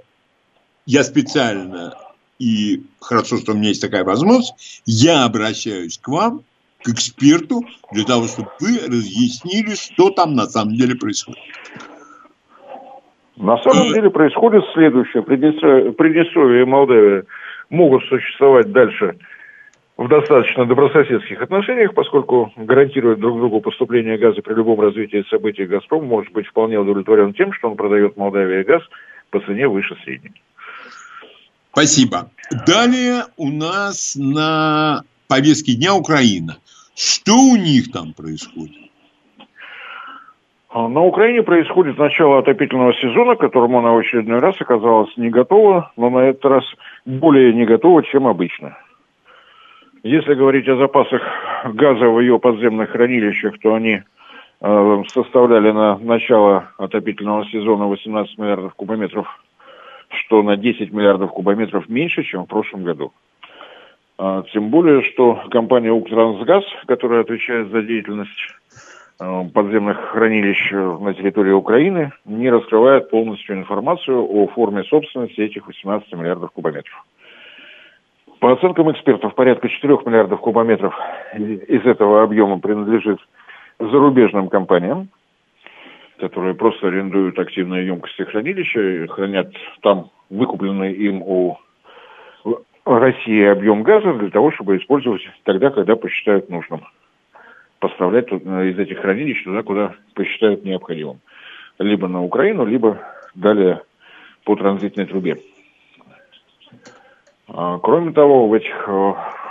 я 0.84 1.04
специально, 1.04 1.94
и 2.40 2.82
хорошо, 3.00 3.36
что 3.36 3.52
у 3.52 3.54
меня 3.54 3.68
есть 3.68 3.82
такая 3.82 4.02
возможность, 4.02 4.82
я 4.84 5.24
обращаюсь 5.24 5.98
к 5.98 6.08
вам, 6.08 6.42
к 6.82 6.88
эксперту, 6.88 7.64
для 7.92 8.04
того, 8.04 8.26
чтобы 8.26 8.50
вы 8.58 8.78
разъяснили, 8.78 9.74
что 9.74 10.10
там 10.10 10.34
на 10.34 10.46
самом 10.46 10.74
деле 10.74 10.96
происходит. 10.96 11.42
На 13.38 13.56
самом 13.58 13.92
деле 13.92 14.10
происходит 14.10 14.64
следующее. 14.74 15.22
Приднестровье 15.22 16.62
и 16.62 16.64
Молдавия 16.64 17.24
могут 17.70 18.04
существовать 18.04 18.72
дальше 18.72 19.16
в 19.96 20.08
достаточно 20.08 20.64
добрососедских 20.64 21.40
отношениях, 21.40 21.94
поскольку 21.94 22.52
гарантирует 22.56 23.20
друг 23.20 23.38
другу 23.38 23.60
поступление 23.60 24.18
газа 24.18 24.42
при 24.42 24.54
любом 24.54 24.80
развитии 24.80 25.24
событий 25.30 25.66
«Газпром» 25.66 26.06
может 26.06 26.32
быть 26.32 26.46
вполне 26.46 26.78
удовлетворен 26.78 27.32
тем, 27.34 27.52
что 27.52 27.68
он 27.70 27.76
продает 27.76 28.16
Молдавии 28.16 28.62
газ 28.64 28.82
по 29.30 29.40
цене 29.40 29.68
выше 29.68 29.96
средней. 30.04 30.42
Спасибо. 31.72 32.30
Далее 32.66 33.24
у 33.36 33.50
нас 33.50 34.16
на 34.16 35.02
повестке 35.28 35.74
дня 35.74 35.94
Украина. 35.94 36.58
Что 36.96 37.34
у 37.34 37.56
них 37.56 37.92
там 37.92 38.14
происходит? 38.14 38.87
А, 40.78 40.86
на 40.86 41.02
Украине 41.02 41.42
происходит 41.42 41.98
начало 41.98 42.38
отопительного 42.38 42.94
сезона, 42.94 43.34
к 43.34 43.40
которому 43.40 43.80
она 43.80 43.90
в 43.90 43.98
очередной 43.98 44.38
раз 44.38 44.54
оказалась 44.60 45.10
не 45.16 45.28
готова, 45.28 45.90
но 45.96 46.08
на 46.08 46.18
этот 46.20 46.44
раз 46.44 46.64
более 47.04 47.52
не 47.52 47.64
готова, 47.64 48.04
чем 48.04 48.28
обычно. 48.28 48.78
Если 50.04 50.34
говорить 50.34 50.68
о 50.68 50.76
запасах 50.76 51.22
газа 51.64 52.06
в 52.08 52.20
ее 52.20 52.38
подземных 52.38 52.90
хранилищах, 52.90 53.58
то 53.58 53.74
они 53.74 54.02
э, 54.60 55.02
составляли 55.08 55.72
на 55.72 55.98
начало 55.98 56.70
отопительного 56.78 57.44
сезона 57.46 57.88
18 57.88 58.38
миллиардов 58.38 58.74
кубометров, 58.74 59.26
что 60.10 60.44
на 60.44 60.56
10 60.56 60.92
миллиардов 60.92 61.32
кубометров 61.32 61.88
меньше, 61.88 62.22
чем 62.22 62.44
в 62.44 62.48
прошлом 62.48 62.84
году. 62.84 63.12
А, 64.16 64.44
тем 64.52 64.70
более, 64.70 65.02
что 65.02 65.42
компания 65.50 65.90
«Укртрансгаз», 65.90 66.62
которая 66.86 67.22
отвечает 67.22 67.68
за 67.70 67.82
деятельность 67.82 68.54
подземных 69.18 69.98
хранилищ 70.10 70.70
на 70.72 71.12
территории 71.14 71.52
Украины, 71.52 72.12
не 72.24 72.48
раскрывает 72.50 73.10
полностью 73.10 73.56
информацию 73.56 74.22
о 74.22 74.46
форме 74.48 74.84
собственности 74.84 75.40
этих 75.40 75.66
18 75.66 76.12
миллиардов 76.12 76.52
кубометров. 76.52 77.04
По 78.38 78.52
оценкам 78.52 78.92
экспертов, 78.92 79.34
порядка 79.34 79.68
4 79.68 79.98
миллиардов 80.06 80.40
кубометров 80.40 80.94
из 81.34 81.84
этого 81.84 82.22
объема 82.22 82.60
принадлежит 82.60 83.18
зарубежным 83.80 84.48
компаниям, 84.48 85.08
которые 86.20 86.54
просто 86.54 86.86
арендуют 86.86 87.38
активные 87.38 87.86
емкости 87.86 88.22
хранилища 88.22 89.08
хранят 89.08 89.52
там 89.82 90.10
выкупленный 90.30 90.92
им 90.92 91.22
у 91.22 91.58
России 92.84 93.44
объем 93.44 93.82
газа 93.82 94.14
для 94.14 94.30
того, 94.30 94.52
чтобы 94.52 94.76
использовать 94.76 95.22
тогда, 95.44 95.70
когда 95.70 95.96
посчитают 95.96 96.48
нужным. 96.48 96.82
Поставлять 97.78 98.30
из 98.32 98.78
этих 98.78 99.00
хранилищ 99.00 99.44
туда, 99.44 99.62
куда 99.62 99.94
посчитают 100.14 100.64
необходимым. 100.64 101.20
Либо 101.78 102.08
на 102.08 102.22
Украину, 102.22 102.64
либо 102.64 102.98
далее 103.34 103.82
по 104.44 104.56
транзитной 104.56 105.06
трубе. 105.06 105.38
А, 107.48 107.78
кроме 107.78 108.12
того, 108.12 108.48
в 108.48 108.52
этих 108.52 108.88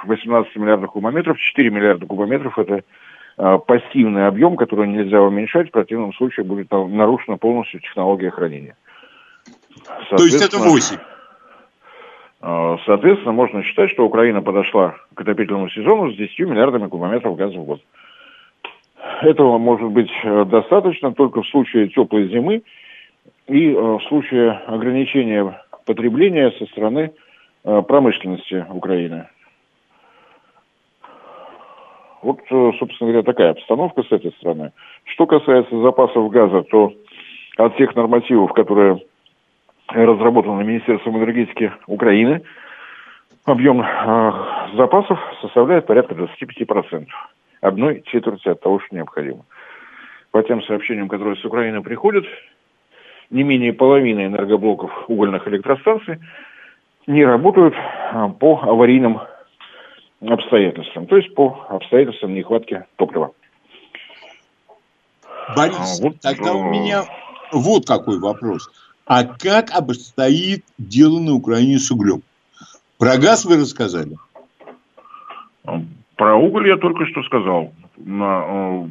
18 0.03 0.55
э, 0.55 0.59
миллиардах 0.59 0.91
кубометров, 0.91 1.39
4 1.39 1.69
миллиарда 1.69 2.05
кубометров– 2.05 2.59
это 2.59 2.83
э, 3.37 3.57
пассивный 3.65 4.27
объем, 4.27 4.55
который 4.55 4.87
нельзя 4.87 5.21
уменьшать, 5.21 5.69
в 5.69 5.71
противном 5.71 6.13
случае 6.13 6.45
будет 6.45 6.69
нарушена 6.71 7.37
полностью 7.37 7.79
технология 7.79 8.29
хранения. 8.29 8.75
То 10.09 10.23
есть 10.23 10.41
это 10.41 10.57
8? 10.57 10.97
Э, 12.41 12.77
соответственно, 12.85 13.31
можно 13.31 13.63
считать, 13.63 13.89
что 13.89 14.05
Украина 14.05 14.41
подошла 14.41 14.95
к 15.13 15.21
отопительному 15.21 15.69
сезону 15.69 16.11
с 16.11 16.15
10 16.15 16.39
миллиардами 16.39 16.87
кубометров 16.87 17.35
газа 17.35 17.57
в 17.57 17.65
год. 17.65 17.81
Этого 19.21 19.57
может 19.57 19.89
быть 19.89 20.11
достаточно 20.23 21.13
только 21.13 21.41
в 21.41 21.47
случае 21.47 21.89
теплой 21.89 22.27
зимы 22.29 22.61
и 23.47 23.71
в 23.71 23.99
случае 24.07 24.51
ограничения 24.67 25.59
потребления 25.85 26.51
со 26.51 26.65
стороны 26.67 27.11
Э, 27.69 27.81
промышленности 27.81 28.65
Украины. 28.69 29.27
Вот, 32.21 32.39
э, 32.49 32.71
собственно 32.79 33.11
говоря, 33.11 33.23
такая 33.23 33.51
обстановка 33.51 34.03
с 34.03 34.11
этой 34.11 34.31
стороны. 34.33 34.71
Что 35.03 35.25
касается 35.25 35.77
запасов 35.81 36.31
газа, 36.31 36.61
то 36.61 36.93
от 37.57 37.75
тех 37.75 37.93
нормативов, 37.93 38.53
которые 38.53 39.01
разработаны 39.89 40.63
Министерством 40.63 41.17
энергетики 41.17 41.73
Украины, 41.87 42.41
объем 43.43 43.81
э, 43.81 44.31
запасов 44.75 45.19
составляет 45.41 45.85
порядка 45.85 46.15
25%. 46.15 47.05
Одной 47.61 48.03
четверти 48.05 48.49
от 48.49 48.61
того, 48.61 48.79
что 48.79 48.95
необходимо. 48.95 49.45
По 50.31 50.43
тем 50.43 50.61
сообщениям, 50.63 51.09
которые 51.09 51.37
с 51.37 51.45
Украины 51.45 51.81
приходят, 51.81 52.25
не 53.29 53.43
менее 53.43 53.73
половины 53.73 54.27
энергоблоков 54.27 54.91
угольных 55.09 55.47
электростанций 55.47 56.19
не 57.07 57.25
работают 57.25 57.73
а, 58.11 58.29
по 58.29 58.59
аварийным 58.61 59.21
обстоятельствам, 60.21 61.07
то 61.07 61.17
есть 61.17 61.33
по 61.35 61.65
обстоятельствам 61.69 62.33
нехватки 62.33 62.85
топлива. 62.97 63.31
Борис, 65.55 65.99
а, 65.99 66.03
вот, 66.03 66.19
тогда 66.19 66.53
у 66.53 66.63
меня 66.63 67.03
вот 67.51 67.87
какой 67.87 68.19
вопрос. 68.19 68.69
А 69.05 69.23
как 69.23 69.71
обстоит 69.71 70.65
дело 70.77 71.19
на 71.19 71.33
Украине 71.33 71.79
с 71.79 71.89
углем? 71.91 72.21
Про 72.97 73.17
газ 73.17 73.45
вы 73.45 73.55
рассказали? 73.55 74.17
Про 76.17 76.35
уголь 76.35 76.67
я 76.67 76.77
только 76.77 77.05
что 77.05 77.23
сказал. 77.23 77.73
На, 77.95 78.43
э, 78.47 78.87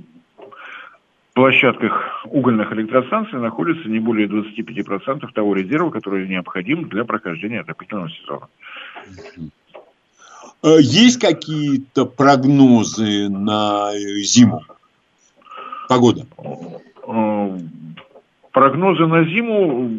площадках 1.37 2.25
угольных 2.25 2.73
электростанций 2.73 3.39
находится 3.39 3.89
не 3.91 3.99
более 3.99 4.27
25% 4.27 5.31
того 5.35 5.55
резерва, 5.55 5.91
который 5.91 6.27
необходим 6.27 6.89
для 6.89 7.05
прохождения 7.05 7.61
отопительного 7.61 8.09
сезона. 8.11 8.49
Э, 10.63 10.79
есть 10.81 11.21
какие-то 11.21 12.07
прогнозы 12.07 13.29
на 13.29 13.91
зиму? 14.23 14.63
Погода? 15.89 16.27
Э, 18.57 18.61
Прогнозы 18.61 19.07
на 19.07 19.25
зиму, 19.25 19.91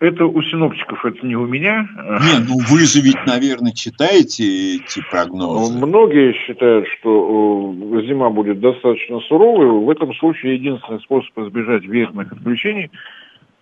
это 0.00 0.24
у 0.24 0.42
синоптиков, 0.42 1.04
это 1.04 1.26
не 1.26 1.36
у 1.36 1.46
меня. 1.46 1.86
Не, 1.96 2.38
ну 2.48 2.58
вы 2.68 2.80
же 2.80 3.00
ведь, 3.00 3.26
наверное, 3.26 3.72
читаете 3.72 4.76
эти 4.76 5.02
прогнозы. 5.10 5.78
Многие 5.78 6.32
считают, 6.32 6.86
что 6.98 7.74
э, 7.74 8.06
зима 8.06 8.30
будет 8.30 8.60
достаточно 8.60 9.20
суровой. 9.20 9.68
В 9.84 9.90
этом 9.90 10.14
случае 10.14 10.54
единственный 10.54 11.00
способ 11.00 11.38
избежать 11.38 11.84
верных 11.84 12.32
отключений 12.32 12.90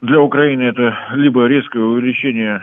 для 0.01 0.20
Украины 0.20 0.62
это 0.62 0.97
либо 1.14 1.47
резкое 1.47 1.82
увеличение 1.82 2.62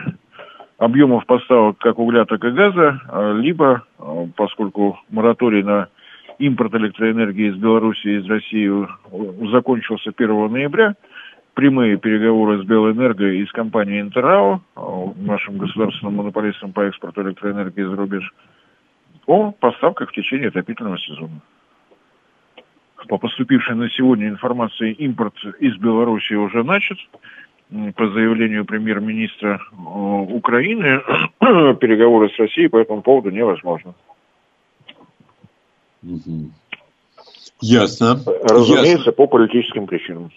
объемов 0.78 1.26
поставок 1.26 1.78
как 1.78 1.98
угля, 1.98 2.24
так 2.24 2.42
и 2.44 2.50
газа, 2.50 3.00
а 3.08 3.32
либо, 3.34 3.84
э, 3.98 4.26
поскольку 4.36 4.98
мораторий 5.10 5.62
на 5.62 5.88
импорт 6.38 6.74
электроэнергии 6.74 7.50
из 7.50 7.56
Беларуси 7.56 8.06
и 8.06 8.18
из 8.18 8.26
России 8.26 8.70
закончился 9.52 10.12
1 10.16 10.48
ноября, 10.50 10.94
прямые 11.54 11.96
переговоры 11.96 12.62
с 12.62 12.66
Белэнерго 12.66 13.26
и 13.30 13.46
с 13.46 13.52
компанией 13.52 14.00
Интерао, 14.00 14.60
нашим 15.16 15.58
государственным 15.58 16.16
монополистом 16.16 16.72
по 16.72 16.82
экспорту 16.82 17.22
электроэнергии 17.22 17.82
за 17.82 17.96
рубеж, 17.96 18.34
о 19.26 19.52
поставках 19.52 20.10
в 20.10 20.12
течение 20.12 20.48
отопительного 20.48 20.98
сезона. 20.98 21.40
По 23.08 23.18
поступившей 23.18 23.74
на 23.76 23.88
сегодня 23.90 24.28
информации, 24.28 24.92
импорт 24.92 25.34
из 25.60 25.76
Беларуси 25.76 26.34
уже 26.34 26.62
начат. 26.64 26.98
по 27.96 28.08
заявлению 28.08 28.64
премьер-министра 28.64 29.60
Украины, 29.72 31.00
переговоры 31.76 32.30
с 32.30 32.38
Россией 32.38 32.68
по 32.68 32.78
этому 32.78 33.02
поводу 33.02 33.30
невозможны. 33.30 33.94
Ясно. 37.60 38.20
Разумеется, 38.42 38.96
Ясно. 38.96 39.12
по 39.12 39.26
политическим 39.26 39.86
причинам. 39.86 40.30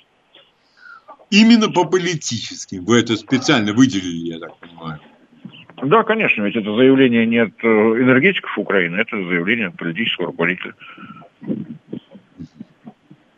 Именно 1.29 1.69
по 1.69 1.85
политическим. 1.85 2.85
Вы 2.85 2.99
это 2.99 3.17
специально 3.17 3.73
выделили, 3.73 4.33
я 4.33 4.39
так 4.39 4.57
понимаю. 4.57 4.99
Да, 5.83 6.03
конечно, 6.03 6.43
ведь 6.43 6.55
это 6.55 6.75
заявление 6.75 7.25
не 7.27 7.37
от 7.37 7.53
э, 7.63 7.67
энергетиков 7.67 8.57
Украины, 8.57 8.95
это 8.95 9.15
заявление 9.15 9.67
от 9.67 9.77
политического 9.77 10.27
руководителя. 10.27 10.73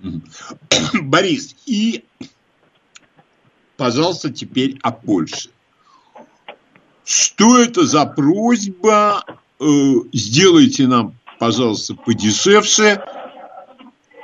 Борис, 1.02 1.56
и, 1.66 2.06
пожалуйста, 3.76 4.32
теперь 4.32 4.78
о 4.82 4.92
Польше. 4.92 5.50
Что 7.04 7.58
это 7.58 7.86
за 7.86 8.06
просьба? 8.06 9.26
Э, 9.60 9.66
сделайте 10.14 10.88
нам, 10.88 11.16
пожалуйста, 11.40 11.96
подешевше 11.96 13.02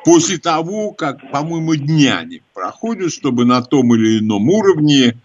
после 0.05 0.37
того, 0.37 0.91
как, 0.91 1.17
по-моему, 1.31 1.75
дня 1.75 2.23
не 2.23 2.41
проходят, 2.53 3.11
чтобы 3.11 3.43
на 3.43 3.61
том 3.61 3.93
или 3.95 4.19
ином 4.19 4.47
уровне 4.47 5.15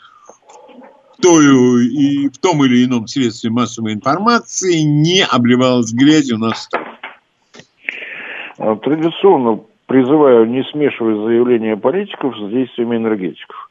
то 1.23 1.39
и 1.39 2.29
в 2.29 2.39
том 2.39 2.65
или 2.65 2.87
ином 2.87 3.07
средстве 3.07 3.51
массовой 3.51 3.93
информации 3.93 4.81
не 4.81 5.23
обливалась 5.23 5.93
грязью 5.93 6.39
на. 6.39 6.53
А, 8.59 8.77
традиционно 8.77 9.61
призываю 9.85 10.47
не 10.47 10.65
смешивать 10.65 11.19
заявления 11.27 11.77
политиков 11.77 12.35
с 12.39 12.51
действиями 12.51 12.97
энергетиков. 12.97 13.71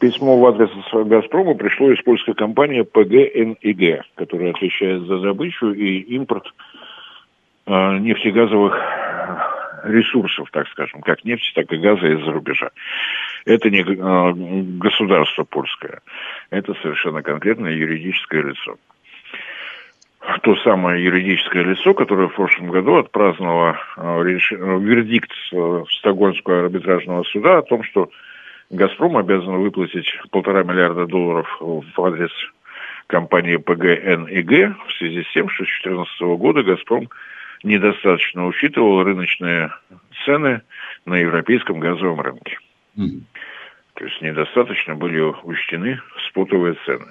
Письмо 0.00 0.38
в 0.38 0.46
адрес 0.46 0.70
«Газпрома» 0.90 1.54
пришло 1.54 1.90
из 1.90 2.00
польской 2.02 2.32
компании 2.32 2.80
ПГНИГ, 2.80 4.04
которая 4.14 4.52
отвечает 4.52 5.02
за 5.02 5.18
добычу 5.18 5.72
и 5.72 5.98
импорт 6.14 6.44
э, 7.66 7.98
нефтегазовых 7.98 8.74
ресурсов, 9.84 10.48
так 10.50 10.68
скажем, 10.68 11.00
как 11.02 11.24
нефти, 11.24 11.52
так 11.54 11.72
и 11.72 11.76
газа 11.76 12.06
из-за 12.06 12.32
рубежа. 12.32 12.70
Это 13.44 13.70
не 13.70 13.80
э, 13.80 14.32
государство 14.78 15.44
польское, 15.44 16.00
это 16.50 16.74
совершенно 16.82 17.22
конкретное 17.22 17.72
юридическое 17.72 18.42
лицо. 18.42 18.76
То 20.42 20.56
самое 20.56 21.04
юридическое 21.04 21.64
лицо, 21.64 21.92
которое 21.92 22.28
в 22.28 22.34
прошлом 22.34 22.70
году 22.70 22.96
отпраздновало 22.96 23.78
э, 23.96 24.22
реш... 24.24 24.50
вердикт 24.50 25.30
Стокгольмского 25.98 26.64
арбитражного 26.64 27.22
суда 27.24 27.58
о 27.58 27.62
том, 27.62 27.82
что 27.84 28.08
«Газпром» 28.70 29.18
обязан 29.18 29.56
выплатить 29.58 30.08
полтора 30.30 30.62
миллиарда 30.62 31.06
долларов 31.06 31.46
в 31.60 32.02
адрес 32.02 32.32
компании 33.06 33.56
ПГНИГ 33.56 34.76
в 34.88 34.92
связи 34.98 35.22
с 35.22 35.32
тем, 35.32 35.50
что 35.50 35.64
с 35.64 35.82
2014 35.82 36.20
года 36.38 36.62
«Газпром» 36.62 37.08
недостаточно 37.64 38.46
учитывал 38.46 39.02
рыночные 39.02 39.70
цены 40.24 40.62
на 41.06 41.14
европейском 41.16 41.80
газовом 41.80 42.20
рынке. 42.20 42.58
Mm-hmm. 42.96 43.22
То 43.94 44.04
есть 44.04 44.20
недостаточно 44.20 44.94
были 44.94 45.20
учтены 45.20 46.00
спотовые 46.28 46.76
цены. 46.84 47.06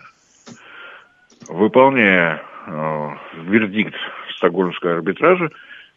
Выполняя 1.50 2.44
э, 2.68 3.10
вердикт 3.46 3.96
Стокгольмского 4.38 4.96
арбитража, 4.96 5.50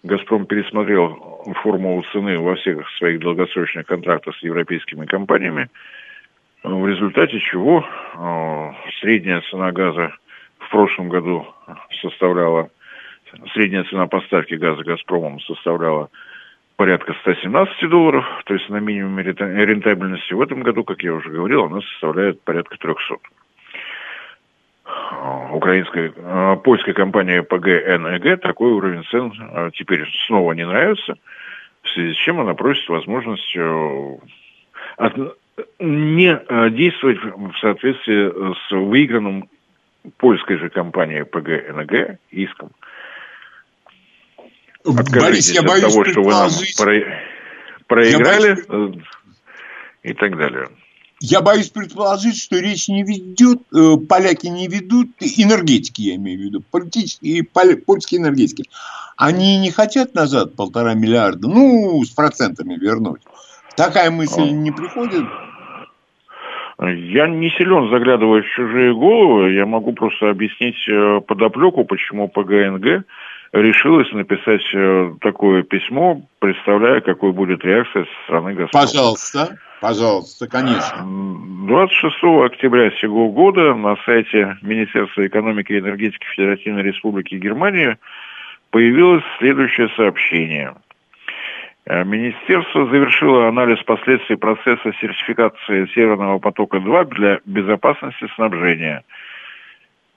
«Газпром» 0.03 0.47
пересмотрел 0.47 1.53
формулу 1.63 2.05
цены 2.13 2.39
во 2.39 2.55
всех 2.57 2.89
своих 2.99 3.21
долгосрочных 3.21 3.87
контрактах 3.87 4.37
с 4.37 4.43
европейскими 4.43 5.07
компаниями, 5.07 5.69
в 6.63 6.87
результате 6.87 7.41
чего 7.41 7.85
э, 7.85 8.73
средняя 9.01 9.41
цена 9.51 9.73
газа 9.73 10.13
в 10.59 10.71
прошлом 10.71 11.09
году 11.09 11.47
составляла 12.01 12.71
средняя 13.53 13.85
цена 13.85 14.07
поставки 14.07 14.55
газа 14.55 14.83
«Газпромом» 14.83 15.41
составляла 15.41 16.11
порядка 16.77 17.15
117 17.23 17.89
долларов, 17.89 18.25
то 18.45 18.55
есть 18.55 18.69
на 18.69 18.77
минимуме 18.77 19.23
рентабельности. 19.23 20.35
В 20.35 20.41
этом 20.41 20.63
году, 20.63 20.85
как 20.85 21.03
я 21.03 21.15
уже 21.15 21.31
говорил, 21.31 21.65
она 21.65 21.81
составляет 21.81 22.41
порядка 22.43 22.77
300. 22.79 23.17
Украинская, 25.53 26.13
а, 26.19 26.57
польская 26.57 26.93
компания 26.93 27.43
ПГНЭГ 27.43 28.41
такой 28.41 28.71
уровень 28.71 29.05
цен 29.11 29.33
а, 29.39 29.71
теперь 29.73 30.07
снова 30.27 30.53
не 30.53 30.67
нравится, 30.67 31.17
в 31.83 31.89
связи 31.89 32.13
с 32.13 32.17
чем 32.17 32.41
она 32.41 32.55
просит 32.55 32.89
возможность 32.89 33.57
э, 33.57 34.17
от, 34.97 35.17
не 35.81 36.71
действовать 36.71 37.19
в 37.23 37.59
соответствии 37.61 38.55
с 38.55 38.71
выигранным 38.71 39.49
польской 40.19 40.59
же 40.59 40.69
компанией 40.69 41.25
ПГНГ 41.25 42.19
иском– 42.31 42.71
Борис, 44.87 45.53
я 45.53 45.63
боюсь 45.63 45.83
того, 45.83 46.05
что 46.05 46.23
вы 46.23 46.31
нам 46.31 46.51
про... 46.77 46.93
проиграли 47.87 48.57
боюсь... 48.69 49.05
и 50.03 50.13
так 50.13 50.37
далее. 50.37 50.69
Я 51.21 51.41
боюсь 51.41 51.71
предположить, 51.71 52.37
что 52.37 52.59
речь 52.59 52.89
не 52.89 53.03
ведет, 53.03 53.63
э, 53.75 53.97
поляки 54.07 54.49
не 54.49 54.69
ведут, 54.69 55.09
энергетики 55.21 56.03
я 56.03 56.17
имею 56.17 56.39
в 56.39 56.43
виду, 56.43 56.63
политические, 56.71 57.43
польские 57.45 58.21
энергетики. 58.21 58.65
Они 59.17 59.59
не 59.59 59.71
хотят 59.71 60.15
назад 60.15 60.57
полтора 60.57 60.93
миллиарда, 60.93 61.49
ну, 61.49 62.03
с 62.05 62.11
процентами 62.11 62.75
вернуть. 62.75 63.23
Такая 63.77 64.11
мысль 64.11 64.51
не 64.51 64.71
приходит? 64.73 65.25
Я 66.79 67.27
не 67.29 67.49
силен 67.57 67.89
заглядывать 67.91 68.45
в 68.45 68.55
чужие 68.55 68.93
головы, 68.93 69.55
я 69.55 69.65
могу 69.65 69.95
просто 69.95 70.29
объяснить 70.29 70.77
э, 70.87 71.21
подоплеку, 71.27 71.85
почему 71.85 72.29
ПГНГ 72.29 73.07
решилась 73.53 74.11
написать 74.13 74.63
э, 74.75 75.15
такое 75.21 75.63
письмо, 75.63 76.23
представляя, 76.39 77.01
какой 77.01 77.33
будет 77.33 77.65
реакция 77.65 78.05
со 78.05 78.11
стороны 78.25 78.55
«Газпрома». 78.55 78.87
Пожалуйста, 78.87 79.59
пожалуйста, 79.81 80.49
конечно. 80.49 81.05
26 81.67 82.15
октября 82.45 82.91
сего 83.01 83.31
года 83.31 83.75
на 83.75 83.97
сайте 84.05 84.57
Министерства 84.63 85.27
экономики 85.27 85.73
и 85.73 85.79
энергетики 85.79 86.25
Федеративной 86.35 86.83
Республики 86.83 87.35
Германия 87.35 87.99
появилось 88.71 89.25
следующее 89.39 89.89
сообщение. 89.97 90.75
Э, 91.87 92.05
Министерство 92.05 92.87
завершило 92.87 93.49
анализ 93.49 93.83
последствий 93.85 94.37
процесса 94.37 94.93
сертификации 95.01 95.89
Северного 95.95 96.39
потока-2 96.39 97.15
для 97.15 97.41
безопасности 97.45 98.27
снабжения 98.35 99.05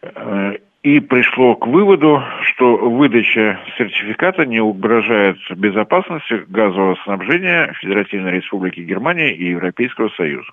э, 0.02 0.58
и 0.84 1.00
пришло 1.02 1.56
к 1.56 1.68
выводу, 1.68 2.24
что 2.44 2.78
выдача 2.78 3.60
сертификата 3.78 4.46
не 4.46 4.62
угрожает 4.62 5.38
безопасности 5.56 6.46
газового 6.48 6.96
снабжения 7.04 7.74
Федеративной 7.82 8.32
Республики 8.34 8.80
Германия 8.80 9.34
и 9.34 9.50
Европейского 9.50 10.10
Союза. 10.10 10.50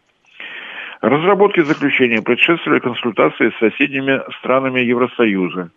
Разработке 1.01 1.63
заключения 1.63 2.23
предшествовали 2.23 2.81
консультации 2.81 3.51
с 3.51 3.59
соседними 3.59 4.21
странами 4.39 4.81
Евросоюза. 4.81 5.71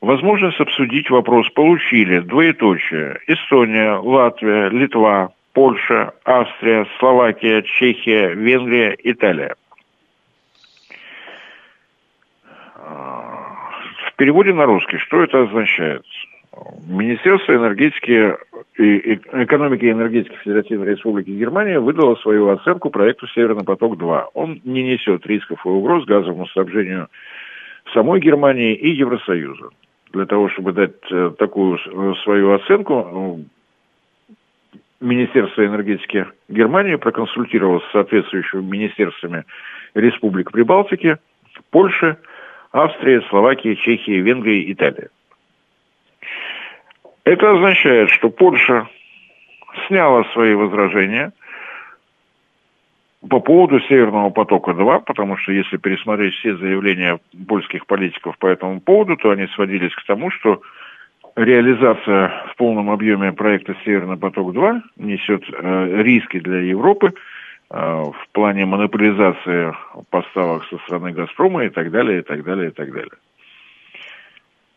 Возможность 0.00 0.60
обсудить 0.60 1.10
вопрос 1.10 1.50
получили 1.50 2.20
двоеточие 2.20 3.18
Эстония, 3.26 3.96
Латвия, 3.96 4.68
Литва, 4.68 5.30
Польша, 5.52 6.14
Австрия, 6.24 6.86
Словакия, 6.98 7.62
Чехия, 7.62 8.28
Венгрия, 8.28 8.96
Италия. 9.02 9.56
Переводе 14.20 14.52
на 14.52 14.66
русский, 14.66 14.98
что 14.98 15.22
это 15.22 15.44
означает? 15.44 16.04
Министерство 16.86 17.54
энергетики 17.54 18.36
и 18.76 19.14
экономики 19.14 19.86
и 19.86 19.92
энергетики 19.92 20.36
Федеративной 20.44 20.88
Республики 20.88 21.30
Германия 21.30 21.80
выдало 21.80 22.16
свою 22.16 22.50
оценку 22.50 22.90
проекту 22.90 23.26
«Северный 23.28 23.64
поток-2». 23.64 24.24
Он 24.34 24.60
не 24.64 24.82
несет 24.82 25.26
рисков 25.26 25.64
и 25.64 25.68
угроз 25.70 26.04
газовому 26.04 26.46
снабжению 26.48 27.08
самой 27.94 28.20
Германии 28.20 28.74
и 28.74 28.90
Евросоюза. 28.90 29.70
Для 30.12 30.26
того, 30.26 30.50
чтобы 30.50 30.72
дать 30.72 31.00
э, 31.10 31.32
такую 31.38 31.78
э, 31.78 32.14
свою 32.22 32.52
оценку, 32.52 33.40
Министерство 35.00 35.64
энергетики 35.64 36.26
Германии 36.50 36.96
проконсультировалось 36.96 37.84
с 37.84 37.92
соответствующими 37.92 38.60
министерствами 38.60 39.44
республик 39.94 40.52
Прибалтики, 40.52 41.16
Польши, 41.70 42.18
Австрия, 42.72 43.20
Словакия, 43.28 43.76
Чехия, 43.76 44.20
Венгрия, 44.20 44.70
Италия. 44.72 45.08
Это 47.24 47.50
означает, 47.50 48.10
что 48.10 48.30
Польша 48.30 48.88
сняла 49.86 50.24
свои 50.32 50.54
возражения 50.54 51.32
по 53.28 53.40
поводу 53.40 53.80
Северного 53.80 54.30
потока-2, 54.30 55.02
потому 55.04 55.36
что 55.36 55.52
если 55.52 55.76
пересмотреть 55.76 56.34
все 56.34 56.56
заявления 56.56 57.18
польских 57.46 57.86
политиков 57.86 58.38
по 58.38 58.46
этому 58.46 58.80
поводу, 58.80 59.16
то 59.16 59.30
они 59.30 59.46
сводились 59.48 59.94
к 59.94 60.04
тому, 60.06 60.30
что 60.30 60.62
реализация 61.36 62.46
в 62.52 62.56
полном 62.56 62.90
объеме 62.90 63.32
проекта 63.32 63.76
Северный 63.84 64.16
поток-2 64.16 64.80
несет 64.96 65.44
э, 65.52 66.02
риски 66.02 66.40
для 66.40 66.60
Европы, 66.60 67.12
в 67.70 68.26
плане 68.32 68.66
монополизации 68.66 69.72
поставок 70.10 70.64
со 70.64 70.78
стороны 70.78 71.12
«Газпрома» 71.12 71.64
и 71.64 71.68
так 71.68 71.90
далее, 71.90 72.18
и 72.18 72.22
так 72.22 72.42
далее, 72.42 72.68
и 72.68 72.72
так 72.72 72.92
далее. 72.92 73.12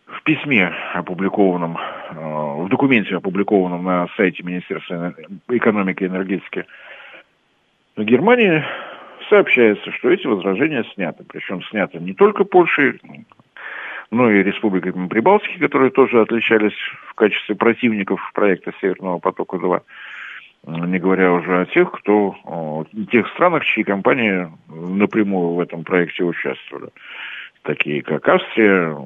В 0.05 0.21
письме, 0.21 0.71
опубликованном, 0.93 1.77
в 2.11 2.67
документе, 2.69 3.15
опубликованном 3.15 3.83
на 3.83 4.07
сайте 4.15 4.43
Министерства 4.43 5.15
экономики 5.49 6.03
и 6.03 6.07
энергетики 6.07 6.65
Германии, 7.97 8.63
сообщается, 9.27 9.91
что 9.91 10.11
эти 10.11 10.27
возражения 10.27 10.83
сняты. 10.93 11.23
Причем 11.27 11.63
сняты 11.63 11.97
не 11.97 12.13
только 12.13 12.43
Польшей, 12.43 12.99
но 14.11 14.29
и 14.29 14.43
республиками 14.43 15.07
Прибалтики, 15.07 15.57
которые 15.57 15.89
тоже 15.89 16.21
отличались 16.21 16.77
в 17.07 17.15
качестве 17.15 17.55
противников 17.55 18.19
проекта 18.35 18.71
Северного 18.79 19.17
потока-2 19.17 19.81
не 20.65 20.99
говоря 20.99 21.33
уже 21.33 21.61
о 21.61 21.65
тех, 21.65 21.91
кто, 21.91 22.35
о 22.45 22.85
тех 23.11 23.27
странах, 23.29 23.65
чьи 23.65 23.83
компании 23.83 24.49
напрямую 24.67 25.55
в 25.55 25.59
этом 25.59 25.83
проекте 25.83 26.23
участвовали, 26.23 26.89
такие 27.63 28.01
как 28.01 28.27
Австрия, 28.27 28.97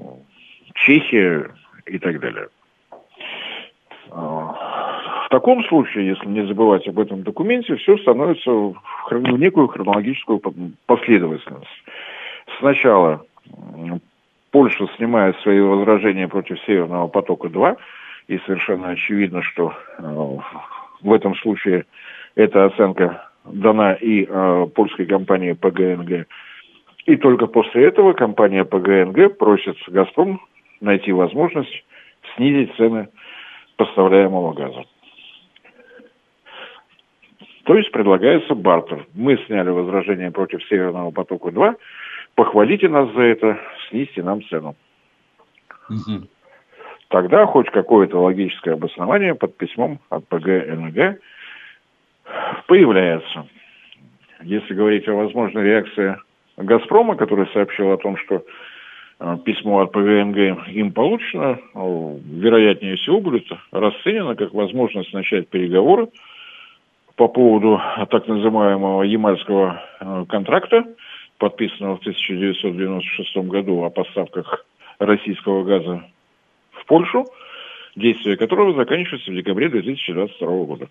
Чехия 0.76 1.50
и 1.88 1.98
так 1.98 2.20
далее. 2.20 2.48
А, 4.12 5.26
в 5.26 5.30
таком 5.30 5.64
случае, 5.66 6.08
если 6.08 6.28
не 6.28 6.46
забывать 6.46 6.88
об 6.88 7.00
этом 7.00 7.24
документе, 7.24 7.76
все 7.76 7.98
становится 7.98 8.52
в 8.52 8.76
некую 9.38 9.68
хронологическую 9.68 10.40
последовательность. 10.86 11.84
Сначала 12.60 13.26
Польша 14.52 14.88
снимает 14.96 15.36
свои 15.40 15.60
возражения 15.60 16.28
против 16.28 16.60
Северного 16.62 17.08
потока-2, 17.08 17.78
и 18.28 18.38
совершенно 18.40 18.90
очевидно, 18.90 19.42
что 19.42 19.74
э, 19.98 20.38
в 21.02 21.14
этом 21.14 21.36
случае 21.36 21.86
эта 22.36 22.66
оценка 22.66 23.30
дана 23.46 23.94
и 23.94 24.26
э, 24.28 24.68
польской 24.76 25.06
компании 25.06 25.54
ПГНГ. 25.54 26.28
И 27.06 27.16
только 27.16 27.48
после 27.48 27.86
этого 27.86 28.14
компания 28.14 28.66
ПГНГ 28.66 29.38
просит 29.38 29.78
«Газпром» 29.88 30.42
найти 30.82 31.12
возможность 31.12 31.86
снизить 32.36 32.76
цены 32.76 33.10
поставляемого 33.78 34.54
газа. 34.54 34.84
То 37.64 37.76
есть 37.76 37.92
предлагается 37.92 38.56
бартер. 38.56 39.06
Мы 39.14 39.38
сняли 39.46 39.70
возражение 39.70 40.32
против 40.32 40.64
Северного 40.68 41.12
потока-2, 41.12 41.76
похвалите 42.36 42.88
нас 42.88 43.12
за 43.14 43.22
это, 43.22 43.60
снизьте 43.90 44.24
нам 44.24 44.42
цену. 44.44 44.76
Угу. 45.90 46.28
Тогда 47.10 47.46
хоть 47.46 47.70
какое-то 47.70 48.20
логическое 48.20 48.74
обоснование 48.74 49.34
под 49.34 49.56
письмом 49.56 50.00
от 50.10 50.28
ПГНГ 50.28 51.20
появляется. 52.68 53.48
Если 54.44 54.74
говорить 54.74 55.08
о 55.08 55.14
возможной 55.14 55.64
реакции 55.64 56.18
«Газпрома», 56.58 57.16
который 57.16 57.48
сообщил 57.54 57.92
о 57.92 57.98
том, 57.98 58.18
что 58.18 58.44
э, 59.20 59.38
письмо 59.46 59.82
от 59.82 59.92
ПГНГ 59.94 60.68
им 60.68 60.92
получено, 60.92 61.60
э, 61.74 62.18
вероятнее 62.26 62.98
всего 62.98 63.22
будет 63.22 63.46
расценено 63.72 64.36
как 64.36 64.54
возможность 64.54 65.14
начать 65.14 65.48
переговоры 65.48 66.10
по 67.16 67.30
поводу 67.30 67.82
так 68.10 68.28
называемого 68.28 69.04
Ямальского 69.04 69.82
э, 70.00 70.26
контракта, 70.28 70.84
подписанного 71.38 71.98
в 71.98 72.02
1996 72.02 73.38
году 73.48 73.84
о 73.84 73.90
поставках 73.90 74.66
российского 75.00 75.64
газа 75.64 76.04
Польшу, 76.88 77.26
действие 77.96 78.38
которого 78.38 78.74
заканчивается 78.74 79.30
в 79.30 79.36
декабре 79.36 79.70
2022 79.70 80.48
года. 80.64 80.90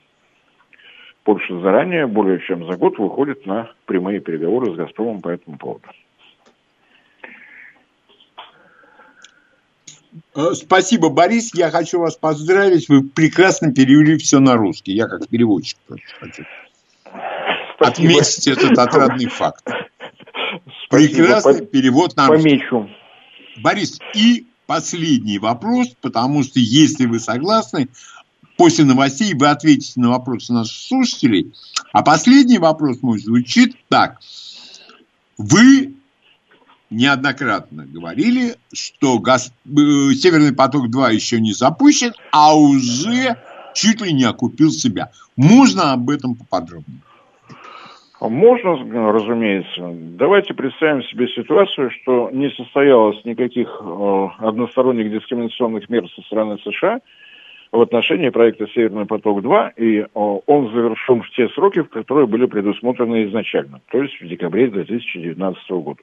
Польша 1.24 1.58
заранее, 1.58 2.06
более 2.06 2.40
чем 2.40 2.70
за 2.70 2.78
год, 2.78 2.98
выходит 2.98 3.46
на 3.46 3.72
прямые 3.86 4.20
переговоры 4.20 4.72
с 4.72 4.76
«Газпромом» 4.76 5.20
по 5.20 5.30
этому 5.30 5.58
поводу. 5.58 5.88
Э, 10.36 10.52
спасибо, 10.54 11.08
Борис. 11.08 11.52
Я 11.54 11.70
хочу 11.70 11.98
вас 11.98 12.16
поздравить. 12.16 12.88
Вы 12.88 13.02
прекрасно 13.02 13.72
перевели 13.72 14.16
все 14.18 14.38
на 14.38 14.54
русский. 14.54 14.92
Я 14.92 15.08
как 15.08 15.28
переводчик 15.28 15.78
хочу 15.88 16.06
Спасибо. 16.16 16.48
отметить 17.80 18.46
этот 18.46 18.78
отрадный 18.78 19.26
факт. 19.26 19.64
Спасибо. 20.86 21.16
Прекрасный 21.16 21.66
перевод 21.66 22.16
на 22.16 22.28
русский. 22.28 22.50
Помечу. 22.50 22.88
Борис, 23.62 23.98
и 24.14 24.46
последний 24.66 25.38
вопрос, 25.38 25.88
потому 26.00 26.42
что 26.42 26.60
если 26.60 27.06
вы 27.06 27.20
согласны, 27.20 27.88
после 28.56 28.84
новостей 28.84 29.34
вы 29.34 29.48
ответите 29.48 30.00
на 30.00 30.10
вопросы 30.10 30.52
наших 30.52 30.76
слушателей. 30.76 31.52
А 31.92 32.02
последний 32.02 32.58
вопрос 32.58 32.98
мой 33.02 33.18
звучит 33.18 33.76
так. 33.88 34.18
Вы 35.38 35.94
неоднократно 36.90 37.86
говорили, 37.86 38.56
что 38.72 39.18
газ... 39.18 39.52
Э, 39.66 39.70
Северный 40.14 40.52
поток-2 40.52 41.14
еще 41.14 41.40
не 41.40 41.52
запущен, 41.52 42.12
а 42.32 42.56
уже 42.56 43.36
чуть 43.74 44.00
ли 44.00 44.12
не 44.12 44.24
окупил 44.24 44.70
себя. 44.70 45.10
Можно 45.36 45.92
об 45.92 46.08
этом 46.10 46.34
поподробнее? 46.34 47.00
Можно, 48.20 49.12
разумеется. 49.12 49.90
Давайте 49.92 50.54
представим 50.54 51.02
себе 51.02 51.28
ситуацию, 51.28 51.90
что 51.90 52.30
не 52.32 52.48
состоялось 52.50 53.22
никаких 53.24 53.68
э, 53.80 54.28
односторонних 54.38 55.10
дискриминационных 55.12 55.88
мер 55.90 56.08
со 56.08 56.22
стороны 56.22 56.56
США 56.64 57.00
в 57.72 57.80
отношении 57.80 58.30
проекта 58.30 58.66
«Северный 58.68 59.04
поток-2», 59.04 59.72
и 59.76 59.98
э, 59.98 60.06
он 60.14 60.72
завершен 60.72 61.20
в 61.22 61.30
те 61.30 61.48
сроки, 61.50 61.82
которые 61.82 62.26
были 62.26 62.46
предусмотрены 62.46 63.26
изначально, 63.26 63.80
то 63.90 64.02
есть 64.02 64.18
в 64.18 64.26
декабре 64.26 64.68
2019 64.68 65.70
года. 65.70 66.00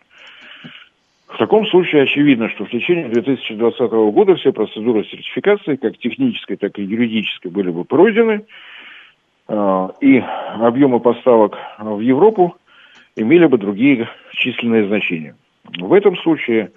В 1.34 1.38
таком 1.40 1.66
случае 1.66 2.04
очевидно, 2.04 2.48
что 2.50 2.66
в 2.66 2.70
течение 2.70 3.10
2020 3.10 3.80
года 3.90 4.36
все 4.36 4.54
процедуры 4.54 5.04
сертификации, 5.06 5.78
как 5.78 5.98
технической, 5.98 6.58
так 6.58 6.78
и 6.78 6.84
юридической, 6.84 7.50
были 7.50 7.72
бы 7.72 7.86
пройдены, 7.86 8.46
и 9.50 10.24
объемы 10.60 11.00
поставок 11.00 11.58
в 11.78 12.00
Европу 12.00 12.56
имели 13.16 13.46
бы 13.46 13.58
другие 13.58 14.10
численные 14.32 14.88
значения. 14.88 15.36
В 15.80 15.94
этом 15.94 16.16
случае 16.18 16.72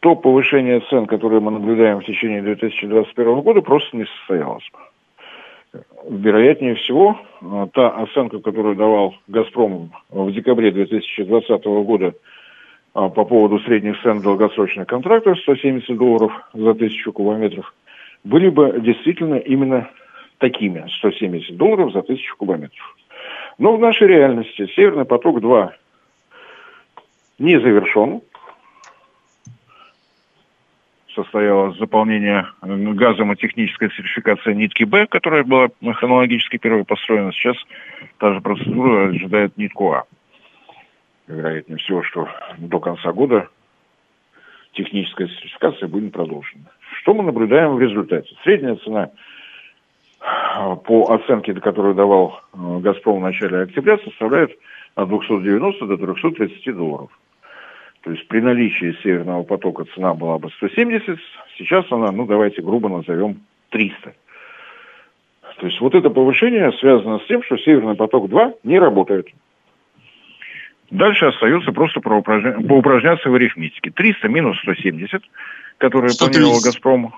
то 0.00 0.14
повышение 0.14 0.80
цен, 0.90 1.06
которое 1.06 1.40
мы 1.40 1.50
наблюдаем 1.52 2.00
в 2.00 2.04
течение 2.04 2.42
2021 2.42 3.40
года, 3.40 3.60
просто 3.60 3.96
не 3.96 4.04
состоялось 4.04 4.68
бы. 4.72 5.80
Вероятнее 6.10 6.74
всего, 6.74 7.18
э, 7.40 7.66
та 7.72 7.88
оценка, 7.88 8.40
которую 8.40 8.74
давал 8.76 9.14
«Газпром» 9.28 9.92
в 10.10 10.32
декабре 10.32 10.70
2020 10.70 11.64
года– 11.64 12.14
а, 12.94 13.08
по 13.08 13.24
поводу 13.24 13.58
средних 13.60 14.00
цен 14.02 14.20
долгосрочных 14.20 14.86
контрактов 14.86 15.38
170 15.40 15.96
долларов 15.96 16.32
за 16.52 16.74
тысячу 16.74 17.12
кубометров 17.12 17.72
были 18.22 18.50
бы 18.50 18.80
действительно 18.80 19.36
именно 19.36 19.88
такими 20.42 20.84
170 20.98 21.56
долларов 21.56 21.92
за 21.92 22.02
тысячу 22.02 22.36
кубометров. 22.36 22.96
Но 23.58 23.76
в 23.76 23.80
нашей 23.80 24.08
реальности 24.08 24.66
Северный 24.74 25.04
поток-2 25.04 25.70
не 27.38 27.60
завершен. 27.60 28.22
Состоялось 31.14 31.78
заполнение 31.78 32.46
газом 32.60 33.32
и 33.32 33.36
техническая 33.36 33.90
сертификация 33.90 34.54
нитки 34.54 34.82
Б, 34.82 35.06
которая 35.06 35.44
была 35.44 35.68
хронологически 35.94 36.56
первой 36.56 36.84
построена. 36.84 37.30
Сейчас 37.32 37.56
та 38.18 38.32
же 38.32 38.40
процедура 38.40 39.10
ожидает 39.10 39.56
нитку 39.56 39.92
А 39.92 40.04
вероятнее 41.28 41.78
всего, 41.78 42.02
что 42.02 42.28
до 42.58 42.80
конца 42.80 43.12
года 43.12 43.48
техническая 44.72 45.28
сертификация 45.28 45.86
будет 45.88 46.12
продолжена. 46.12 46.64
Что 47.00 47.14
мы 47.14 47.22
наблюдаем 47.22 47.76
в 47.76 47.80
результате? 47.80 48.34
Средняя 48.42 48.74
цена 48.76 49.10
по 50.84 51.12
оценке, 51.12 51.54
которую 51.54 51.94
давал 51.94 52.40
а, 52.52 52.78
«Газпром» 52.80 53.18
в 53.18 53.22
начале 53.22 53.62
октября, 53.62 53.98
составляет 53.98 54.56
от 54.94 55.08
290 55.08 55.86
до 55.86 55.96
330 55.96 56.76
долларов. 56.76 57.10
То 58.02 58.10
есть 58.10 58.26
при 58.28 58.40
наличии 58.40 58.96
Северного 59.02 59.42
потока 59.44 59.84
цена 59.94 60.14
была 60.14 60.38
бы 60.38 60.50
170, 60.50 61.18
сейчас 61.56 61.90
она, 61.90 62.10
ну 62.12 62.26
давайте 62.26 62.62
грубо 62.62 62.88
назовем, 62.88 63.42
300. 63.70 64.14
То 65.58 65.66
есть 65.66 65.80
вот 65.80 65.94
это 65.94 66.10
повышение 66.10 66.72
связано 66.72 67.20
с 67.20 67.26
тем, 67.26 67.42
что 67.44 67.56
Северный 67.58 67.94
поток-2 67.94 68.58
не 68.64 68.78
работает. 68.78 69.28
Дальше 70.90 71.26
остается 71.26 71.72
просто 71.72 72.00
поупражняться 72.00 73.30
в 73.30 73.34
арифметике. 73.34 73.90
300 73.90 74.28
минус 74.28 74.58
170, 74.60 75.22
которые 75.78 76.10
130. 76.10 76.18
планировал 76.34 76.60
«Газпром». 76.62 77.14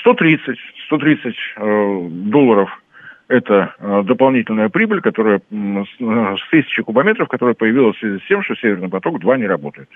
130, 0.00 0.58
130 0.86 1.34
э, 1.56 2.08
долларов– 2.10 2.70
это 3.28 3.74
э, 3.78 4.02
дополнительная 4.04 4.68
прибыль, 4.68 5.00
которая 5.00 5.40
с 5.40 6.50
тысячи 6.50 6.82
кубометров, 6.82 7.28
которая 7.28 7.54
появилась 7.54 7.96
в 7.96 8.00
связи 8.00 8.18
с 8.20 8.28
тем, 8.28 8.42
что 8.42 8.54
«Северный 8.56 8.88
поток-2» 8.88 9.38
не 9.38 9.46
работает. 9.46 9.88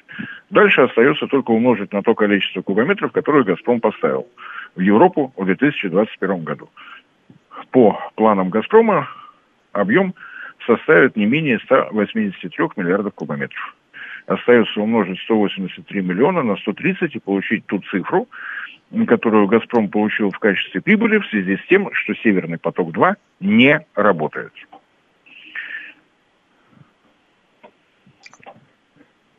Дальше 0.51 0.83
остается 0.83 1.27
только 1.27 1.53
умножить 1.53 1.93
на 1.93 2.03
то 2.03 2.15
количество 2.15 2.63
кубометров, 2.63 3.13
которое 3.13 3.45
«Газпром» 3.45 3.81
поставил 3.81 4.27
в 4.75 4.81
Европу 4.81 5.33
в 5.37 5.45
2021 5.45 6.45
году. 6.45 6.69
По 7.71 7.99
планам 8.17 8.51
«Газпрома» 8.51 9.09
объем– 9.73 10.15
составит 10.67 11.17
не 11.17 11.27
менее 11.27 11.59
183 11.61 12.51
миллиардов 12.77 13.15
кубометров. 13.15 13.77
Остается 14.31 14.81
умножить 14.81 15.19
183 15.25 16.03
миллиона 16.03 16.45
на 16.45 16.57
130 16.57 17.17
и 17.17 17.19
получить 17.19 17.67
ту 17.67 17.81
цифру, 17.91 18.29
которую 19.09 19.49
«Газпром» 19.49 19.89
получил 19.89 20.31
в 20.31 20.39
качестве 20.39 20.81
прибыли 20.81 21.19
в 21.19 21.27
связи 21.27 21.57
с 21.57 21.69
тем, 21.69 21.93
что 21.93 22.15
«Северный 22.15 22.59
поток-2» 22.59 23.15
не 23.41 23.85
работает. 23.97 24.53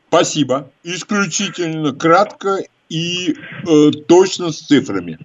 Спасибо. 0.09 0.69
Исключительно 0.84 1.93
кратко 1.93 2.57
и 2.89 3.34
э, 3.34 3.91
точно 4.09 4.51
с 4.51 4.59
цифрами. 4.59 5.19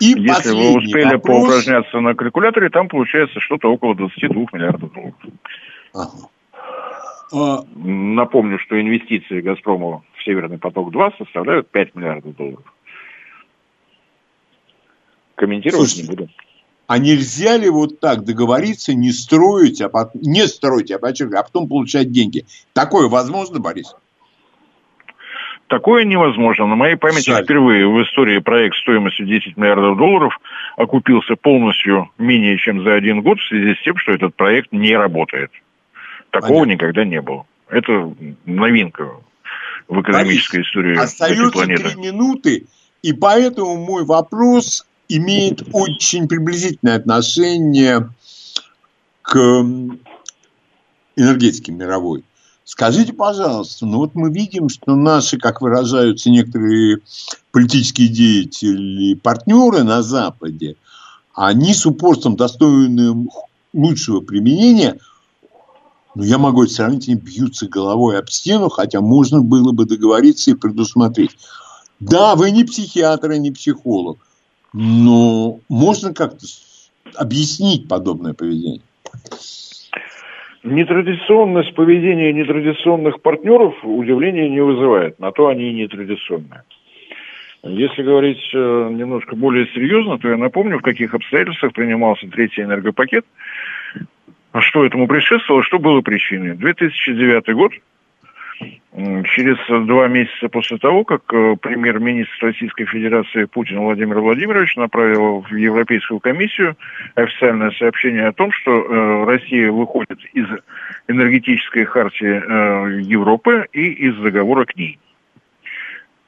И 0.00 0.06
Если 0.06 0.50
вы 0.50 0.76
успели 0.76 1.14
вопрос... 1.14 1.46
поупражняться 1.46 2.00
на 2.00 2.16
калькуляторе, 2.16 2.68
там 2.68 2.88
получается 2.88 3.38
что-то 3.38 3.72
около 3.72 3.94
22 3.94 4.46
миллиардов 4.52 4.92
долларов. 4.92 5.14
Ага. 5.94 6.28
Напомню, 7.84 8.58
что 8.60 8.80
инвестиции 8.80 9.40
«Газпрома» 9.40 10.02
в 10.14 10.24
«Северный 10.24 10.58
поток-2» 10.58 11.18
составляют 11.18 11.70
5 11.70 11.94
миллиардов 11.96 12.36
долларов. 12.36 12.72
Комментировать 15.34 15.88
Слушайте, 15.88 16.02
не 16.02 16.16
буду. 16.16 16.28
А 16.86 16.98
нельзя 16.98 17.56
ли 17.56 17.68
вот 17.68 17.98
так 18.00 18.24
договориться, 18.24 18.94
не 18.94 19.10
строить, 19.10 19.80
а 19.80 19.88
потом, 19.88 20.20
не 20.22 20.46
строить, 20.46 20.92
а, 20.92 20.96
а 20.96 21.42
потом 21.42 21.68
получать 21.68 22.12
деньги? 22.12 22.44
Такое 22.72 23.08
возможно, 23.08 23.58
Борис? 23.58 23.96
Такое 25.66 26.04
невозможно. 26.04 26.66
На 26.66 26.76
моей 26.76 26.96
памяти 26.96 27.30
Жаль. 27.30 27.44
впервые 27.44 27.88
в 27.88 28.02
истории 28.02 28.38
проект 28.38 28.76
стоимостью 28.76 29.26
10 29.26 29.56
миллиардов 29.56 29.96
долларов 29.96 30.38
окупился 30.76 31.34
полностью 31.34 32.10
менее 32.18 32.58
чем 32.58 32.84
за 32.84 32.94
один 32.94 33.22
год 33.22 33.40
в 33.40 33.48
связи 33.48 33.74
с 33.74 33.82
тем, 33.82 33.96
что 33.96 34.12
этот 34.12 34.36
проект 34.36 34.70
не 34.70 34.94
работает. 34.94 35.50
Такого 36.30 36.60
Понятно. 36.60 36.72
никогда 36.72 37.04
не 37.04 37.20
было. 37.20 37.46
Это 37.72 38.14
новинка 38.44 39.16
в 39.88 40.00
экономической 40.02 40.56
Борис, 40.56 40.68
истории 40.68 40.98
остается 40.98 41.42
этой 41.42 41.52
планеты. 41.52 41.88
три 41.88 42.00
минуты, 42.00 42.66
и 43.00 43.14
поэтому 43.14 43.76
мой 43.82 44.04
вопрос 44.04 44.86
имеет 45.08 45.62
очень 45.72 46.28
приблизительное 46.28 46.96
отношение 46.96 48.10
к 49.22 49.36
энергетике 51.16 51.72
мировой. 51.72 52.24
Скажите, 52.64 53.14
пожалуйста, 53.14 53.86
ну 53.86 53.98
вот 53.98 54.14
мы 54.14 54.30
видим, 54.30 54.68
что 54.68 54.94
наши, 54.94 55.38
как 55.38 55.62
выражаются 55.62 56.28
некоторые 56.28 56.98
политические 57.52 58.08
деятели, 58.08 59.14
партнеры 59.14 59.82
на 59.82 60.02
Западе, 60.02 60.76
они 61.34 61.72
с 61.72 61.86
упорством, 61.86 62.36
достойным 62.36 63.30
лучшего 63.72 64.20
применения, 64.20 64.98
ну, 66.14 66.24
я 66.24 66.38
могу 66.38 66.66
сравнить, 66.66 67.08
они 67.08 67.18
бьются 67.18 67.68
головой 67.68 68.18
об 68.18 68.28
стену, 68.28 68.68
хотя 68.68 69.00
можно 69.00 69.40
было 69.40 69.72
бы 69.72 69.86
договориться 69.86 70.50
и 70.50 70.54
предусмотреть. 70.54 71.36
Да, 72.00 72.34
вы 72.34 72.50
не 72.50 72.64
психиатр 72.64 73.30
и 73.32 73.38
не 73.38 73.50
психолог, 73.50 74.18
но 74.72 75.60
можно 75.68 76.12
как-то 76.12 76.46
объяснить 77.16 77.88
подобное 77.88 78.34
поведение. 78.34 78.82
Нетрадиционность 80.64 81.74
поведения 81.74 82.32
нетрадиционных 82.32 83.20
партнеров 83.20 83.74
удивления 83.82 84.48
не 84.48 84.60
вызывает. 84.60 85.18
На 85.18 85.32
то 85.32 85.48
они 85.48 85.70
и 85.70 85.74
нетрадиционные. 85.74 86.62
Если 87.64 88.02
говорить 88.02 88.42
э, 88.52 88.88
немножко 88.92 89.36
более 89.36 89.66
серьезно, 89.68 90.18
то 90.18 90.28
я 90.28 90.36
напомню, 90.36 90.78
в 90.78 90.82
каких 90.82 91.14
обстоятельствах 91.14 91.72
принимался 91.72 92.26
третий 92.28 92.62
энергопакет, 92.62 93.24
что 94.60 94.84
этому 94.84 95.06
предшествовало, 95.06 95.64
что 95.64 95.78
было 95.78 96.00
причиной. 96.00 96.54
2009 96.54 97.54
год– 97.54 97.72
Через 98.94 99.56
два 99.86 100.06
месяца 100.08 100.48
после 100.48 100.76
того, 100.76 101.04
как 101.04 101.22
э, 101.32 101.56
премьер-министр 101.60 102.46
Российской 102.46 102.84
Федерации 102.84 103.46
Путин 103.46 103.80
Владимир 103.80 104.20
Владимирович 104.20 104.76
направил 104.76 105.40
в 105.40 105.54
Европейскую 105.54 106.20
комиссию 106.20 106.76
официальное 107.14 107.70
сообщение 107.70 108.26
о 108.26 108.32
том, 108.32 108.52
что 108.52 108.70
э, 108.70 109.24
Россия 109.24 109.72
выходит 109.72 110.18
из 110.34 110.46
энергетической 111.08 111.84
хартии 111.84 112.26
э, 112.26 113.00
Европы 113.00 113.66
и 113.72 113.92
из 113.92 114.14
договора 114.16 114.66
к 114.66 114.76
ней. 114.76 114.98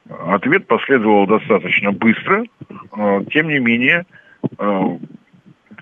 Ответ 0.09 0.65
последовал 0.67 1.27
достаточно 1.27 1.91
быстро. 1.91 2.45
Тем 3.31 3.47
не 3.47 3.57
менее, 3.57 4.05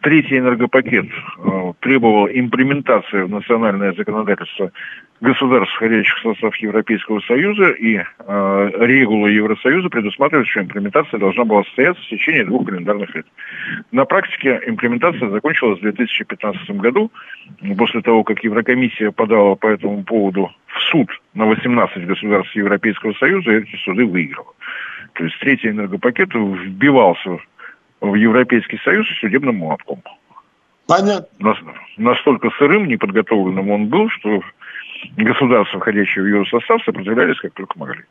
третий 0.04 0.38
энергопакет 0.38 1.06
э, 1.06 1.74
требовал 1.80 2.28
имплементации 2.28 3.24
в 3.24 3.30
национальное 3.30 3.94
законодательство 3.94 4.72
государств, 5.22 5.74
входящих 5.76 6.18
в 6.18 6.22
состав 6.22 6.56
Европейского 6.58 7.22
Союза, 7.22 7.70
и 7.72 7.96
э, 7.96 8.72
регулы 8.82 9.32
Евросоюза 9.32 9.90
предусматривают, 9.90 10.50
что 10.50 10.62
имплементация 10.62 11.20
должна 11.20 11.46
была 11.46 11.64
состояться 11.64 12.04
в 12.04 12.08
течение 12.08 12.46
двух 12.46 12.68
календарных 12.68 13.16
лет. 13.16 13.26
На 13.92 14.04
практике 14.04 14.60
имплементация 14.68 15.30
закончилась 15.30 15.80
в 15.80 15.84
2015 15.84 16.70
году, 16.72 17.10
после 17.78 18.02
того, 18.02 18.24
как 18.24 18.44
Еврокомиссия 18.44 19.12
подала 19.12 19.56
по 19.56 19.68
этому 19.68 20.04
поводу 20.04 20.52
в 20.68 20.82
суд 20.92 21.10
на 21.34 21.46
18 21.46 22.06
государств 22.06 22.54
Европейского 22.56 23.14
Союза, 23.14 23.52
и 23.52 23.62
эти 23.62 23.76
суды 23.78 24.06
выиграла. 24.06 24.52
То 25.14 25.24
есть 25.24 25.40
третий 25.40 25.70
энергопакет 25.70 26.34
вбивался 26.34 27.38
в 28.04 28.16
Европейский 28.16 28.78
Союз 28.84 29.08
судебным 29.20 29.58
молотком. 29.58 30.04
Понятно. 30.86 31.56
Настолько 31.98 32.50
сырым, 32.58 32.88
неподготовленным 32.88 33.70
он 33.70 33.88
был, 33.88 34.10
что 34.10 34.42
государства, 35.16 35.80
входящие 35.80 36.26
в 36.26 36.28
его 36.28 36.46
состав, 36.46 36.84
сопротивлялись 36.84 37.40
как 37.40 37.54
только 37.54 37.80
могли. 37.80 38.04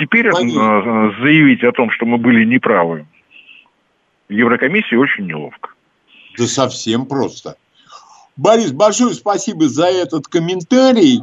Теперь 0.00 0.30
Понятно. 0.30 1.12
Э, 1.18 1.22
заявить 1.22 1.62
о 1.62 1.72
том, 1.72 1.90
что 1.90 2.06
мы 2.06 2.16
были 2.16 2.44
неправы, 2.44 3.06
Еврокомиссии 4.30 4.96
очень 4.96 5.26
неловко. 5.26 5.70
Да 6.38 6.46
совсем 6.46 7.04
просто. 7.04 7.56
Борис, 8.36 8.72
большое 8.72 9.12
спасибо 9.12 9.68
за 9.68 9.86
этот 9.88 10.26
комментарий. 10.26 11.20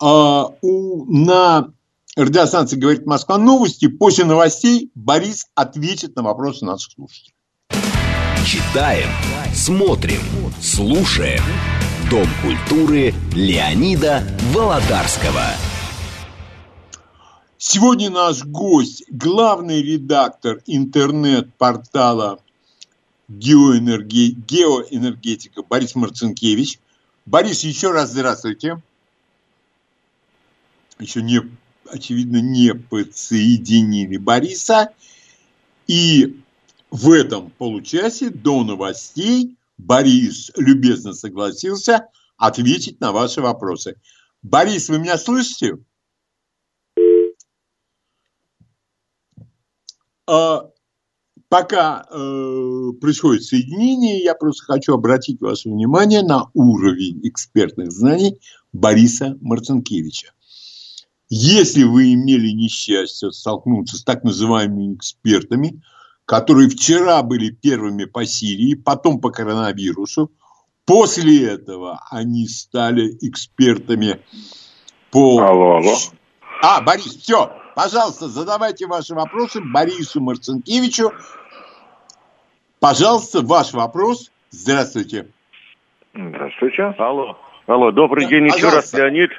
А, 0.00 0.46
у, 0.62 1.04
на 1.04 1.68
радиостанция 2.16 2.78
«Говорит 2.78 3.06
Москва» 3.06 3.38
новости. 3.38 3.88
После 3.88 4.24
новостей 4.24 4.90
Борис 4.94 5.46
ответит 5.54 6.16
на 6.16 6.22
вопросы 6.22 6.64
наших 6.64 6.92
слушателей. 6.92 7.34
Читаем, 8.46 9.08
смотрим, 9.54 10.20
слушаем. 10.60 11.42
Дом 12.10 12.26
культуры 12.42 13.14
Леонида 13.34 14.22
Володарского. 14.52 15.46
Сегодня 17.56 18.10
наш 18.10 18.44
гость, 18.44 19.04
главный 19.08 19.82
редактор 19.82 20.60
интернет-портала 20.66 22.40
Геоэнерги... 23.28 24.34
Геоэнергетика 24.46 25.62
Борис 25.62 25.94
Марцинкевич. 25.94 26.80
Борис, 27.24 27.62
еще 27.62 27.92
раз 27.92 28.10
здравствуйте. 28.10 28.82
Еще 30.98 31.22
не 31.22 31.40
очевидно, 31.90 32.40
не 32.40 32.74
подсоединили 32.74 34.16
Бориса. 34.16 34.90
И 35.86 36.40
в 36.90 37.10
этом 37.10 37.50
получасе 37.50 38.30
до 38.30 38.64
новостей 38.64 39.56
Борис 39.78 40.52
любезно 40.56 41.12
согласился 41.12 42.08
ответить 42.36 43.00
на 43.00 43.12
ваши 43.12 43.40
вопросы. 43.40 43.96
Борис, 44.42 44.88
вы 44.88 44.98
меня 44.98 45.16
слышите? 45.16 45.78
А, 50.26 50.70
пока 51.48 52.06
э, 52.10 52.92
происходит 53.00 53.44
соединение, 53.44 54.22
я 54.22 54.34
просто 54.34 54.64
хочу 54.64 54.94
обратить 54.94 55.40
ваше 55.40 55.68
внимание 55.68 56.22
на 56.22 56.50
уровень 56.54 57.20
экспертных 57.28 57.92
знаний 57.92 58.40
Бориса 58.72 59.36
Марцинкевича. 59.40 60.32
Если 61.34 61.84
вы 61.84 62.12
имели 62.12 62.50
несчастье 62.50 63.32
столкнуться 63.32 63.96
с 63.96 64.04
так 64.04 64.22
называемыми 64.22 64.96
экспертами, 64.96 65.80
которые 66.26 66.68
вчера 66.68 67.22
были 67.22 67.48
первыми 67.48 68.04
по 68.04 68.26
Сирии, 68.26 68.74
потом 68.74 69.18
по 69.18 69.30
коронавирусу, 69.30 70.30
после 70.84 71.46
этого 71.46 72.02
они 72.10 72.46
стали 72.48 73.16
экспертами 73.22 74.20
по... 75.10 75.40
Алло, 75.40 75.76
алло. 75.76 75.94
А, 76.62 76.82
Борис, 76.82 77.16
все, 77.16 77.50
пожалуйста, 77.74 78.28
задавайте 78.28 78.86
ваши 78.86 79.14
вопросы 79.14 79.62
Борису 79.62 80.20
Марцинкевичу. 80.20 81.12
Пожалуйста, 82.78 83.40
ваш 83.40 83.72
вопрос. 83.72 84.30
Здравствуйте. 84.50 85.28
Здравствуйте. 86.12 86.94
Алло. 86.98 87.38
Алло, 87.66 87.90
добрый 87.90 88.24
да, 88.24 88.30
день 88.32 88.48
еще 88.48 88.68
раз, 88.68 88.92
Леонид. 88.92 89.30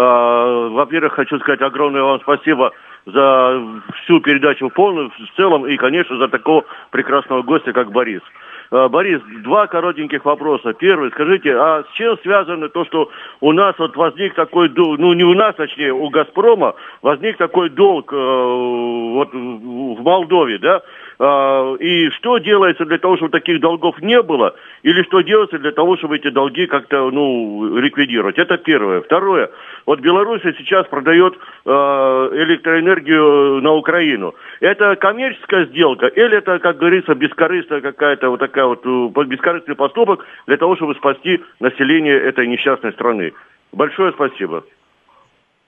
А, 0.00 0.68
во-первых, 0.68 1.14
хочу 1.14 1.40
сказать 1.40 1.60
огромное 1.60 2.02
вам 2.02 2.20
спасибо 2.20 2.70
за 3.04 3.60
всю 4.02 4.20
передачу 4.20 4.68
в 4.68 4.72
полную, 4.72 5.10
в 5.10 5.36
целом, 5.36 5.66
и, 5.66 5.76
конечно, 5.76 6.16
за 6.18 6.28
такого 6.28 6.64
прекрасного 6.90 7.42
гостя, 7.42 7.72
как 7.72 7.90
Борис. 7.90 8.22
Э, 8.70 8.88
Борис, 8.88 9.20
два 9.44 9.66
коротеньких 9.66 10.24
вопроса. 10.24 10.74
Первый, 10.74 11.10
скажите, 11.10 11.56
а 11.56 11.84
с 11.84 11.96
чем 11.96 12.18
связано 12.18 12.68
то, 12.68 12.84
что 12.84 13.10
у 13.40 13.52
нас 13.52 13.74
вот 13.78 13.96
возник 13.96 14.34
такой 14.34 14.68
долг, 14.68 14.98
ну 14.98 15.12
не 15.14 15.24
у 15.24 15.34
нас, 15.34 15.54
точнее, 15.54 15.92
у 15.92 16.10
«Газпрома» 16.10 16.74
возник 17.02 17.38
такой 17.38 17.70
долг 17.70 18.12
э, 18.12 18.16
вот 18.16 19.32
в 19.32 20.02
Молдове, 20.02 20.58
да? 20.58 20.82
А, 21.20 21.74
и 21.74 22.10
что 22.10 22.38
делается 22.38 22.84
для 22.84 22.98
того, 22.98 23.16
чтобы 23.16 23.30
таких 23.30 23.60
долгов 23.60 24.00
не 24.00 24.22
было, 24.22 24.54
или 24.82 25.02
что 25.02 25.20
делается 25.22 25.58
для 25.58 25.72
того, 25.72 25.96
чтобы 25.96 26.16
эти 26.16 26.30
долги 26.30 26.66
как-то 26.66 27.10
ну, 27.10 27.76
ликвидировать. 27.76 28.38
Это 28.38 28.56
первое. 28.56 29.00
Второе. 29.00 29.50
Вот 29.84 30.00
Беларусь 30.00 30.42
сейчас 30.42 30.86
продает 30.86 31.34
э, 31.34 31.70
электроэнергию 31.70 33.60
на 33.62 33.72
Украину. 33.72 34.34
Это 34.60 34.94
коммерческая 34.96 35.66
сделка 35.66 36.06
или 36.06 36.36
это, 36.36 36.58
как 36.60 36.78
говорится, 36.78 37.14
бескорыстная 37.14 37.80
какая-то 37.80 38.30
вот 38.30 38.38
такая 38.38 38.57
вот 38.66 38.84
э, 38.84 39.24
бескорыстный 39.24 39.74
поступок 39.74 40.24
для 40.46 40.56
того, 40.56 40.76
чтобы 40.76 40.94
спасти 40.94 41.40
население 41.60 42.16
этой 42.18 42.46
несчастной 42.46 42.92
страны? 42.92 43.32
Большое 43.72 44.12
спасибо. 44.12 44.64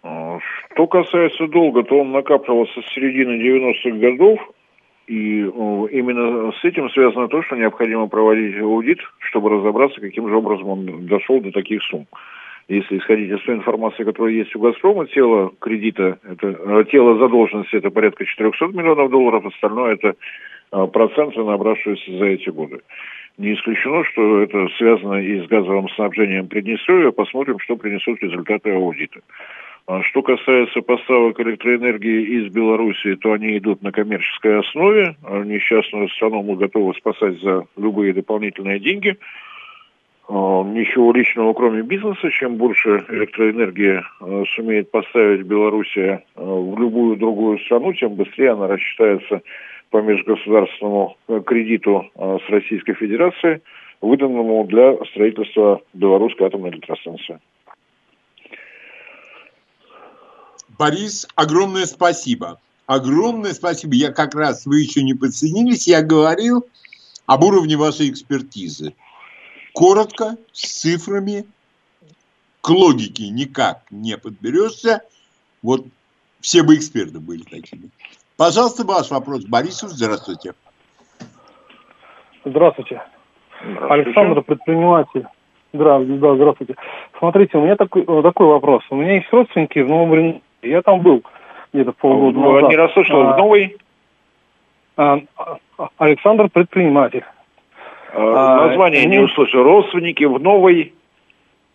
Что 0.02 0.86
касается 0.86 1.46
долга, 1.48 1.82
то 1.82 2.00
он 2.00 2.12
накапливался 2.12 2.80
с 2.80 2.94
середины 2.94 3.32
90-х 3.42 3.98
годов. 3.98 4.40
И 5.06 5.40
именно 5.40 6.52
с 6.52 6.64
этим 6.64 6.88
связано 6.90 7.26
то, 7.28 7.42
что 7.42 7.56
необходимо 7.56 8.06
проводить 8.06 8.56
аудит, 8.60 9.00
чтобы 9.18 9.50
разобраться, 9.50 10.00
каким 10.00 10.28
же 10.28 10.36
образом 10.36 10.68
он 10.68 11.06
дошел 11.06 11.40
до 11.40 11.50
таких 11.50 11.82
сумм. 11.82 12.06
Если 12.68 12.98
исходить 12.98 13.32
из 13.32 13.42
той 13.44 13.56
информации, 13.56 14.04
которая 14.04 14.32
есть 14.32 14.54
у 14.54 14.60
«Газпрома», 14.60 15.06
тело 15.08 15.50
кредита, 15.60 16.20
это, 16.22 16.46
э, 16.46 16.84
тело 16.92 17.18
задолженности 17.18 17.74
это 17.74 17.90
порядка 17.90 18.24
400 18.24 18.66
миллионов 18.66 19.10
долларов, 19.10 19.44
остальное 19.44 19.94
это 19.94 20.08
э, 20.10 20.14
проценты, 20.70 21.42
набравшиеся 21.42 22.18
за 22.18 22.24
эти 22.26 22.50
годы. 22.50 22.80
Не 23.38 23.54
исключено, 23.54 24.04
что 24.04 24.42
это 24.42 24.68
связано 24.76 25.14
и 25.14 25.40
с 25.40 25.48
газовым 25.48 25.88
снабжением 25.90 26.48
Приднестровья. 26.48 27.10
Посмотрим, 27.10 27.58
что 27.58 27.76
принесут 27.76 28.22
результаты 28.22 28.70
аудита. 28.70 29.20
А 29.86 30.02
что 30.02 30.22
касается 30.22 30.82
поставок 30.82 31.40
электроэнергии 31.40 32.38
из 32.38 32.52
Белоруссии, 32.52 33.14
то 33.14 33.32
они 33.32 33.56
идут 33.56 33.82
на 33.82 33.92
коммерческой 33.92 34.60
основе. 34.60 35.16
А 35.24 35.42
несчастную 35.42 36.08
страну 36.10 36.42
мы 36.42 36.56
готовы 36.56 36.94
спасать 36.94 37.40
за 37.40 37.64
любые 37.76 38.12
дополнительные 38.12 38.78
деньги. 38.78 39.16
А, 40.28 40.62
ничего 40.62 41.12
личного, 41.12 41.54
кроме 41.54 41.82
бизнеса. 41.82 42.30
Чем 42.30 42.56
больше 42.56 43.04
электроэнергии 43.08 44.02
сумеет 44.54 44.90
поставить 44.90 45.46
Белоруссия 45.46 46.24
в 46.36 46.78
любую 46.78 47.16
другую 47.16 47.58
страну, 47.60 47.92
тем 47.94 48.16
быстрее 48.16 48.50
она 48.50 48.68
рассчитается 48.68 49.40
по 49.90 50.00
межгосударственному 50.00 51.16
э, 51.28 51.40
кредиту 51.44 52.10
с 52.14 52.48
Российской 52.48 52.94
Федерацией, 52.94 53.60
выданному 54.00 54.64
для 54.64 54.96
строительства 55.06 55.82
белорусской 55.92 56.46
атомной 56.46 56.70
электростанции. 56.70 57.38
Борис, 60.78 61.28
огромное 61.34 61.84
спасибо. 61.84 62.60
Огромное 62.86 63.52
спасибо. 63.52 63.94
Я 63.94 64.12
как 64.12 64.34
раз, 64.34 64.64
вы 64.64 64.80
еще 64.80 65.02
не 65.02 65.14
подсоединились, 65.14 65.86
я 65.86 66.02
говорил 66.02 66.66
об 67.26 67.44
уровне 67.44 67.76
вашей 67.76 68.08
экспертизы. 68.10 68.94
Коротко, 69.74 70.36
с 70.52 70.80
цифрами, 70.80 71.44
к 72.60 72.70
логике 72.70 73.28
никак 73.28 73.82
не 73.90 74.16
подберешься. 74.16 75.02
Вот 75.62 75.86
все 76.40 76.62
бы 76.62 76.74
эксперты 76.76 77.20
были 77.20 77.42
такими. 77.42 77.90
Пожалуйста, 78.40 78.86
ваш 78.86 79.10
вопрос. 79.10 79.44
Борису, 79.44 79.86
здравствуйте. 79.88 80.54
Здравствуйте. 82.42 83.02
здравствуйте. 83.60 83.92
Александр, 83.92 84.40
предприниматель. 84.40 85.26
Здравствуйте, 85.74 86.20
да, 86.22 86.34
здравствуйте. 86.36 86.74
Смотрите, 87.18 87.58
у 87.58 87.60
меня 87.60 87.76
такой, 87.76 88.06
такой 88.22 88.46
вопрос. 88.46 88.82
У 88.88 88.96
меня 88.96 89.16
есть 89.16 89.30
родственники 89.30 89.80
в 89.80 89.90
Новом 89.90 90.14
Ренге. 90.14 90.40
Я 90.62 90.80
там 90.80 91.02
был 91.02 91.22
где-то 91.74 91.92
полгода 91.92 92.38
а, 92.38 92.52
назад. 92.52 92.70
Не 92.70 92.76
расслышал, 92.76 93.20
а, 93.20 93.34
в 93.34 93.36
новый? 93.36 93.76
А, 94.96 95.20
Александр 95.98 96.48
предприниматель. 96.48 97.24
А, 98.14 98.68
название 98.68 99.02
а, 99.02 99.04
не 99.04 99.18
услышал. 99.18 99.62
Родственники 99.62 100.24
в 100.24 100.40
новой... 100.40 100.94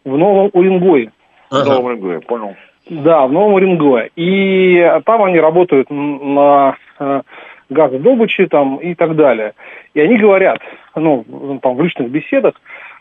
В 0.04 0.18
Новом 0.18 0.50
Уренгое. 0.54 1.12
Ага. 1.52 1.64
В 1.64 1.68
Новом 1.68 1.86
Уренгое, 1.86 2.22
понял. 2.22 2.56
Да, 2.90 3.26
в 3.26 3.32
Новом 3.32 3.53
Уренгое. 3.53 4.12
И 4.16 4.99
там 5.06 5.24
они 5.24 5.40
работают 5.40 5.90
на 5.90 6.76
э, 6.99 7.22
газодобыче 7.70 8.48
там 8.48 8.78
и 8.78 8.94
так 8.94 9.16
далее. 9.16 9.53
И 9.94 10.02
они 10.02 10.18
говорят, 10.18 10.60
ну, 10.95 11.60
там 11.62 11.76
в 11.76 11.82
личных 11.82 12.10
беседах, 12.10 12.53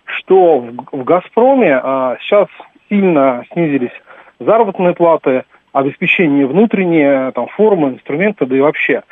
что 0.05 0.61
в, 0.61 0.73
в 0.93 1.05
«Газпроме» 1.05 1.81
а, 1.83 2.17
сейчас 2.21 2.49
сильно 2.89 3.45
снизились 3.53 3.93
заработные 4.39 4.95
платы, 4.95 5.45
обеспечение 5.73 6.47
внутреннее, 6.47 7.33
там, 7.33 7.49
формы, 7.49 7.91
инструменты, 7.91 8.47
да 8.47 8.57
и 8.57 8.61
вообще. 8.61 9.03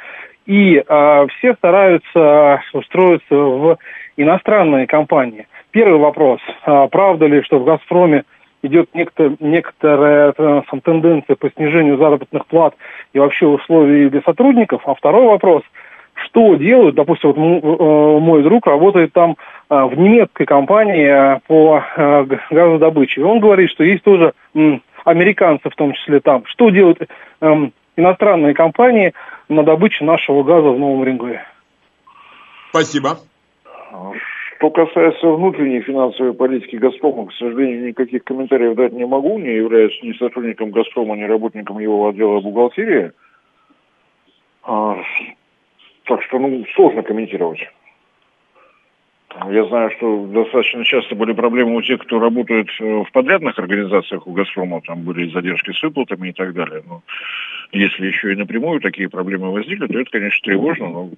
И 0.47 0.83
э, 0.87 1.27
все 1.37 1.55
стараются 1.55 2.63
устроиться 2.73 3.35
в 3.35 3.79
иностранные 4.17 4.87
компании. 4.87 5.47
Первый 5.71 5.99
вопрос. 5.99 6.41
Э, 6.67 6.89
правда 6.91 7.27
ли, 7.27 7.43
что 7.43 7.59
в 7.59 7.65
«Газпроме» 7.65 8.25
идет 8.63 8.95
некто, 8.95 9.35
некоторая 9.41 10.33
э, 10.37 10.63
там, 10.71 10.81
тенденция 10.81 11.37
по 11.37 11.51
снижению 11.51 11.99
заработных 11.99 12.47
плат 12.47 12.75
и 13.13 13.19
вообще 13.19 13.47
условий 13.47 14.09
для 14.09 14.23
сотрудников? 14.23 14.83
А 14.87 14.95
второй 14.95 15.27
вопрос. 15.27 15.63
Что 16.15 16.55
делают, 16.57 16.95
допустим, 16.95 17.33
вот 17.33 17.37
э, 17.37 18.21
мой 18.21 18.43
друг 18.43 18.67
работает 18.67 19.13
там 19.13 19.37
э, 19.71 19.85
в 19.85 19.97
немецкой 19.99 20.45
компании 20.45 21.41
по 21.47 21.83
газодобыче. 22.51 23.21
И 23.21 23.25
он 23.25 23.41
говорит, 23.41 23.71
что 23.71 23.85
есть 23.85 24.03
тоже 24.05 24.33
американцы 25.05 25.69
в 25.69 25.75
том 25.75 25.93
числе 25.95 26.21
там. 26.21 26.45
Что 26.47 26.71
делают 26.71 26.99
эм, 27.41 27.73
иностранные 27.97 28.55
компании 28.55 29.13
на 29.49 29.63
добыче 29.65 30.05
нашего 30.05 30.43
газа 30.43 30.69
в 30.69 30.79
Новом 30.79 31.05
Рингое? 31.05 31.45
Спасибо. 32.71 33.19
Что 34.63 34.71
касается 34.71 35.27
внутренней 35.27 35.81
финансовой 35.81 36.35
политики 36.35 36.77
«Газпрома», 36.77 37.27
к 37.27 37.33
сожалению, 37.33 37.89
никаких 37.89 38.23
комментариев 38.23 38.77
дать 38.77 38.93
не 38.93 39.05
могу, 39.05 39.37
не 39.37 39.57
являюсь 39.57 40.01
ни 40.05 40.13
сотрудником 40.13 40.71
«Газпрома», 40.71 41.17
ни 41.17 41.25
работником 41.25 41.81
его 41.81 42.09
отдела 42.09 42.41
бухгалтерии. 42.41 43.11
А, 44.63 45.03
так 46.05 46.23
что, 46.23 46.39
ну, 46.39 46.65
сложно 46.77 47.03
комментировать. 47.03 47.59
Я 49.51 49.65
знаю, 49.65 49.91
что 49.97 50.27
достаточно 50.27 50.85
часто 50.85 51.17
были 51.17 51.33
проблемы 51.33 51.75
у 51.75 51.83
тех, 51.83 52.01
кто 52.01 52.21
работает 52.21 52.69
э, 52.79 53.03
в 53.03 53.11
подрядных 53.11 53.59
организациях 53.59 54.29
у 54.29 54.33
«Газпрома», 54.33 54.81
там 54.83 55.03
были 55.03 55.33
задержки 55.33 55.73
с 55.73 55.83
выплатами 55.83 56.29
и 56.29 56.33
так 56.33 56.55
далее. 56.55 56.85
Но 56.87 57.03
если 57.73 58.07
еще 58.07 58.33
и 58.33 58.37
напрямую 58.37 58.81
такие 58.81 59.09
проблемы 59.09 59.51
возникли, 59.51 59.89
то 59.89 59.99
это, 59.99 60.11
конечно, 60.13 60.41
тревожно, 60.45 60.89
но 60.89 61.11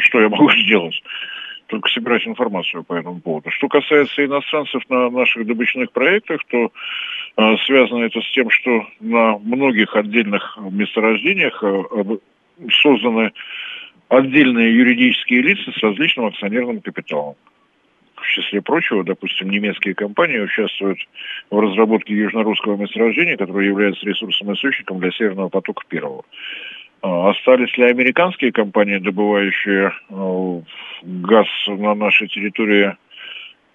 что 0.00 0.20
я 0.20 0.28
могу 0.28 0.50
сделать? 0.56 1.00
Только 1.66 1.88
собирать 1.88 2.26
информацию 2.26 2.84
по 2.84 2.94
этому 2.94 3.20
поводу. 3.20 3.50
Что 3.50 3.68
касается 3.68 4.24
иностранцев 4.24 4.82
на 4.88 5.10
наших 5.10 5.46
добычных 5.46 5.90
проектах, 5.90 6.40
то 6.48 6.70
э, 7.36 7.56
связано 7.66 8.04
это 8.04 8.20
с 8.20 8.30
тем, 8.32 8.50
что 8.50 8.86
на 9.00 9.38
многих 9.38 9.96
отдельных 9.96 10.58
месторождениях 10.70 11.62
э, 11.62 12.18
созданы 12.82 13.32
отдельные 14.08 14.76
юридические 14.76 15.42
лица 15.42 15.72
с 15.72 15.82
различным 15.82 16.26
акционерным 16.26 16.80
капиталом. 16.80 17.34
В 18.14 18.26
числе 18.28 18.62
прочего, 18.62 19.04
допустим, 19.04 19.50
немецкие 19.50 19.94
компании 19.94 20.38
участвуют 20.38 20.98
в 21.50 21.58
разработке 21.58 22.14
южно-русского 22.14 22.76
месторождения, 22.76 23.36
которое 23.36 23.66
является 23.66 24.06
ресурсным 24.06 24.54
источником 24.54 25.00
для 25.00 25.10
Северного 25.10 25.48
потока 25.48 25.84
первого. 25.88 26.24
А 27.06 27.30
остались 27.30 27.76
ли 27.78 27.84
американские 27.84 28.50
компании, 28.50 28.98
добывающие 28.98 29.92
э, 30.10 30.62
газ 31.04 31.46
на 31.68 31.94
нашей 31.94 32.26
территории 32.26 32.96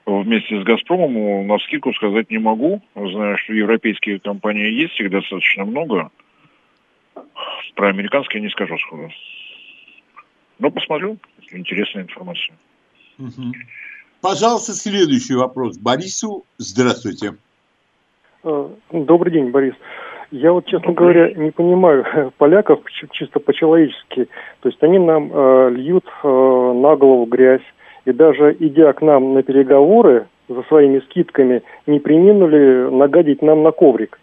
вместе 0.06 0.60
с 0.60 0.66
«Газпромом», 0.66 1.48
на 1.48 1.58
вскидку 1.58 1.94
сказать 1.94 2.30
не 2.30 2.40
могу. 2.40 2.82
Знаю, 2.94 3.38
что 3.38 3.54
европейские 3.54 4.20
компании 4.20 4.70
есть, 4.74 5.00
их 5.00 5.10
достаточно 5.12 5.64
много. 5.64 6.12
Про 7.76 7.88
американские 7.88 8.42
не 8.42 8.50
скажу 8.50 8.78
сходу. 8.80 9.10
Но 10.60 10.70
посмотрю, 10.70 11.18
интересная 11.54 12.04
информация. 12.04 12.58
Угу. 13.18 13.54
Пожалуйста, 14.20 14.74
следующий 14.74 15.36
вопрос. 15.36 15.78
Борису, 15.78 16.44
здравствуйте. 16.58 17.38
Э, 18.44 18.70
добрый 18.92 19.32
день, 19.32 19.52
Борис. 19.52 19.76
Я 20.32 20.54
вот, 20.54 20.66
честно 20.66 20.94
говоря, 20.94 21.34
не 21.34 21.52
понимаю 21.52 22.06
поляков 22.38 22.80
чисто 23.12 23.40
по-человечески. 23.40 24.28
То 24.62 24.70
есть 24.70 24.82
они 24.82 25.00
нам 25.00 25.30
э, 25.32 25.70
льют 25.72 26.06
э, 26.24 26.28
на 26.28 26.96
голову 26.96 27.26
грязь. 27.26 27.62
И 28.06 28.12
даже 28.12 28.56
идя 28.60 28.94
к 28.94 29.02
нам 29.02 29.34
на 29.34 29.44
переговоры 29.44 30.26
за 30.50 30.64
своими 30.64 31.00
скидками, 31.00 31.62
не 31.86 32.00
приминули 32.00 32.90
нагадить 32.90 33.42
нам 33.42 33.62
на 33.64 33.72
коврик. 33.72 34.20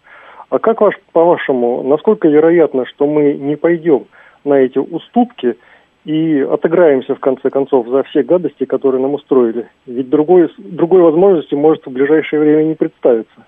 А 0.49 0.59
как 0.59 0.81
ваш, 0.81 0.95
по-вашему, 1.13 1.83
насколько 1.83 2.27
вероятно, 2.27 2.85
что 2.85 3.07
мы 3.07 3.33
не 3.33 3.55
пойдем 3.55 4.05
на 4.43 4.55
эти 4.55 4.79
уступки– 4.79 5.55
и 6.05 6.39
отыграемся, 6.39 7.13
в 7.13 7.19
конце 7.19 7.49
концов, 7.49 7.87
за 7.87 8.03
все 8.03 8.23
гадости, 8.23 8.65
которые 8.65 9.01
нам 9.01 9.13
устроили. 9.13 9.67
Ведь 9.85 10.09
другой, 10.09 10.49
другой 10.57 11.01
возможности 11.01 11.53
может 11.53 11.85
в 11.85 11.91
ближайшее 11.91 12.39
время 12.39 12.63
не 12.63 12.75
представиться. 12.75 13.45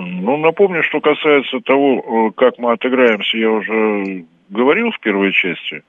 Ну, 0.00 0.36
напомню, 0.36 0.82
что 0.82 1.00
касается 1.00 1.60
того, 1.60 2.28
э, 2.28 2.32
как 2.36 2.58
мы 2.58 2.72
отыграемся, 2.72 3.36
я 3.36 3.50
уже 3.50 4.24
говорил 4.48 4.90
в 4.90 5.00
первой 5.00 5.32
части. 5.32 5.82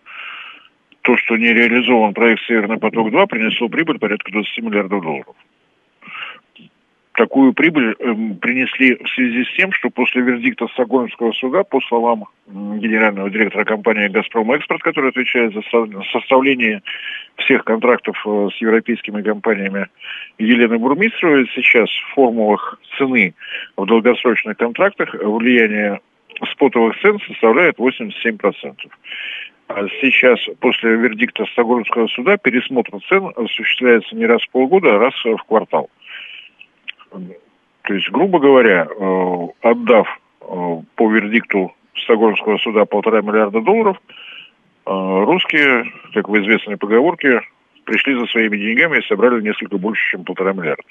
То, 1.01 1.17
что 1.17 1.35
не 1.37 1.53
реализован 1.53 2.13
проект 2.13 2.43
«Северный 2.43 2.77
поток-2», 2.77 3.27
принесло 3.27 3.69
прибыль 3.69 3.99
порядка 3.99 4.31
20 4.31 4.57
миллиардов 4.59 5.01
долларов 5.01 5.35
такую 7.13 7.53
прибыль 7.53 7.95
э, 7.99 8.13
принесли 8.39 8.95
в 8.95 9.09
связи 9.09 9.43
с 9.43 9.57
тем, 9.57 9.71
что 9.73 9.89
после 9.89 10.21
вердикта 10.21 10.67
Стокгольмского 10.67 11.31
суда, 11.33 11.63
по 11.63 11.81
словам 11.81 12.25
генерального 12.47 13.29
директора 13.29 13.65
компании 13.65 14.07
«Газпром 14.07 14.51
Экспорт», 14.51 14.81
который 14.81 15.09
отвечает 15.09 15.53
за 15.53 15.61
составление 16.11 16.81
всех 17.37 17.63
контрактов 17.65 18.15
э, 18.25 18.49
с 18.55 18.61
европейскими 18.61 19.21
компаниями, 19.21 19.87
Елены 20.37 20.77
Бурмистровой, 20.77 21.49
сейчас 21.53 21.89
в 21.89 22.13
формулах 22.15 22.79
цены 22.97 23.33
в 23.77 23.85
долгосрочных 23.85 24.57
контрактах 24.57 25.13
влияние 25.13 25.99
спотовых 26.53 26.99
цен 27.01 27.19
составляет 27.27 27.77
87%. 27.77 28.75
А 29.67 29.87
сейчас, 30.01 30.39
после 30.59 30.95
вердикта 30.95 31.45
Стокгольмского 31.53 32.07
суда, 32.07 32.37
пересмотр 32.37 32.91
цен 33.07 33.31
осуществляется 33.35 34.15
не 34.15 34.25
раз 34.25 34.41
в 34.41 34.49
полгода, 34.49 34.95
а 34.95 34.99
раз 34.99 35.13
в 35.23 35.43
квартал. 35.47 35.89
То 37.11 37.93
есть, 37.93 38.09
грубо 38.09 38.39
говоря, 38.39 38.87
э, 38.87 39.47
отдав 39.61 40.07
э, 40.41 40.45
по 40.95 41.11
вердикту 41.11 41.73
Стокгольмского 41.95 42.57
суда 42.57 42.85
полтора 42.85 43.21
миллиарда 43.21 43.61
долларов, 43.61 43.97
э, 44.07 44.89
русские, 44.89 45.91
как 46.13 46.29
в 46.29 46.37
известной 46.41 46.77
поговорке, 46.77 47.41
пришли 47.85 48.15
за 48.17 48.27
своими 48.27 48.57
деньгами 48.57 48.99
и 48.99 49.07
собрали 49.07 49.41
несколько 49.41 49.77
больше, 49.77 50.11
чем 50.11 50.23
полтора 50.23 50.53
миллиарда. 50.53 50.83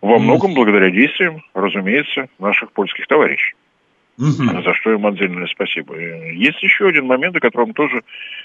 Во 0.00 0.18
многом 0.18 0.54
благодаря 0.54 0.90
действиям, 0.90 1.42
разумеется, 1.54 2.28
наших 2.38 2.72
польских 2.72 3.06
товарищей. 3.06 3.54
За 4.22 4.74
что 4.74 4.92
им 4.92 5.06
отдельное 5.06 5.46
спасибо. 5.46 5.96
Есть 5.96 6.62
еще 6.62 6.88
один 6.88 7.06
момент, 7.06 7.36
о 7.36 7.40
котором 7.40 7.72
тоже 7.72 8.02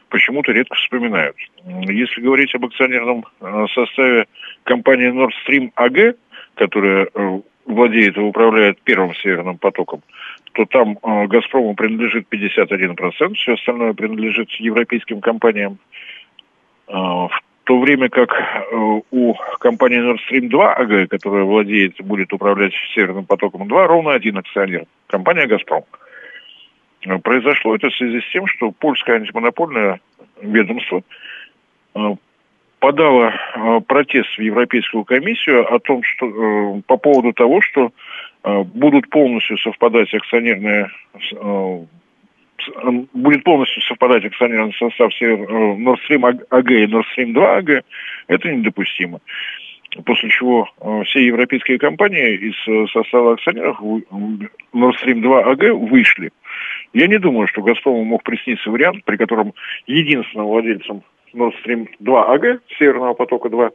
почему-то 0.09 0.51
редко 0.51 0.75
вспоминают. 0.75 1.35
Если 1.65 2.21
говорить 2.21 2.53
об 2.55 2.65
акционерном 2.65 3.25
э, 3.41 3.65
составе 3.73 4.25
компании 4.63 5.11
Nord 5.11 5.31
Stream 5.45 5.71
AG, 5.75 6.15
которая 6.55 7.07
э, 7.13 7.41
владеет 7.65 8.17
и 8.17 8.21
управляет 8.21 8.81
первым 8.81 9.13
северным 9.15 9.57
потоком, 9.57 10.01
то 10.53 10.65
там 10.65 10.97
э, 10.97 11.27
«Газпрому» 11.27 11.75
принадлежит 11.75 12.25
51%, 12.31 13.33
все 13.35 13.53
остальное 13.53 13.93
принадлежит 13.93 14.49
европейским 14.53 15.21
компаниям. 15.21 15.77
В 16.87 17.29
то 17.67 17.77
время 17.79 18.07
как 18.07 18.31
э, 18.31 19.01
у 19.11 19.33
компании 19.59 19.99
Nord 19.99 20.19
Stream 20.25 20.47
2 20.47 20.73
АГ, 20.73 21.09
которая 21.09 21.43
владеет, 21.43 22.01
будет 22.01 22.31
управлять 22.31 22.71
Северным 22.95 23.25
потоком 23.25 23.67
2, 23.67 23.87
ровно 23.87 24.13
один 24.13 24.37
акционер, 24.37 24.85
компания 25.07 25.47
«Газпром». 25.47 25.83
Э, 27.05 27.17
произошло 27.17 27.75
это 27.75 27.89
в 27.89 27.95
связи 27.95 28.21
с 28.21 28.31
тем, 28.31 28.47
что 28.47 28.71
польское 28.71 29.17
антимонопольное 29.17 29.99
ведомство 30.41 31.03
э, 31.93 31.99
подало 32.79 33.33
протест 33.87 34.37
в 34.37 34.41
Европейскую 34.41 35.03
комиссию 35.03 35.69
о 35.69 35.79
том, 35.79 36.03
что 36.03 36.81
по 36.87 36.95
поводу 36.95 37.33
того, 37.33 37.59
что 37.59 37.91
будут 38.43 39.09
полностью 39.09 39.57
совпадать 39.57 40.13
акционерные 40.13 40.89
будет 43.13 43.43
полностью 43.43 43.81
совпадать 43.83 44.25
акционерный 44.25 44.73
состав 44.73 45.11
э, 45.21 45.25
Nord 45.25 45.97
Stream 46.07 46.45
АГ 46.49 46.71
и 46.71 46.85
Nord 46.85 47.03
Stream 47.15 47.33
2 47.33 47.57
АГ, 47.57 47.83
это 48.27 48.51
недопустимо. 48.51 49.19
После 50.05 50.29
чего 50.29 50.69
э, 50.81 51.03
все 51.05 51.25
европейские 51.25 51.79
компании 51.79 52.35
из 52.35 52.55
э, 52.67 52.87
состава 52.91 53.33
акционеров 53.33 53.79
Nord 53.81 54.93
Stream 55.03 55.21
2 55.21 55.39
АГ 55.51 55.89
вышли. 55.89 56.31
Я 56.93 57.07
не 57.07 57.19
думаю, 57.19 57.47
что 57.47 57.61
«Газпрому» 57.61 58.03
мог 58.03 58.23
присниться 58.23 58.69
вариант, 58.69 59.03
при 59.05 59.17
котором 59.17 59.53
единственным 59.85 60.47
владельцем 60.47 61.03
Nord 61.33 61.53
Stream 61.63 61.87
2 61.99 62.33
АГ, 62.33 62.61
Северного 62.77 63.13
потока-2, 63.13 63.71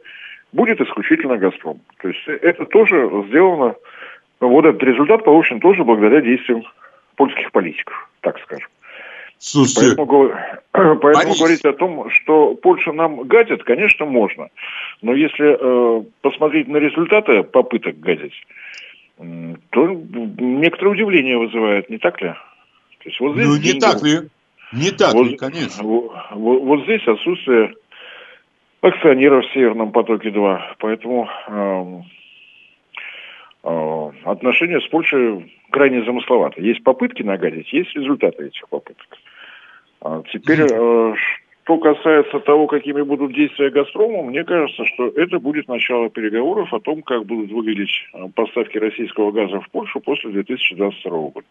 будет 0.51 0.81
исключительно 0.81 1.37
«Газпром». 1.37 1.79
То 2.01 2.09
есть 2.09 2.27
это 2.27 2.65
тоже 2.65 3.09
сделано, 3.27 3.75
вот 4.39 4.65
этот 4.65 4.83
результат 4.83 5.23
получен 5.23 5.59
тоже 5.59 5.83
благодаря 5.83 6.21
действиям 6.21 6.63
польских 7.15 7.51
политиков, 7.51 8.09
так 8.21 8.39
скажем. 8.39 8.69
Слушайте, 9.45 9.97
поэтому, 9.97 10.31
поэтому 10.71 11.25
Борис... 11.25 11.37
говорить 11.37 11.65
о 11.65 11.73
том, 11.73 12.09
что 12.11 12.55
Польша 12.55 12.93
нам 12.93 13.23
гадит, 13.27 13.61
конечно, 13.63 14.05
можно. 14.05 14.47
Но 15.01 15.13
если 15.13 15.57
э, 15.59 16.03
посмотреть 16.21 16.69
на 16.69 16.77
результаты 16.77 17.43
попыток 17.43 17.99
гадить, 17.99 18.33
то 19.17 19.87
некоторое 20.39 20.91
удивление 20.91 21.37
вызывает, 21.37 21.89
не 21.89 21.97
так 21.97 22.21
ли? 22.21 22.29
То 22.29 23.09
есть 23.09 23.19
вот 23.19 23.33
здесь 23.33 23.47
ну, 23.47 23.55
не 23.57 23.61
деньги, 23.61 23.79
так 23.79 24.01
ли? 24.01 24.29
Не 24.71 24.91
так 24.91 25.13
вот, 25.13 25.27
ли, 25.27 25.35
конечно. 25.35 25.83
Вот, 25.83 26.13
вот 26.31 26.83
здесь 26.83 27.05
отсутствие 27.05 27.73
акционеров 28.79 29.45
в 29.45 29.53
Северном 29.53 29.91
потоке-2. 29.91 30.59
Поэтому 30.79 31.27
э, 31.47 32.01
э, 33.65 34.11
отношения 34.23 34.79
с 34.79 34.87
Польшей 34.87 35.53
крайне 35.69 36.05
замысловаты. 36.05 36.61
Есть 36.61 36.81
попытки 36.83 37.23
нагадить, 37.23 37.73
есть 37.73 37.93
результаты 37.93 38.45
этих 38.45 38.69
попыток. 38.69 39.05
А 40.03 40.21
теперь, 40.33 40.59
э, 40.61 41.13
что 41.63 41.77
касается 41.77 42.39
того, 42.39 42.67
какими 42.67 43.01
будут 43.03 43.33
действия 43.33 43.69
«Газпрома», 43.69 44.23
мне 44.23 44.43
кажется, 44.43 44.85
что 44.85 45.07
это 45.07 45.39
будет 45.39 45.69
начало 45.69 46.09
переговоров 46.09 46.73
о 46.73 46.81
том, 46.81 47.01
как 47.03 47.25
будут 47.25 47.51
выглядеть 47.51 47.93
э, 48.13 48.27
поставки 48.35 48.77
российского 48.77 49.31
газа 49.31 49.61
в 49.61 49.69
Польшу 49.69 50.01
после 50.01 50.31
2022 50.31 51.09
года. 51.09 51.47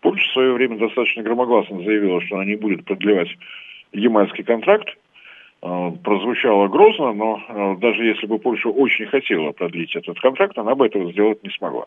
Польша 0.00 0.28
в 0.30 0.32
свое 0.32 0.52
время 0.54 0.78
достаточно 0.78 1.22
громогласно 1.22 1.82
заявила, 1.82 2.22
что 2.22 2.36
она 2.36 2.46
не 2.46 2.56
будет 2.56 2.86
продлевать 2.86 3.28
ямальский 3.92 4.44
контракт. 4.44 4.88
Э, 5.60 5.90
прозвучало 6.02 6.68
грозно, 6.68 7.12
но 7.12 7.76
даже 7.82 8.02
если 8.02 8.26
бы 8.26 8.38
Польша 8.38 8.70
очень 8.70 9.06
хотела 9.06 9.52
продлить 9.52 9.94
этот 9.94 10.18
контракт, 10.20 10.56
она 10.56 10.74
бы 10.74 10.86
этого 10.86 11.12
сделать 11.12 11.42
не 11.44 11.50
смогла. 11.50 11.84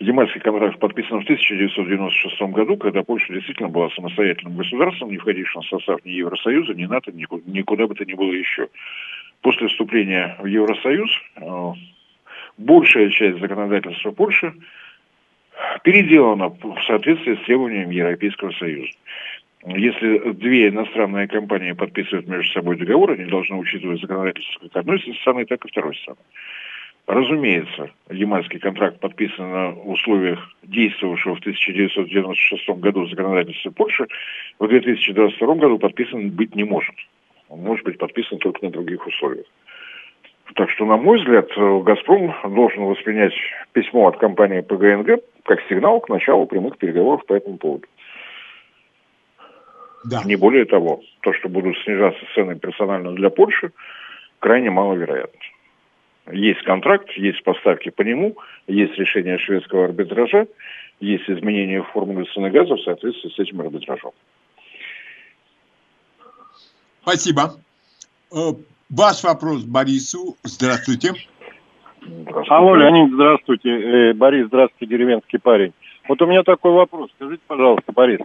Ямальский 0.00 0.40
контракт 0.40 0.78
подписан 0.80 1.20
в 1.20 1.24
1996 1.24 2.42
году, 2.52 2.76
когда 2.76 3.02
Польша 3.02 3.32
действительно 3.32 3.68
была 3.68 3.90
самостоятельным 3.90 4.56
государством, 4.56 5.10
не 5.10 5.18
входившим 5.18 5.62
в 5.62 5.66
состав 5.66 6.04
ни 6.04 6.10
Евросоюза, 6.10 6.74
ни 6.74 6.84
НАТО, 6.86 7.12
ни, 7.12 7.26
никуда 7.46 7.86
бы 7.86 7.94
то 7.94 8.04
ни 8.04 8.14
было 8.14 8.32
еще. 8.32 8.68
После 9.40 9.68
вступления 9.68 10.36
в 10.40 10.46
Евросоюз 10.46 11.10
э, 11.36 11.72
большая 12.58 13.10
часть 13.10 13.38
законодательства 13.40 14.10
Польши 14.10 14.54
переделана 15.84 16.48
в 16.48 16.82
соответствии 16.86 17.36
с 17.36 17.46
требованиями 17.46 17.94
Европейского 17.94 18.50
Союза. 18.52 18.90
Если 19.66 20.32
две 20.32 20.68
иностранные 20.68 21.28
компании 21.28 21.72
подписывают 21.72 22.28
между 22.28 22.52
собой 22.52 22.76
договор, 22.76 23.12
они 23.12 23.24
должны 23.24 23.56
учитывать 23.56 24.00
законодательство 24.00 24.60
как 24.60 24.76
одной 24.76 25.00
страны, 25.20 25.46
так 25.46 25.64
и 25.64 25.68
второй 25.68 25.94
страны. 25.96 26.18
Разумеется, 27.06 27.90
Ямальский 28.08 28.58
контракт 28.58 28.98
подписан 28.98 29.50
на 29.50 29.72
условиях 29.72 30.38
действовавшего 30.62 31.36
в 31.36 31.40
1996 31.40 32.68
году 32.80 33.06
законодательства 33.06 33.70
Польши, 33.70 34.06
в 34.58 34.66
2022 34.66 35.54
году 35.56 35.78
подписан 35.78 36.30
быть 36.30 36.54
не 36.54 36.64
может. 36.64 36.94
Он 37.50 37.60
может 37.60 37.84
быть 37.84 37.98
подписан 37.98 38.38
только 38.38 38.64
на 38.64 38.70
других 38.70 39.06
условиях. 39.06 39.46
Так 40.54 40.70
что, 40.70 40.86
на 40.86 40.96
мой 40.96 41.18
взгляд, 41.18 41.48
«Газпром» 41.56 42.34
должен 42.54 42.84
воспринять 42.84 43.34
письмо 43.72 44.08
от 44.08 44.18
компании 44.18 44.60
ПГНГ 44.60 45.22
как 45.44 45.60
сигнал 45.68 46.00
к 46.00 46.08
началу 46.08 46.46
прямых 46.46 46.78
переговоров 46.78 47.26
по 47.26 47.34
этому 47.34 47.58
поводу. 47.58 47.86
Да. 50.04 50.22
Не 50.24 50.36
более 50.36 50.64
того, 50.64 51.02
то, 51.20 51.32
что 51.34 51.48
будут 51.48 51.76
снижаться 51.84 52.20
цены 52.34 52.58
персонально 52.58 53.12
для 53.12 53.30
Польши, 53.30 53.72
крайне 54.38 54.70
маловероятно. 54.70 55.38
Есть 56.32 56.62
контракт, 56.62 57.10
есть 57.16 57.42
поставки 57.44 57.90
по 57.90 58.02
нему, 58.02 58.36
есть 58.66 58.94
решение 58.94 59.38
шведского 59.38 59.84
арбитража, 59.84 60.46
есть 61.00 61.28
изменение 61.28 61.82
формулы 61.82 62.24
цены 62.32 62.50
газа 62.50 62.76
в 62.76 62.80
соответствии 62.80 63.28
с 63.28 63.38
этим 63.38 63.60
арбитражом. 63.60 64.12
Спасибо. 67.02 67.54
Э, 68.32 68.52
ваш 68.88 69.22
вопрос 69.22 69.64
Борису. 69.64 70.36
Здравствуйте. 70.42 71.12
Здравствуйте. 72.00 72.50
Алло, 72.50 72.74
Леонид, 72.74 73.12
здравствуйте. 73.12 73.68
Э, 73.68 74.12
Борис, 74.14 74.46
здравствуйте, 74.46 74.86
деревенский 74.86 75.38
парень. 75.38 75.74
Вот 76.08 76.20
у 76.22 76.26
меня 76.26 76.42
такой 76.42 76.72
вопрос. 76.72 77.10
Скажите, 77.16 77.42
пожалуйста, 77.46 77.92
Борис, 77.92 78.20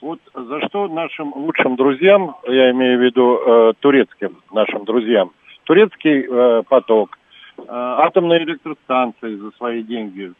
вот 0.00 0.20
за 0.34 0.60
что 0.68 0.88
нашим 0.88 1.32
лучшим 1.34 1.76
друзьям, 1.76 2.36
я 2.46 2.70
имею 2.72 2.98
в 2.98 3.02
виду 3.02 3.36
э, 3.38 3.72
турецким 3.80 4.36
нашим 4.52 4.84
друзьям, 4.84 5.32
турецкий 5.64 6.26
э, 6.28 6.62
поток, 6.68 7.18
атомные 7.68 8.44
электростанции 8.44 9.36
за 9.36 9.50
свои 9.52 9.82
деньги. 9.82 10.32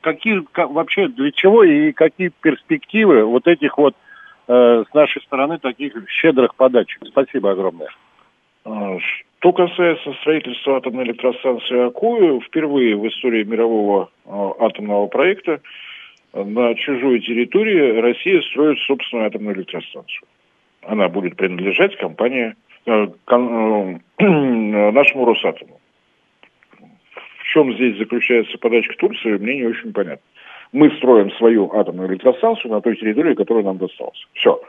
Какие 0.00 0.42
как, 0.52 0.70
вообще 0.70 1.08
для 1.08 1.30
чего 1.32 1.62
и 1.62 1.92
какие 1.92 2.30
перспективы 2.40 3.24
вот 3.24 3.46
этих 3.46 3.76
вот 3.76 3.94
э, 4.48 4.84
с 4.88 4.94
нашей 4.94 5.20
стороны 5.22 5.58
таких 5.58 5.92
щедрых 6.08 6.54
подачек. 6.54 7.02
Спасибо 7.06 7.50
огромное. 7.50 7.90
А, 8.64 8.98
что 8.98 9.52
касается 9.52 10.12
строительства 10.20 10.76
атомной 10.76 11.04
электростанции 11.04 11.86
Акую, 11.86 12.40
впервые 12.40 12.96
в 12.96 13.06
истории 13.08 13.44
мирового 13.44 14.10
а, 14.26 14.52
атомного 14.60 15.06
проекта 15.06 15.60
на 16.32 16.74
чужой 16.74 17.20
территории 17.20 18.00
Россия 18.00 18.40
строит 18.42 18.78
собственную 18.80 19.28
атомную 19.28 19.56
электростанцию. 19.56 20.28
Она 20.82 21.08
будет 21.08 21.36
принадлежать 21.36 21.96
компании, 21.96 22.54
э, 22.86 23.08
кон, 23.24 24.00
э, 24.18 24.24
нашему 24.92 25.24
Росатому. 25.24 25.79
В 27.50 27.52
чем 27.52 27.74
здесь 27.74 27.98
заключается 27.98 28.56
подачка 28.58 28.94
Турции, 28.96 29.36
мне 29.36 29.56
не 29.56 29.66
очень 29.66 29.92
понятно. 29.92 30.22
Мы 30.70 30.88
строим 30.98 31.32
свою 31.32 31.68
атомную 31.74 32.08
электростанцию 32.08 32.70
на 32.70 32.80
той 32.80 32.94
территории, 32.94 33.34
которая 33.34 33.64
нам 33.64 33.76
досталась. 33.76 34.24
Все. 34.34 34.62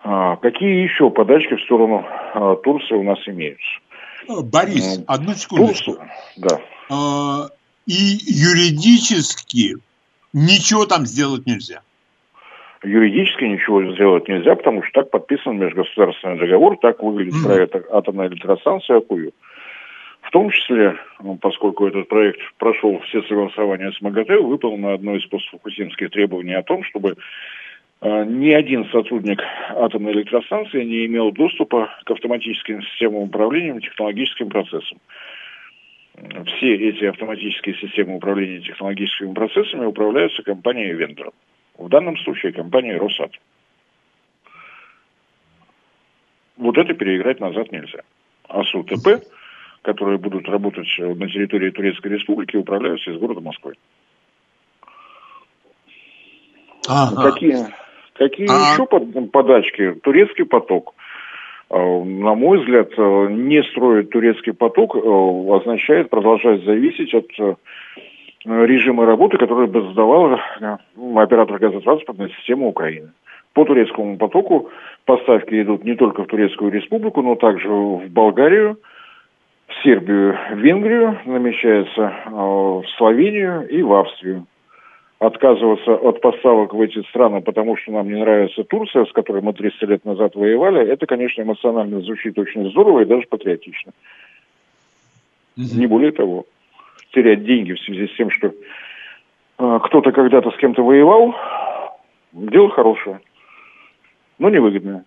А, 0.00 0.36
какие 0.36 0.82
еще 0.82 1.10
подачки 1.10 1.54
в 1.56 1.60
сторону 1.64 2.06
а, 2.06 2.56
Турции 2.56 2.94
у 2.94 3.02
нас 3.02 3.18
имеются? 3.26 3.68
Борис, 4.28 5.04
а, 5.06 5.14
одну 5.14 5.34
секундочку. 5.34 5.92
Турцию, 5.92 6.08
да. 6.38 6.58
А, 6.88 7.48
и 7.86 8.16
юридически 8.22 9.76
ничего 10.32 10.86
там 10.86 11.04
сделать 11.04 11.44
нельзя. 11.44 11.82
Юридически 12.82 13.44
ничего 13.44 13.92
сделать 13.92 14.26
нельзя, 14.26 14.54
потому 14.54 14.82
что 14.84 15.02
так 15.02 15.10
подписан 15.10 15.58
межгосударственный 15.58 16.38
договор, 16.38 16.78
так 16.78 17.02
выглядит 17.02 17.34
mm-hmm. 17.34 17.46
проект 17.46 17.76
атомной 17.92 18.28
электростанции 18.28 18.96
Акую. 18.96 19.32
Том 20.32 20.48
числе, 20.48 20.96
ну, 21.22 21.36
поскольку 21.36 21.86
этот 21.86 22.08
проект 22.08 22.40
прошел 22.56 22.98
все 23.00 23.22
согласования 23.24 23.92
с 23.92 24.00
МАГАТЭ, 24.00 24.38
выполнено 24.38 24.94
одно 24.94 25.14
из 25.14 25.26
постфукусимских 25.26 26.08
требований 26.08 26.54
о 26.54 26.62
том, 26.62 26.82
чтобы 26.84 27.16
э, 28.00 28.24
ни 28.24 28.50
один 28.50 28.86
сотрудник 28.86 29.42
атомной 29.76 30.12
электростанции 30.12 30.84
не 30.84 31.04
имел 31.04 31.32
доступа 31.32 31.90
к 32.06 32.10
автоматическим 32.10 32.82
системам 32.82 33.24
управления 33.24 33.78
технологическим 33.80 34.48
процессам. 34.48 34.98
Все 36.46 36.76
эти 36.76 37.04
автоматические 37.04 37.74
системы 37.74 38.16
управления 38.16 38.60
технологическими 38.60 39.34
процессами 39.34 39.84
управляются 39.84 40.42
компанией-вендором. 40.42 41.34
В 41.76 41.90
данном 41.90 42.16
случае 42.16 42.54
компанией 42.54 42.96
Росатом. 42.96 43.40
Вот 46.56 46.78
это 46.78 46.94
переиграть 46.94 47.38
назад 47.38 47.70
нельзя. 47.70 48.00
А 48.48 48.64
с 48.64 48.74
УТП 48.74 49.22
которые 49.82 50.18
будут 50.18 50.48
работать 50.48 50.88
на 50.98 51.28
территории 51.28 51.70
Турецкой 51.70 52.12
Республики, 52.12 52.56
управляются 52.56 53.10
из 53.10 53.18
города 53.18 53.40
Москвы. 53.40 53.74
Ага. 56.88 57.30
Какие, 57.30 57.56
какие 58.14 58.48
а... 58.48 58.74
еще 58.74 58.86
подачки? 59.28 59.92
Турецкий 60.02 60.44
поток. 60.44 60.94
А, 61.70 61.78
на 61.78 62.34
мой 62.34 62.58
взгляд, 62.58 62.90
не 62.98 63.62
строить 63.70 64.10
турецкий 64.10 64.52
поток 64.52 64.94
а, 64.94 65.56
означает 65.56 66.10
продолжать 66.10 66.64
зависеть 66.64 67.14
от 67.14 67.26
а, 67.38 67.56
режима 68.44 69.06
работы, 69.06 69.38
который 69.38 69.68
бы 69.68 69.82
задавал 69.82 70.38
оператор 71.16 71.58
газотранспортной 71.58 72.30
системы 72.36 72.68
Украины. 72.68 73.12
По 73.54 73.64
турецкому 73.64 74.16
потоку 74.16 74.70
поставки 75.04 75.62
идут 75.62 75.84
не 75.84 75.94
только 75.94 76.24
в 76.24 76.26
Турецкую 76.26 76.72
республику, 76.72 77.22
но 77.22 77.36
также 77.36 77.68
в 77.68 78.08
Болгарию, 78.08 78.78
в 79.72 79.82
Сербию, 79.82 80.36
в 80.50 80.58
Венгрию, 80.58 81.18
намечается 81.24 82.02
э, 82.02 82.30
в 82.30 82.84
Словению 82.96 83.68
и 83.68 83.82
в 83.82 83.92
Австрию. 83.92 84.46
Отказываться 85.18 85.94
от 85.94 86.20
поставок 86.20 86.74
в 86.74 86.80
эти 86.80 87.00
страны, 87.08 87.42
потому 87.42 87.76
что 87.76 87.92
нам 87.92 88.08
не 88.08 88.18
нравится 88.18 88.64
Турция, 88.64 89.04
с 89.04 89.12
которой 89.12 89.40
мы 89.40 89.52
300 89.52 89.86
лет 89.86 90.04
назад 90.04 90.34
воевали, 90.34 90.84
это, 90.84 91.06
конечно, 91.06 91.42
эмоционально 91.42 92.00
звучит 92.00 92.38
очень 92.38 92.68
здорово 92.70 93.00
и 93.00 93.06
даже 93.06 93.26
патриотично. 93.28 93.92
Не 95.56 95.86
более 95.86 96.12
того, 96.12 96.46
терять 97.12 97.44
деньги 97.44 97.72
в 97.72 97.80
связи 97.80 98.08
с 98.08 98.16
тем, 98.16 98.30
что 98.30 98.48
э, 98.48 99.80
кто-то 99.84 100.10
когда-то 100.12 100.50
с 100.50 100.56
кем-то 100.56 100.82
воевал, 100.82 101.34
дело 102.32 102.70
хорошее, 102.70 103.20
но 104.38 104.48
невыгодное. 104.50 105.04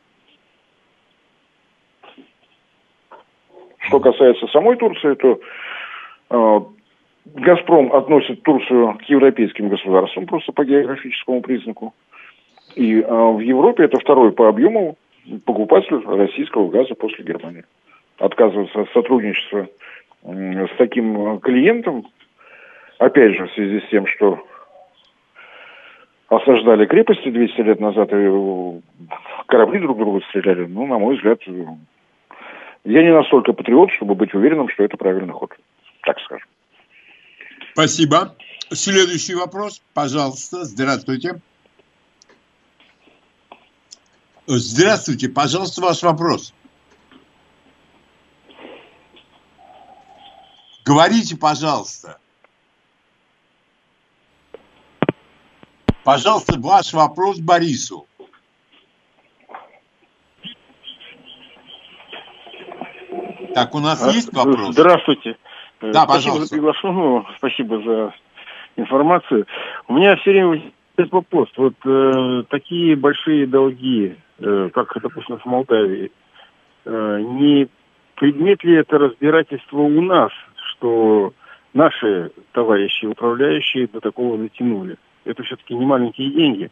Что 3.87 3.99
касается 3.99 4.47
самой 4.47 4.77
Турции, 4.77 5.13
то 5.15 5.39
э, 6.29 6.59
«Газпром» 7.25 7.93
относит 7.93 8.41
Турцию 8.43 8.97
к 8.97 9.03
европейским 9.03 9.69
государствам 9.69 10.25
просто 10.25 10.51
по 10.51 10.65
географическому 10.65 11.41
признаку. 11.41 11.93
И 12.75 12.99
э, 12.99 13.07
в 13.07 13.39
Европе 13.39 13.83
это 13.83 13.99
второй 13.99 14.31
по 14.31 14.49
объему 14.49 14.97
покупатель 15.45 16.01
российского 16.05 16.69
газа 16.69 16.95
после 16.95 17.23
Германии. 17.23 17.63
Отказываться 18.17 18.81
от 18.81 18.89
сотрудничества 18.91 19.67
э, 20.23 20.67
с 20.67 20.77
таким 20.77 21.39
клиентом, 21.39 22.07
опять 22.97 23.35
же, 23.35 23.45
в 23.45 23.53
связи 23.53 23.81
с 23.81 23.89
тем, 23.89 24.07
что 24.07 24.39
осаждали 26.27 26.85
крепости 26.87 27.29
200 27.29 27.61
лет 27.61 27.79
назад 27.79 28.09
и 28.11 28.81
корабли 29.45 29.79
друг 29.79 29.99
друга 29.99 30.21
стреляли, 30.29 30.65
ну, 30.65 30.87
на 30.87 30.97
мой 30.97 31.15
взгляд, 31.15 31.39
я 32.85 33.01
не 33.01 33.11
настолько 33.11 33.53
патриот, 33.53 33.91
чтобы 33.91 34.15
быть 34.15 34.33
уверенным, 34.33 34.69
что 34.69 34.83
это 34.83 34.95
правильный 34.95 35.33
ход. 35.33 35.51
Так 36.03 36.17
скажем. 36.19 36.47
Спасибо. 37.73 38.35
Следующий 38.71 39.35
вопрос, 39.35 39.81
пожалуйста. 39.93 40.63
Здравствуйте. 40.63 41.41
Здравствуйте, 44.47 45.29
пожалуйста, 45.29 45.81
ваш 45.81 46.03
вопрос. 46.03 46.53
Говорите, 50.85 51.35
пожалуйста. 51.35 52.19
Пожалуйста, 56.03 56.59
ваш 56.59 56.93
вопрос 56.93 57.39
Борису. 57.39 58.05
Так, 63.55 63.73
у 63.73 63.79
нас 63.79 64.05
а, 64.05 64.11
есть 64.11 64.33
вопрос? 64.33 64.73
Здравствуйте. 64.73 65.37
Да, 65.79 66.03
спасибо 66.03 66.07
пожалуйста. 66.07 66.45
за 66.45 66.55
приглашение, 66.55 67.25
спасибо 67.37 67.81
за 67.81 68.13
информацию. 68.75 69.47
У 69.87 69.93
меня 69.93 70.17
все 70.17 70.31
время 70.31 70.47
возникает 70.47 71.11
вопрос. 71.11 71.49
Вот 71.55 71.73
э, 71.85 72.43
такие 72.49 72.97
большие 72.97 73.47
долги, 73.47 74.17
э, 74.39 74.69
как, 74.73 74.93
допустим, 75.01 75.37
в 75.37 75.45
Молдавии, 75.45 76.11
э, 76.83 77.19
не 77.21 77.69
предмет 78.15 78.61
ли 78.65 78.75
это 78.75 78.97
разбирательства 78.97 79.77
у 79.77 80.01
нас, 80.01 80.33
что 80.71 81.31
наши 81.73 82.31
товарищи 82.51 83.05
управляющие 83.05 83.87
до 83.87 84.01
такого 84.01 84.35
натянули? 84.35 84.97
Это 85.23 85.43
все-таки 85.43 85.75
не 85.75 85.85
маленькие 85.85 86.29
деньги. 86.29 86.71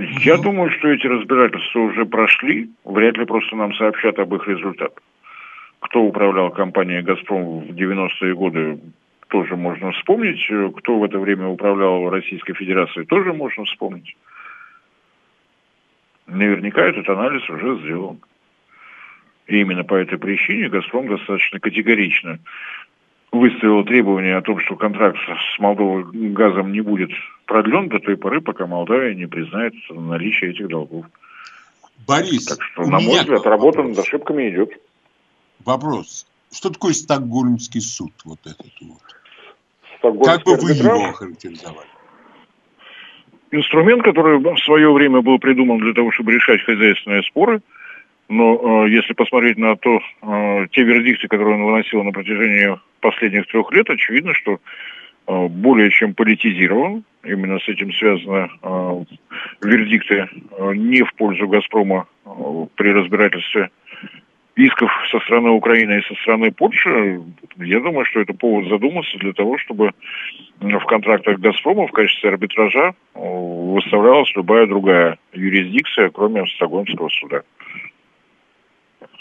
Я 0.00 0.38
думаю, 0.38 0.70
что 0.70 0.88
эти 0.88 1.06
разбирательства 1.06 1.80
уже 1.80 2.06
прошли. 2.06 2.70
Вряд 2.84 3.18
ли 3.18 3.26
просто 3.26 3.54
нам 3.54 3.74
сообщат 3.74 4.18
об 4.18 4.34
их 4.34 4.48
результатах. 4.48 5.02
Кто 5.80 6.02
управлял 6.02 6.50
компанией 6.50 7.02
«Газпром» 7.02 7.60
в 7.60 7.70
90-е 7.70 8.34
годы, 8.34 8.78
тоже 9.28 9.56
можно 9.56 9.92
вспомнить. 9.92 10.42
Кто 10.78 10.98
в 10.98 11.04
это 11.04 11.18
время 11.18 11.48
управлял 11.48 12.08
Российской 12.08 12.54
Федерацией, 12.54 13.06
тоже 13.06 13.32
можно 13.32 13.64
вспомнить. 13.64 14.16
Наверняка 16.26 16.82
этот 16.82 17.08
анализ 17.08 17.48
уже 17.50 17.78
сделан. 17.80 18.20
И 19.48 19.60
именно 19.60 19.84
по 19.84 19.94
этой 19.94 20.18
причине 20.18 20.68
«Газпром» 20.68 21.08
достаточно 21.08 21.58
категорично 21.60 22.38
выставил 23.32 23.84
требование 23.84 24.36
о 24.36 24.42
том, 24.42 24.58
что 24.60 24.76
контракт 24.76 25.18
с 25.56 25.58
Молдовой 25.58 26.04
газом 26.32 26.72
не 26.72 26.80
будет 26.80 27.10
продлен 27.46 27.88
до 27.88 27.98
той 27.98 28.16
поры, 28.16 28.40
пока 28.40 28.66
Молдавия 28.66 29.14
не 29.14 29.26
признает 29.26 29.74
наличие 29.90 30.50
этих 30.50 30.68
долгов. 30.68 31.06
Борис, 32.06 32.46
так 32.46 32.62
что, 32.62 32.82
на 32.82 32.98
мой 32.98 33.18
взгляд, 33.20 33.44
работа 33.46 33.82
над 33.82 33.98
ошибками 33.98 34.50
идет. 34.50 34.70
Вопрос. 35.64 36.26
Что 36.52 36.70
такое 36.70 36.92
Стокгольмский 36.92 37.80
суд? 37.80 38.12
Вот 38.24 38.40
этот 38.44 38.72
вот. 38.80 40.24
Как 40.24 40.44
бы 40.44 40.56
вы 40.56 40.72
его 40.72 41.10
охарактеризовали? 41.10 41.88
Инструмент, 43.52 44.02
который 44.02 44.38
в 44.38 44.58
свое 44.64 44.92
время 44.92 45.20
был 45.20 45.38
придуман 45.38 45.78
для 45.78 45.92
того, 45.92 46.10
чтобы 46.12 46.32
решать 46.32 46.62
хозяйственные 46.62 47.22
споры– 47.24 47.60
но 48.30 48.84
э, 48.84 48.90
если 48.90 49.12
посмотреть 49.12 49.58
на 49.58 49.74
то, 49.76 49.98
э, 49.98 50.66
те 50.70 50.84
вердикты, 50.84 51.26
которые 51.26 51.56
он 51.56 51.64
выносил 51.64 52.04
на 52.04 52.12
протяжении 52.12 52.78
последних 53.00 53.46
трех 53.48 53.72
лет, 53.72 53.90
очевидно, 53.90 54.32
что 54.34 54.60
э, 55.26 55.46
более 55.48 55.90
чем 55.90 56.14
политизирован. 56.14 57.04
Именно 57.24 57.58
с 57.58 57.68
этим 57.68 57.92
связаны 57.92 58.48
э, 58.62 59.04
вердикты 59.62 60.28
э, 60.28 60.72
не 60.74 61.02
в 61.02 61.12
пользу 61.14 61.48
«Газпрома» 61.48 62.06
э, 62.24 62.30
при 62.76 62.92
разбирательстве 62.92 63.70
исков 64.54 64.92
со 65.10 65.18
стороны 65.20 65.50
Украины 65.50 65.98
и 65.98 66.02
со 66.02 66.14
стороны 66.22 66.52
Польши, 66.52 67.20
я 67.56 67.80
думаю, 67.80 68.04
что 68.04 68.20
это 68.20 68.32
повод 68.32 68.68
задуматься 68.68 69.18
для 69.18 69.32
того, 69.32 69.58
чтобы 69.58 69.90
в 70.60 70.84
контрактах 70.86 71.40
«Газпрома» 71.40 71.88
в 71.88 71.92
качестве 71.92 72.30
арбитража 72.30 72.94
выставлялась 73.14 74.30
любая 74.36 74.66
другая 74.66 75.18
юрисдикция, 75.32 76.10
кроме 76.10 76.46
Стокгольмского 76.46 77.08
суда. 77.08 77.42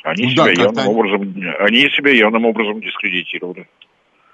Они, 0.03 0.25
ну, 0.25 0.29
себя 0.31 0.43
да, 0.45 0.51
явным 0.51 0.87
образом, 0.87 1.21
они 1.59 1.89
себя 1.89 2.11
явным 2.11 2.45
образом 2.45 2.81
дискредитировали. 2.81 3.67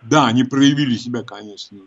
Да, 0.02 0.28
они 0.28 0.44
проявили 0.44 0.96
себя, 0.96 1.24
конечно. 1.24 1.80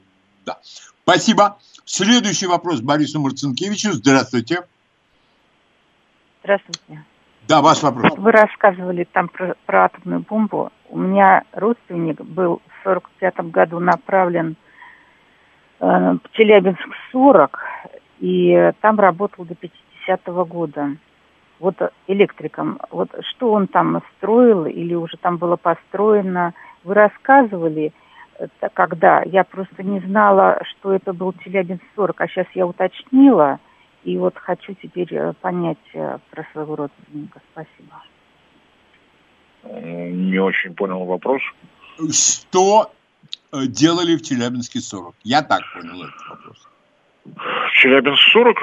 Да. 0.44 0.58
Спасибо. 1.02 1.58
Следующий 1.84 2.46
вопрос 2.46 2.80
Борису 2.80 3.20
Марцинкевичу. 3.20 3.92
Здравствуйте. 3.92 4.64
Здравствуйте. 6.42 7.04
Да, 7.48 7.62
ваш 7.62 7.82
вопрос. 7.82 8.12
Вы 8.18 8.30
рассказывали 8.32 9.04
там 9.04 9.28
про, 9.28 9.54
про 9.64 9.84
атомную 9.86 10.20
бомбу. 10.20 10.70
У 10.90 10.98
меня 10.98 11.44
родственник 11.52 12.20
был 12.20 12.60
в 12.66 12.84
45 12.84 13.50
году 13.50 13.78
направлен 13.78 14.56
э, 15.80 15.86
в 15.86 16.20
Челябинск-40, 16.32 17.50
и 18.20 18.72
там 18.80 19.00
работал 19.00 19.46
до 19.46 19.54
50-го 19.54 20.44
года. 20.44 20.96
Вот 21.58 21.76
электриком. 22.06 22.78
Вот 22.90 23.10
что 23.30 23.52
он 23.52 23.66
там 23.66 24.02
строил 24.16 24.66
или 24.66 24.94
уже 24.94 25.16
там 25.16 25.38
было 25.38 25.56
построено? 25.56 26.54
Вы 26.84 26.94
рассказывали, 26.94 27.92
это 28.38 28.68
когда 28.72 29.22
я 29.22 29.42
просто 29.44 29.82
не 29.82 30.00
знала, 30.00 30.60
что 30.64 30.92
это 30.92 31.12
был 31.12 31.32
Челябинск-40, 31.32 32.14
а 32.16 32.28
сейчас 32.28 32.46
я 32.54 32.66
уточнила– 32.66 33.58
и 34.04 34.16
вот 34.16 34.38
хочу 34.38 34.74
теперь 34.74 35.12
э, 35.14 35.32
понять 35.40 35.76
э, 35.92 36.18
про 36.30 36.46
своего 36.52 36.76
родственника. 36.76 37.40
Спасибо. 37.52 38.02
Не 39.64 40.38
очень 40.38 40.74
понял 40.74 41.04
вопрос. 41.04 41.42
Что 42.10 42.92
э, 43.52 43.66
делали 43.66 44.16
в 44.16 44.22
Челябинске 44.22 44.80
40? 44.80 45.14
Я 45.24 45.42
так 45.42 45.60
понял 45.74 46.02
этот 46.04 46.28
вопрос. 46.30 46.68
Челябинск 47.72 48.22
40, 48.32 48.62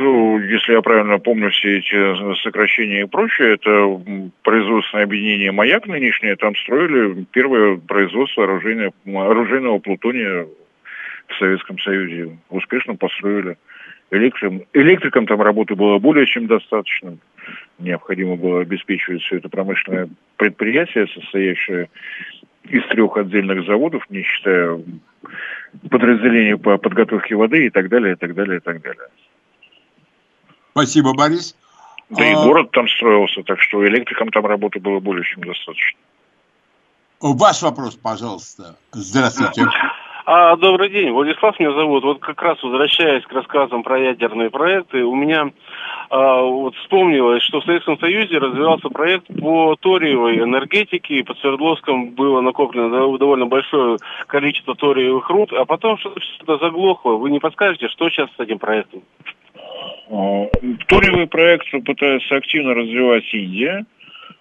если 0.50 0.74
я 0.74 0.82
правильно 0.82 1.20
помню 1.20 1.50
все 1.52 1.80
эти 1.80 2.42
сокращения 2.44 3.02
и 3.02 3.08
прочее, 3.08 3.54
это 3.56 4.02
производственное 4.44 5.06
объединение 5.06 5.52
«Маяк» 5.52 5.88
нынешнее, 5.88 6.36
там 6.36 6.56
строили 6.56 7.26
первое 7.32 7.78
производство 7.78 8.44
оружейного, 8.44 8.94
оружейного 9.06 9.80
плутония 9.80 10.48
в 11.28 11.36
Советском 11.40 11.80
Союзе. 11.80 12.38
Успешно 12.50 12.96
построили. 12.96 13.58
Электриком, 14.12 14.62
электрикам 14.74 15.26
там 15.26 15.42
работы 15.42 15.76
было 15.76 15.98
более 15.98 16.28
чем 16.28 16.48
достаточно. 16.48 17.18
Необходимо 17.80 18.36
было 18.36 18.62
обеспечивать 18.62 19.22
все 19.24 19.38
это 19.38 19.50
промышленное 19.50 20.10
предприятие, 20.38 21.08
состоящее 21.08 21.90
из 22.70 22.88
трех 22.90 23.18
отдельных 23.18 23.66
заводов, 23.66 24.04
не 24.10 24.24
считая 24.24 24.80
подразделений 25.90 26.58
по 26.58 26.78
подготовке 26.78 27.36
воды 27.36 27.68
и 27.68 27.70
так 27.70 27.90
далее, 27.90 28.14
и 28.14 28.16
так 28.16 28.34
далее, 28.34 28.58
и 28.58 28.60
так 28.62 28.82
далее. 28.82 29.08
Спасибо, 30.72 31.14
Борис. 31.14 31.56
Да 32.10 32.24
а... 32.24 32.28
и 32.28 32.34
город 32.36 32.72
там 32.72 32.88
строился, 32.88 33.44
так 33.44 33.60
что 33.62 33.86
электрикам 33.88 34.30
там 34.30 34.46
работы 34.46 34.80
было 34.80 35.00
более 35.00 35.24
чем 35.24 35.44
достаточно. 35.44 36.00
Ваш 37.22 37.62
вопрос, 37.62 37.96
пожалуйста. 37.96 38.76
Здравствуйте. 38.92 39.66
А, 40.28 40.56
добрый 40.56 40.90
день, 40.90 41.12
Владислав 41.12 41.60
меня 41.60 41.72
зовут. 41.74 42.04
Вот 42.04 42.20
как 42.20 42.42
раз 42.42 42.62
возвращаясь 42.64 43.24
к 43.26 43.32
рассказам 43.32 43.84
про 43.84 44.00
ядерные 44.00 44.50
проекты, 44.50 45.04
у 45.04 45.14
меня 45.14 45.52
а, 46.10 46.42
вот 46.42 46.76
вспомнилось, 46.78 47.44
что 47.44 47.62
в 47.62 47.66
Советском 47.66 48.00
Союзе 48.00 48.40
развивался 48.40 48.90
проект 48.90 49.28
по 49.40 49.76
ториевой 49.76 50.40
энергетике, 50.40 51.20
и 51.20 51.24
под 51.24 51.38
Свердловском 51.38 52.16
было 52.16 52.42
накоплено 52.42 52.90
довольно 53.20 53.46
большое 53.46 53.98
количество 54.26 54.74
ториевых 54.74 55.30
руд, 55.30 55.54
а 55.54 55.64
потом 55.66 56.00
что-то 56.00 56.58
заглохло. 56.58 57.14
Вы 57.14 57.30
не 57.30 57.40
подскажете, 57.40 57.88
что 57.90 58.10
сейчас 58.10 58.28
с 58.36 58.40
этим 58.40 58.58
проектом? 58.58 59.04
А, 60.10 60.48
ториевый 60.88 61.28
проект 61.28 61.70
пытается 61.86 62.36
активно 62.36 62.74
развивать 62.74 63.32
Индия. 63.32 63.86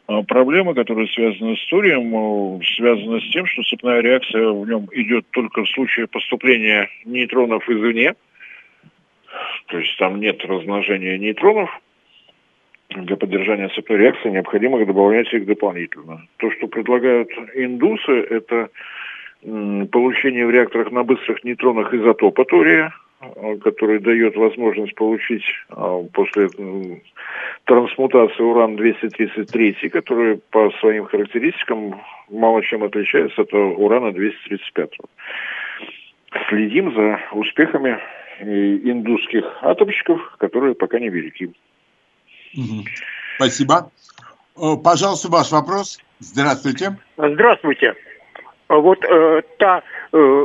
А 0.07 0.23
проблема, 0.23 0.75
которая 0.75 1.07
связана 1.07 1.57
с 1.57 1.67
турием, 1.67 2.15
э, 2.15 2.65
связана 2.77 3.21
с 3.21 3.31
тем, 3.31 3.47
что 3.47 3.63
цепная 3.63 4.01
реакция 4.01 4.51
в 4.51 4.67
нем 4.69 4.87
идет 4.93 5.27
только 5.31 5.65
в 5.65 5.69
случае 5.71 6.07
поступления 6.07 6.91
нейтронов 7.07 7.69
извне. 7.69 8.15
То 9.67 9.79
есть 9.79 9.97
там 9.99 10.21
нет 10.21 10.45
размножения 10.45 11.19
нейтронов. 11.19 11.71
Для 12.91 13.17
поддержания 13.17 13.69
цепной 13.71 13.99
реакции 13.99 14.29
необходимо 14.29 14.85
добавлять 14.85 15.33
их 15.33 15.47
дополнительно. 15.47 16.27
То, 16.37 16.51
что 16.53 16.69
предлагают 16.69 17.31
индусы, 17.55 18.13
это 18.13 18.69
получение 19.43 20.47
в 20.47 20.51
реакторах 20.51 20.93
на 20.93 21.03
быстрых 21.03 21.43
нейтронах 21.45 21.93
изотопа 21.93 22.45
тория, 22.45 22.93
Э, 22.93 23.04
который 23.63 24.01
дает 24.01 24.37
возможность 24.37 24.95
получить 24.95 25.45
э, 25.71 26.05
после 26.13 26.49
трансмутации 27.65 28.43
уран-233, 28.43 29.89
который 29.91 30.39
по 30.51 30.71
своим 30.81 31.07
характеристикам 31.07 32.01
мало 32.29 32.63
чем 32.63 32.85
отличается 32.85 33.43
от 33.43 33.53
урана-235. 33.53 34.91
Следим 36.49 36.95
за 36.95 37.21
успехами 37.33 37.99
индусских 38.41 39.45
атомщиков, 39.63 40.21
которые 40.39 40.75
пока 40.75 40.99
не 40.99 41.09
велики. 41.09 41.53
Спасибо. 43.37 43.91
Э, 44.57 44.77
пожалуйста, 44.83 45.29
ваш 45.29 45.51
вопрос. 45.53 45.99
Здравствуйте. 46.19 46.97
Здравствуйте. 47.17 47.95
Вот 48.69 49.05
э, 49.05 49.43
та 49.59 49.83
э, 50.13 50.45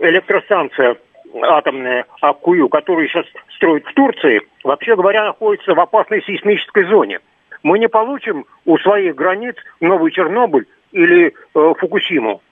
электростанция 0.00 0.96
атомная 1.42 2.06
Аккую, 2.20 2.68
которую 2.68 3.08
сейчас 3.08 3.26
строят 3.54 3.84
в 3.86 3.94
Турции, 3.94 4.42
вообще 4.64 4.96
говоря, 4.96 5.24
находится 5.24 5.74
в 5.74 5.80
опасной 5.80 6.22
сейсмической 6.22 6.84
зоне. 6.84 7.20
Мы 7.62 7.78
не 7.78 7.88
получим 7.88 8.46
у 8.64 8.78
своих 8.78 9.14
границ 9.14 9.54
новый 9.80 10.10
Чернобыль 10.12 10.66
или 10.92 11.28
э, 11.28 11.72
Фукусиму. 11.78 12.42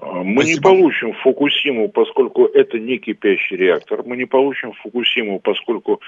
Мы 0.00 0.44
не 0.44 0.60
получим 0.60 1.12
Фукусиму, 1.14 1.88
поскольку 1.88 2.46
это 2.46 2.78
не 2.78 2.98
кипящий 2.98 3.56
реактор. 3.56 4.02
Мы 4.04 4.16
не 4.16 4.26
получим 4.26 4.72
Фукусиму, 4.82 5.40
поскольку 5.40 6.00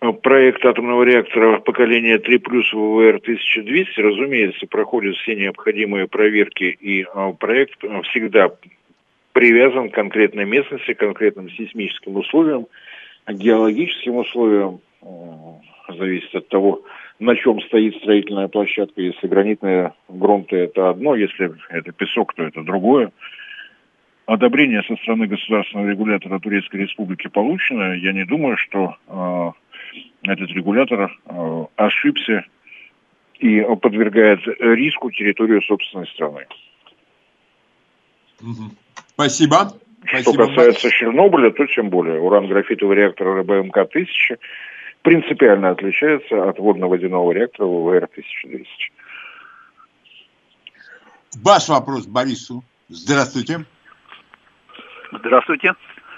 э, 0.00 0.12
проект 0.12 0.64
атомного 0.64 1.02
реактора 1.02 1.58
поколения 1.58 2.18
3 2.18 2.38
плюс 2.38 2.72
ВВР-1200, 2.72 3.86
разумеется, 3.96 4.66
проходит 4.66 5.16
все 5.16 5.34
необходимые 5.34 6.06
проверки, 6.08 6.64
и 6.64 7.02
э, 7.02 7.32
проект 7.38 7.78
всегда 8.10 8.50
привязан 9.32 9.90
к 9.90 9.94
конкретной 9.94 10.44
местности, 10.44 10.94
к 10.94 10.98
конкретным 10.98 11.50
сейсмическим 11.50 12.16
условиям, 12.16 12.66
геологическим 13.28 14.16
условиям. 14.16 14.80
Зависит 15.88 16.34
от 16.34 16.48
того, 16.48 16.82
на 17.18 17.36
чем 17.36 17.60
стоит 17.62 17.96
строительная 17.96 18.48
площадка. 18.48 19.00
Если 19.00 19.26
гранитные 19.26 19.92
грунты– 20.08 20.56
это 20.58 20.90
одно, 20.90 21.14
если 21.14 21.52
это 21.68 21.92
песок, 21.92 22.34
то 22.34 22.42
это 22.42 22.62
другое. 22.62 23.12
Одобрение 24.26 24.82
со 24.84 24.96
стороны 24.96 25.26
государственного 25.26 25.90
регулятора 25.90 26.38
Турецкой 26.38 26.82
Республики 26.82 27.28
получено. 27.28 27.94
Я 27.94 28.12
не 28.12 28.24
думаю, 28.24 28.56
что 28.56 28.96
э, 29.08 29.50
этот 30.30 30.50
регулятор 30.50 31.10
э, 31.26 31.64
ошибся 31.76 32.44
и 33.40 33.60
подвергает 33.80 34.40
риску 34.60 35.10
территорию 35.10 35.60
собственной 35.62 36.06
страны. 36.06 36.46
Спасибо. 39.22 39.72
Что 40.04 40.32
касается 40.32 40.90
Чернобыля, 40.90 41.50
то 41.52 41.66
тем 41.66 41.88
более. 41.88 42.20
Уран-графитовый 42.20 42.96
реактор 42.96 43.28
РБМК-1000 43.28 44.38
принципиально 45.02 45.70
отличается 45.70 46.48
от 46.48 46.58
водно-водяного 46.58 47.32
реактора 47.32 47.66
ВВР-1200. 47.66 48.66
Ваш 51.42 51.68
вопрос 51.68 52.06
Борису. 52.06 52.62
Здравствуйте. 52.88 53.64
Здравствуйте. 55.12 55.74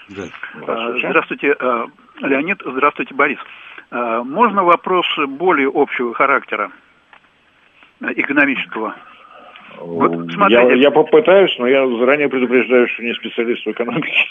Здравствуйте. 0.08 1.08
Здравствуйте, 1.08 1.56
э, 1.58 1.86
Леонид. 2.20 2.62
Здравствуйте, 2.64 3.14
Борис. 3.14 3.38
Э, 3.90 4.22
можно 4.24 4.64
вопрос 4.64 5.06
более 5.28 5.70
общего 5.72 6.14
характера, 6.14 6.72
экономического? 8.00 8.96
Вот, 9.78 10.12
смотрите. 10.32 10.62
Я, 10.62 10.74
я 10.74 10.90
попытаюсь, 10.90 11.54
но 11.58 11.66
я 11.66 11.86
заранее 11.98 12.28
предупреждаю, 12.28 12.88
что 12.88 13.02
не 13.02 13.14
специалист 13.14 13.64
в 13.64 13.70
экономике. 13.70 14.26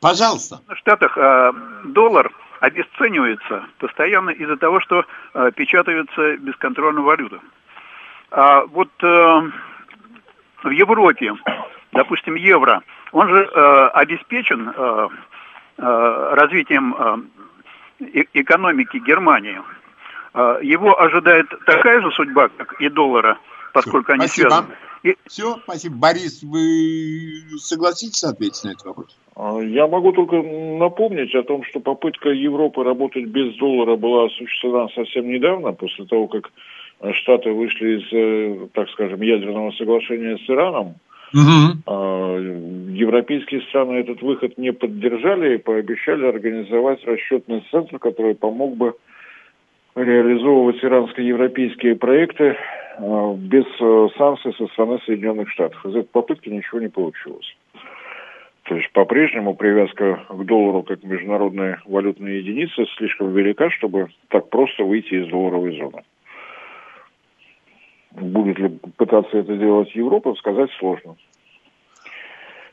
Пожалуйста. 0.00 0.60
В 0.68 0.76
Штатах 0.76 1.16
э, 1.16 1.52
доллар 1.84 2.30
обесценивается 2.60 3.64
постоянно 3.78 4.30
из-за 4.30 4.56
того, 4.56 4.80
что 4.80 5.04
э, 5.34 5.50
печатаются 5.54 6.36
бесконтрольно 6.36 7.00
валюты. 7.00 7.40
А 8.30 8.64
вот 8.66 8.90
э, 9.02 9.42
в 10.62 10.70
Европе, 10.70 11.34
допустим, 11.92 12.34
евро, 12.34 12.82
он 13.12 13.28
же 13.28 13.44
э, 13.44 13.86
обеспечен 13.94 14.68
э, 14.68 15.08
э, 15.78 16.34
развитием 16.34 16.94
э, 18.00 18.24
экономики 18.34 18.98
Германии, 18.98 19.60
его 20.34 21.00
ожидает 21.00 21.46
такая 21.66 22.00
же 22.00 22.10
судьба, 22.12 22.48
как 22.48 22.80
и 22.80 22.88
доллара, 22.88 23.38
поскольку 23.72 24.12
Все, 24.12 24.12
они 24.14 24.26
спасибо. 24.26 24.48
связаны. 24.48 24.74
И... 25.04 25.16
Все, 25.26 25.56
спасибо. 25.62 25.96
Борис, 25.96 26.42
вы 26.42 27.58
согласитесь 27.58 28.24
ответить 28.24 28.64
на 28.64 28.70
этот 28.70 28.84
вопрос? 28.86 29.16
А, 29.36 29.60
я 29.60 29.86
могу 29.86 30.12
только 30.12 30.36
напомнить 30.36 31.34
о 31.34 31.42
том, 31.42 31.62
что 31.64 31.80
попытка 31.80 32.30
Европы 32.30 32.82
работать 32.82 33.26
без 33.26 33.54
доллара 33.56 33.96
была 33.96 34.26
осуществлена 34.26 34.88
совсем 34.94 35.28
недавно, 35.28 35.72
после 35.72 36.06
того, 36.06 36.28
как 36.28 36.50
Штаты 37.12 37.50
вышли 37.50 37.98
из, 37.98 38.12
э, 38.12 38.68
так 38.72 38.88
скажем, 38.90 39.20
ядерного 39.20 39.72
соглашения 39.72 40.38
с 40.38 40.48
Ираном. 40.48 40.94
Угу. 41.34 41.92
Европейские 42.92 43.62
страны 43.62 43.96
этот 43.96 44.22
выход 44.22 44.56
не 44.56 44.72
поддержали 44.72 45.56
и 45.56 45.58
пообещали 45.58 46.26
организовать 46.26 47.04
расчетный 47.04 47.64
центр, 47.72 47.98
который 47.98 48.36
помог 48.36 48.76
бы 48.76 48.94
реализовывать 49.94 50.82
иранско-европейские 50.82 51.96
проекты 51.96 52.56
а, 52.98 53.34
без 53.34 53.64
э, 53.80 54.08
санкций 54.16 54.54
со 54.54 54.66
стороны 54.68 54.98
Соединенных 55.06 55.50
Штатов. 55.50 55.84
Из 55.86 55.94
этой 55.94 56.08
попытки 56.08 56.48
ничего 56.48 56.80
не 56.80 56.88
получилось. 56.88 57.56
То 58.64 58.76
есть 58.76 58.90
по-прежнему 58.92 59.54
привязка 59.54 60.24
к 60.28 60.44
доллару 60.44 60.82
как 60.82 61.02
международной 61.04 61.76
валютной 61.84 62.38
единицы 62.38 62.86
слишком 62.96 63.32
велика, 63.32 63.70
чтобы 63.70 64.08
так 64.28 64.48
просто 64.48 64.84
выйти 64.84 65.14
из 65.14 65.28
долларовой 65.28 65.76
зоны. 65.78 66.02
Будет 68.12 68.58
ли 68.58 68.68
пытаться 68.96 69.36
это 69.36 69.56
делать 69.56 69.94
Европа, 69.94 70.34
сказать 70.36 70.70
сложно. 70.78 71.16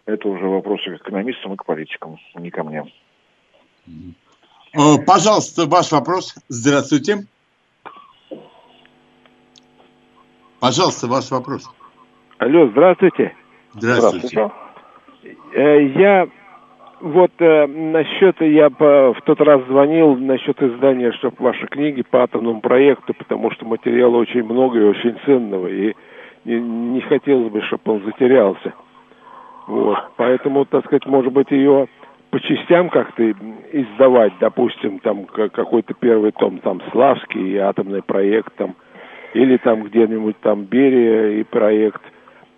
Это 0.06 0.30
уже 0.30 0.45
вопросы 0.45 0.98
к 0.98 1.02
экономистам 1.02 1.53
и 1.53 1.57
к 1.57 1.65
политикам, 1.65 2.18
не 2.35 2.52
ко 2.52 2.64
мне. 2.64 2.85
Э, 4.73 4.98
пожалуйста, 5.06 5.65
ваш 5.68 5.91
вопрос. 5.91 6.35
Здравствуйте. 6.48 7.26
Пожалуйста, 10.60 11.07
ваш 11.07 11.31
вопрос. 11.31 11.69
Алло, 12.38 12.68
здравствуйте. 12.68 13.35
Здравствуйте. 13.73 14.27
здравствуйте. 14.27 14.52
Э, 15.53 15.84
я 15.99 16.27
вот 17.02 17.31
э, 17.39 17.68
насчет, 17.68 18.39
я 18.41 18.69
по, 18.69 19.14
в 19.14 19.22
тот 19.26 19.41
раз 19.41 19.65
звонил 19.68 20.15
насчет 20.15 20.61
издания, 20.61 21.11
чтобы 21.14 21.35
ваши 21.39 21.65
книги 21.68 22.03
по 22.03 22.23
атомному 22.23 22.61
проекту, 22.61 23.14
потому 23.14 23.52
что 23.52 23.65
материала 23.65 24.18
очень 24.18 24.43
много 24.43 24.80
и 24.80 24.84
очень 24.84 25.18
ценного, 25.26 25.68
и 25.68 25.95
не, 26.45 26.60
не 26.60 27.02
хотелось 27.02 27.52
бы, 27.52 27.61
чтобы 27.64 27.93
он 27.93 28.03
затерялся. 28.06 28.73
Вот, 29.68 29.98
поэтому, 30.15 30.65
так 30.65 30.85
сказать, 30.85 31.06
может 31.06 31.34
быть, 31.34 31.52
ее 31.52 31.88
по 32.31 32.39
частям 32.39 32.89
как-то 32.89 33.31
издавать, 33.71 34.33
допустим, 34.39 34.99
там 34.99 35.25
какой-то 35.25 35.93
первый 35.93 36.31
том, 36.31 36.59
там, 36.59 36.81
Славский 36.91 37.53
и 37.53 37.57
атомный 37.57 38.01
проект, 38.01 38.55
там, 38.55 38.75
или 39.33 39.57
там 39.57 39.83
где-нибудь 39.83 40.39
там 40.41 40.63
Берия 40.63 41.39
и 41.39 41.43
проект– 41.43 42.01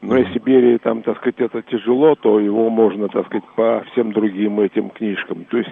но 0.03 0.17
если 0.17 0.37
Берия 0.39 0.79
там, 0.79 1.01
так 1.01 1.17
сказать, 1.17 1.39
это 1.39 1.61
тяжело, 1.61 2.15
то 2.15 2.37
его 2.37 2.69
можно, 2.69 3.07
так 3.07 3.25
сказать, 3.27 3.45
по 3.55 3.85
всем 3.91 4.11
другим 4.11 4.59
этим 4.59 4.89
книжкам. 4.89 5.45
То 5.45 5.57
есть 5.57 5.71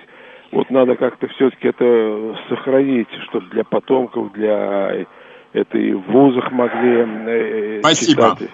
вот 0.54 0.70
надо 0.70 0.96
как-то 0.96 1.28
все-таки 1.28 1.68
это 1.68 2.38
сохранить, 2.48 3.10
чтобы 3.28 3.48
для 3.48 3.66
потомков, 3.66 4.32
для 4.32 5.06
это 5.52 5.78
и 5.78 5.92
в 5.92 6.10
вузах 6.10 6.50
могли 6.54 7.06
э, 7.06 7.80
Спасибо. 7.82 8.38
читать. 8.38 8.50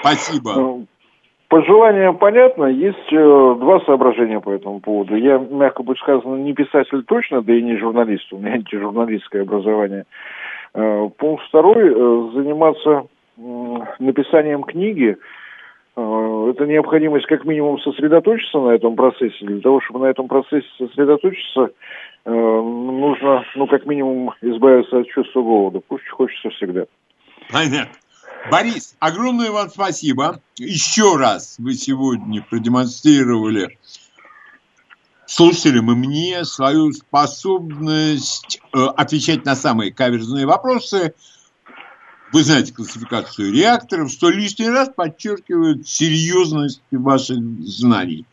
Спасибо. 0.00 0.54
Ну, 0.54 0.86
пожелание 1.52 2.14
понятно. 2.14 2.64
Есть 2.64 3.12
э, 3.12 3.16
два 3.60 3.80
соображения 3.80 4.40
по 4.40 4.50
этому 4.52 4.80
поводу. 4.80 5.14
Я, 5.16 5.36
мягко 5.36 5.82
будет 5.82 5.98
сказано, 5.98 6.36
не 6.36 6.54
писатель 6.54 7.02
точно, 7.04 7.42
да 7.42 7.52
и 7.54 7.60
не 7.60 7.76
журналист. 7.76 8.32
У 8.32 8.38
меня 8.38 8.52
антижурналистское 8.54 9.42
образование. 9.42 10.06
Э, 10.72 11.10
пункт 11.18 11.44
второй. 11.48 11.90
Э, 11.90 12.30
заниматься 12.34 13.06
написанием 13.98 14.62
книги, 14.62 15.16
это 15.94 16.66
необходимость 16.66 17.26
как 17.26 17.44
минимум 17.44 17.78
сосредоточиться 17.80 18.58
на 18.58 18.70
этом 18.70 18.94
процессе. 18.94 19.44
Для 19.44 19.60
того, 19.60 19.80
чтобы 19.80 20.00
на 20.00 20.10
этом 20.10 20.28
процессе 20.28 20.66
сосредоточиться, 20.78 21.70
нужно, 22.24 23.44
ну, 23.56 23.66
как 23.66 23.86
минимум, 23.86 24.32
избавиться 24.42 24.98
от 24.98 25.08
чувства 25.08 25.42
голода. 25.42 25.80
Пусть 25.88 26.08
хочется 26.08 26.50
всегда. 26.50 26.84
Понятно. 27.50 28.01
Борис, 28.50 28.96
огромное 28.98 29.50
вам 29.50 29.70
спасибо. 29.70 30.42
Еще 30.56 31.16
раз 31.16 31.56
вы 31.58 31.74
сегодня 31.74 32.42
продемонстрировали 32.42 33.78
слушателям 35.26 35.90
и 35.92 35.94
мне 35.94 36.44
свою 36.44 36.92
способность 36.92 38.60
э, 38.74 38.78
отвечать 38.96 39.44
на 39.44 39.56
самые 39.56 39.92
каверзные 39.92 40.46
вопросы– 40.46 41.14
вы 42.32 42.42
знаете 42.44 42.72
классификацию 42.72 43.52
реакторов, 43.52 44.10
что 44.10 44.30
лишний 44.30 44.70
раз 44.70 44.88
подчеркивает 44.88 45.86
серьезность 45.86 46.80
ваших 46.90 47.38
знаний. 47.60 48.26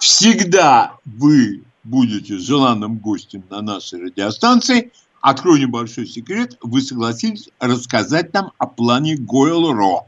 Всегда 0.00 0.94
вы 1.04 1.62
будете 1.84 2.38
желанным 2.38 2.96
гостем 2.96 3.44
на 3.50 3.60
нашей 3.60 4.00
радиостанции. 4.00 4.92
Открою 5.26 5.58
небольшой 5.58 6.06
секрет. 6.06 6.56
Вы 6.62 6.80
согласились 6.80 7.50
рассказать 7.58 8.32
нам 8.32 8.52
о 8.58 8.68
плане 8.68 9.16
Гойл-Ро. 9.16 10.06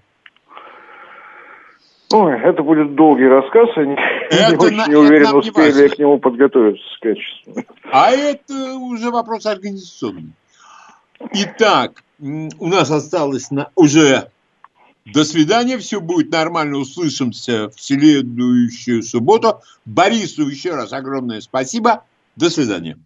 Ой, 2.12 2.40
это 2.40 2.62
будет 2.62 2.94
долгий 2.94 3.26
рассказ, 3.26 3.68
я 3.74 3.84
не, 3.84 3.94
это 4.30 4.50
не 4.50 4.56
очень 4.56 4.76
на, 4.76 4.86
не 4.86 4.94
уверен, 4.94 5.34
успею 5.34 5.74
ли 5.74 5.82
я 5.82 5.88
к 5.88 5.98
нему 5.98 6.20
подготовиться 6.20 6.84
качественно. 7.00 7.64
А 7.90 8.12
это 8.12 8.76
уже 8.76 9.10
вопрос 9.10 9.44
организационный. 9.46 10.30
Итак, 11.32 12.04
у 12.20 12.68
нас 12.68 12.88
осталось 12.88 13.50
на 13.50 13.70
уже 13.74 14.30
до 15.04 15.24
свидания, 15.24 15.78
все 15.78 16.00
будет 16.00 16.30
нормально, 16.30 16.78
услышимся 16.78 17.70
в 17.70 17.80
следующую 17.80 19.02
субботу. 19.02 19.62
Борису 19.84 20.46
еще 20.46 20.76
раз 20.76 20.92
огромное 20.92 21.40
спасибо. 21.40 22.04
До 22.36 22.50
свидания. 22.50 22.96